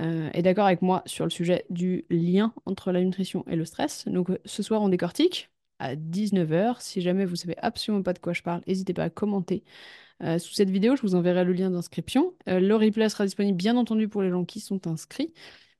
euh, 0.00 0.30
est 0.32 0.42
d'accord 0.42 0.66
avec 0.66 0.82
moi 0.82 1.02
sur 1.06 1.24
le 1.24 1.30
sujet 1.30 1.64
du 1.70 2.04
lien 2.10 2.52
entre 2.66 2.92
la 2.92 3.02
nutrition 3.02 3.44
et 3.48 3.56
le 3.56 3.64
stress. 3.64 4.06
Donc 4.06 4.30
euh, 4.30 4.38
ce 4.44 4.62
soir, 4.62 4.82
on 4.82 4.88
décortique 4.88 5.50
à 5.78 5.94
19h. 5.96 6.80
Si 6.80 7.00
jamais 7.00 7.24
vous 7.24 7.36
savez 7.36 7.56
absolument 7.58 8.02
pas 8.02 8.12
de 8.12 8.18
quoi 8.18 8.32
je 8.32 8.42
parle, 8.42 8.62
n'hésitez 8.66 8.94
pas 8.94 9.04
à 9.04 9.10
commenter 9.10 9.64
euh, 10.22 10.38
sous 10.38 10.54
cette 10.54 10.70
vidéo. 10.70 10.96
Je 10.96 11.02
vous 11.02 11.14
enverrai 11.14 11.44
le 11.44 11.52
lien 11.52 11.70
d'inscription. 11.70 12.34
le 12.46 12.74
replay 12.74 13.08
sera 13.08 13.24
disponible 13.24 13.56
bien 13.56 13.76
entendu 13.76 14.08
pour 14.08 14.22
les 14.22 14.30
gens 14.30 14.44
qui 14.44 14.60
sont 14.60 14.86
inscrits. 14.86 15.32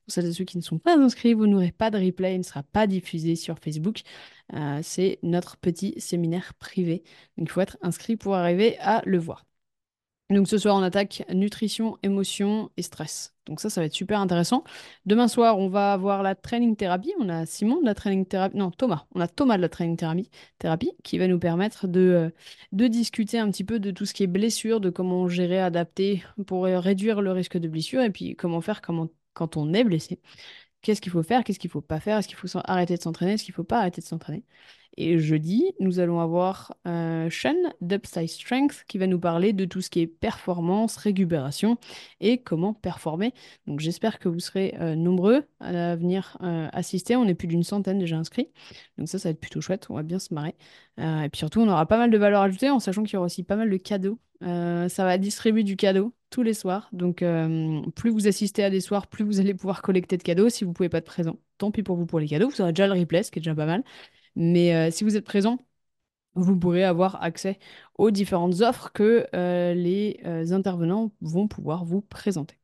Pour 0.05 0.13
celles 0.13 0.27
et 0.27 0.33
ceux 0.33 0.45
qui 0.45 0.57
ne 0.57 0.63
sont 0.63 0.79
pas 0.79 0.97
inscrits, 0.97 1.33
vous 1.33 1.47
n'aurez 1.47 1.71
pas 1.71 1.91
de 1.91 1.97
replay, 1.97 2.35
il 2.35 2.39
ne 2.39 2.43
sera 2.43 2.63
pas 2.63 2.87
diffusé 2.87 3.35
sur 3.35 3.59
Facebook. 3.59 4.03
c'est 4.81 5.19
notre 5.21 5.57
petit 5.57 5.95
séminaire 5.97 6.53
privé. 6.55 7.03
Il 7.37 7.49
faut 7.49 7.61
être 7.61 7.77
inscrit 7.81 8.15
pour 8.15 8.35
arriver 8.35 8.77
à 8.79 9.01
le 9.05 9.17
voir. 9.17 9.46
Donc 10.29 10.49
ce 10.49 10.57
soir, 10.57 10.75
on 10.75 10.83
attaque 10.83 11.23
nutrition, 11.33 11.97
émotion 12.03 12.69
et 12.75 12.81
stress. 12.81 13.33
Donc 13.45 13.61
ça, 13.61 13.69
ça 13.69 13.79
va 13.79 13.85
être 13.85 13.93
super 13.93 14.19
intéressant. 14.19 14.65
Demain 15.05 15.29
soir, 15.29 15.57
on 15.57 15.69
va 15.69 15.93
avoir 15.93 16.21
la 16.21 16.35
training 16.35 16.75
thérapie. 16.75 17.13
On 17.19 17.29
a 17.29 17.45
Simon 17.45 17.79
de 17.79 17.85
la 17.85 17.95
training 17.95 18.25
thérapie. 18.25 18.57
Non, 18.57 18.69
Thomas. 18.71 19.05
On 19.15 19.21
a 19.21 19.29
Thomas 19.29 19.55
de 19.55 19.61
la 19.61 19.69
training 19.69 19.95
thérapie, 19.95 20.29
thérapie 20.59 20.91
qui 21.03 21.17
va 21.17 21.27
nous 21.27 21.39
permettre 21.39 21.87
de, 21.87 22.01
euh, 22.01 22.29
de 22.73 22.87
discuter 22.87 23.39
un 23.39 23.49
petit 23.49 23.63
peu 23.63 23.79
de 23.79 23.89
tout 23.91 24.05
ce 24.05 24.13
qui 24.13 24.23
est 24.23 24.27
blessure, 24.27 24.81
de 24.81 24.89
comment 24.89 25.29
gérer, 25.29 25.59
adapter 25.61 26.23
pour 26.45 26.65
euh, 26.65 26.79
réduire 26.81 27.21
le 27.21 27.31
risque 27.31 27.57
de 27.57 27.69
blessure 27.69 28.01
et 28.01 28.09
puis 28.09 28.35
comment 28.35 28.59
faire 28.59 28.81
quand 28.81 29.57
on 29.57 29.73
est 29.73 29.83
blessé. 29.85 30.19
Qu'est-ce 30.81 31.01
qu'il 31.01 31.11
faut 31.11 31.23
faire, 31.23 31.43
qu'est-ce 31.43 31.59
qu'il 31.59 31.69
ne 31.69 31.73
faut 31.73 31.81
pas 31.81 31.99
faire, 31.99 32.17
est-ce 32.17 32.27
qu'il 32.27 32.37
faut 32.37 32.47
arrêter 32.65 32.97
de 32.97 33.01
s'entraîner, 33.01 33.33
est-ce 33.33 33.43
qu'il 33.43 33.53
ne 33.53 33.55
faut 33.57 33.63
pas 33.63 33.79
arrêter 33.79 34.01
de 34.01 34.05
s'entraîner? 34.05 34.43
Et 34.99 35.19
jeudi, 35.19 35.73
nous 35.79 35.99
allons 35.99 36.19
avoir 36.19 36.75
euh, 36.87 37.29
Sean 37.29 37.55
d'Upside 37.81 38.27
Strength 38.27 38.83
qui 38.87 38.97
va 38.97 39.05
nous 39.05 39.19
parler 39.19 39.53
de 39.53 39.63
tout 39.65 39.79
ce 39.79 39.91
qui 39.91 40.01
est 40.01 40.07
performance, 40.07 40.97
récupération 40.97 41.77
et 42.19 42.39
comment 42.39 42.73
performer. 42.73 43.31
Donc 43.67 43.79
j'espère 43.79 44.17
que 44.17 44.27
vous 44.27 44.39
serez 44.39 44.75
euh, 44.81 44.95
nombreux 44.95 45.43
à 45.59 45.95
venir 45.95 46.37
euh, 46.41 46.67
assister. 46.73 47.15
On 47.15 47.25
est 47.25 47.35
plus 47.35 47.47
d'une 47.47 47.61
centaine 47.61 47.99
déjà 47.99 48.17
inscrits. 48.17 48.49
Donc 48.97 49.07
ça, 49.07 49.19
ça 49.19 49.29
va 49.29 49.33
être 49.33 49.39
plutôt 49.39 49.61
chouette. 49.61 49.85
On 49.91 49.93
va 49.93 50.03
bien 50.03 50.17
se 50.17 50.33
marrer. 50.33 50.55
et 50.97 51.29
puis 51.31 51.37
surtout, 51.37 51.61
on 51.61 51.67
aura 51.69 51.85
pas 51.85 51.99
mal 51.99 52.09
de 52.09 52.17
valeur 52.17 52.41
ajoutée 52.41 52.71
en 52.71 52.79
sachant 52.79 53.03
qu'il 53.03 53.13
y 53.13 53.17
aura 53.17 53.27
aussi 53.27 53.43
pas 53.43 53.55
mal 53.55 53.69
de 53.69 53.77
cadeaux. 53.77 54.17
ça 54.41 54.89
va 55.05 55.17
distribuer 55.19 55.63
du 55.63 55.75
cadeau 55.75 56.15
tous 56.31 56.41
les 56.41 56.55
soirs. 56.55 56.89
Donc 56.91 57.23
plus 57.95 58.09
vous 58.09 58.27
assistez 58.27 58.63
à 58.63 58.71
des 58.71 58.81
soirs, 58.81 59.05
plus 59.05 59.23
vous 59.23 59.39
allez 59.39 59.53
pouvoir 59.53 59.83
collecter 59.83 60.17
de 60.17 60.23
cadeaux. 60.23 60.49
Si 60.49 60.63
vous 60.63 60.73
pouvez 60.73 60.89
pas 60.89 60.97
être 60.97 61.05
présent, 61.05 61.37
tant 61.59 61.69
pis 61.69 61.83
pour 61.83 61.97
vous 61.97 62.07
pour 62.07 62.19
les 62.19 62.27
cadeaux. 62.27 62.49
Vous 62.49 62.61
aurez 62.61 62.73
déjà 62.73 62.87
le 62.87 62.99
replay, 62.99 63.21
ce 63.21 63.31
qui 63.31 63.37
est 63.37 63.41
déjà 63.41 63.53
pas 63.53 63.67
mal. 63.67 63.83
Mais 64.37 64.75
euh, 64.75 64.91
si 64.91 65.03
vous 65.03 65.17
êtes 65.17 65.25
présent, 65.25 65.59
vous 66.35 66.57
pourrez 66.59 66.83
avoir 66.85 67.23
accès 67.23 67.59
aux 67.97 68.11
différentes 68.11 68.61
offres 68.61 68.91
que 68.93 69.27
euh, 69.35 69.73
les 69.73 70.19
euh, 70.25 70.51
intervenants 70.53 71.11
vont 71.21 71.47
pouvoir 71.49 71.85
vous 71.85 72.01
présenter. 72.01 72.57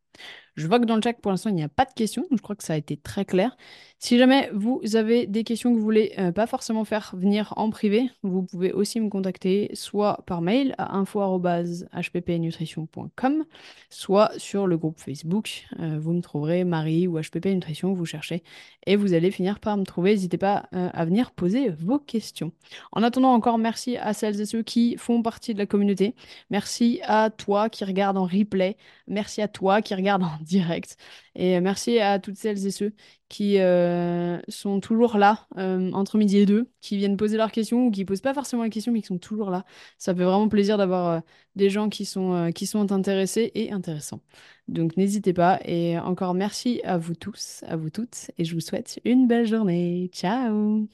Je 0.56 0.68
vois 0.68 0.80
que 0.80 0.86
dans 0.86 0.96
le 0.96 1.02
chat, 1.02 1.14
pour 1.14 1.32
l'instant, 1.32 1.50
il 1.50 1.56
n'y 1.56 1.64
a 1.64 1.70
pas 1.70 1.86
de 1.86 1.94
questions, 1.94 2.28
je 2.32 2.38
crois 2.38 2.56
que 2.56 2.64
ça 2.64 2.74
a 2.74 2.78
été 2.78 2.96
très 2.96 3.26
clair. 3.26 3.58
Si 3.98 4.18
jamais 4.18 4.50
vous 4.54 4.82
avez 4.96 5.28
des 5.28 5.44
questions 5.46 5.72
que 5.72 5.78
vous 5.78 5.84
voulez 5.84 6.12
euh, 6.20 6.34
pas 6.34 6.46
forcément 6.46 6.84
faire 6.84 7.14
venir 7.18 7.54
en 7.56 7.70
privé, 7.70 8.10
vous 8.22 8.44
pouvez 8.44 8.74
aussi 8.74 9.00
me 9.00 9.08
contacter 9.10 9.72
soit 9.76 10.22
par 10.28 10.42
mail 10.42 10.76
à 10.78 10.98
info.hppnutrition.com, 10.98 13.46
soit 13.90 14.32
sur 14.38 14.68
le 14.68 14.78
groupe 14.78 15.00
Facebook. 15.00 15.64
Euh, 15.80 16.00
vous 16.02 16.12
me 16.12 16.20
trouverez 16.22 16.66
Marie 16.66 17.08
ou 17.08 17.18
HPP 17.18 17.46
Nutrition, 17.48 17.94
vous 17.94 18.06
cherchez, 18.06 18.44
et 18.86 18.98
vous 18.98 19.14
allez 19.14 19.32
finir 19.32 19.62
par 19.62 19.78
me 19.78 19.86
trouver. 19.86 20.12
N'hésitez 20.12 20.38
pas 20.38 20.68
euh, 20.74 20.90
à 20.94 21.06
venir 21.06 21.32
poser 21.32 21.70
vos 21.70 21.98
questions. 21.98 22.52
En 22.92 23.04
attendant, 23.04 23.34
encore 23.34 23.58
merci 23.58 23.96
à 23.96 24.12
celles 24.14 24.42
et 24.42 24.46
ceux 24.46 24.64
qui 24.64 24.98
font 24.98 25.22
partie 25.22 25.54
de 25.54 25.60
la 25.60 25.66
communauté. 25.66 26.14
Merci 26.50 27.00
à 27.04 27.30
toi 27.30 27.70
qui 27.70 27.86
regarde 27.86 28.18
en 28.18 28.26
replay. 28.26 28.76
Merci 29.08 29.42
à 29.42 29.48
toi 29.48 29.82
qui 29.82 29.96
regarde 29.96 30.24
en 30.24 30.43
direct. 30.44 30.98
Et 31.36 31.60
merci 31.60 32.00
à 32.00 32.20
toutes 32.20 32.38
celles 32.38 32.66
et 32.66 32.72
ceux 32.72 32.94
qui 33.30 33.60
euh, 33.60 34.40
sont 34.48 34.80
toujours 34.80 35.18
là 35.18 35.48
euh, 35.58 35.92
entre 35.94 36.18
midi 36.18 36.38
et 36.38 36.46
deux, 36.46 36.70
qui 36.82 36.98
viennent 36.98 37.18
poser 37.18 37.38
leurs 37.38 37.52
questions 37.52 37.88
ou 37.88 37.92
qui 37.92 38.06
posent 38.06 38.22
pas 38.22 38.34
forcément 38.34 38.64
la 38.64 38.70
question, 38.70 38.92
mais 38.92 39.02
qui 39.02 39.08
sont 39.08 39.18
toujours 39.18 39.50
là. 39.50 39.66
Ça 39.98 40.14
fait 40.14 40.24
vraiment 40.24 40.48
plaisir 40.50 40.78
d'avoir 40.78 41.10
euh, 41.10 41.20
des 41.56 41.70
gens 41.70 41.90
qui 41.90 42.06
sont, 42.06 42.52
qui 42.54 42.68
sont 42.68 42.92
intéressés 42.92 43.52
et 43.56 43.72
intéressants. 43.72 44.22
Donc 44.68 44.98
n'hésitez 44.98 45.34
pas. 45.34 45.60
Et 45.66 45.98
encore 45.98 46.34
merci 46.34 46.82
à 46.84 46.98
vous 46.98 47.16
tous, 47.16 47.64
à 47.68 47.76
vous 47.76 47.90
toutes. 47.90 48.32
Et 48.38 48.46
je 48.46 48.54
vous 48.54 48.62
souhaite 48.62 49.00
une 49.04 49.28
belle 49.28 49.48
journée. 49.48 50.10
Ciao 50.14 50.88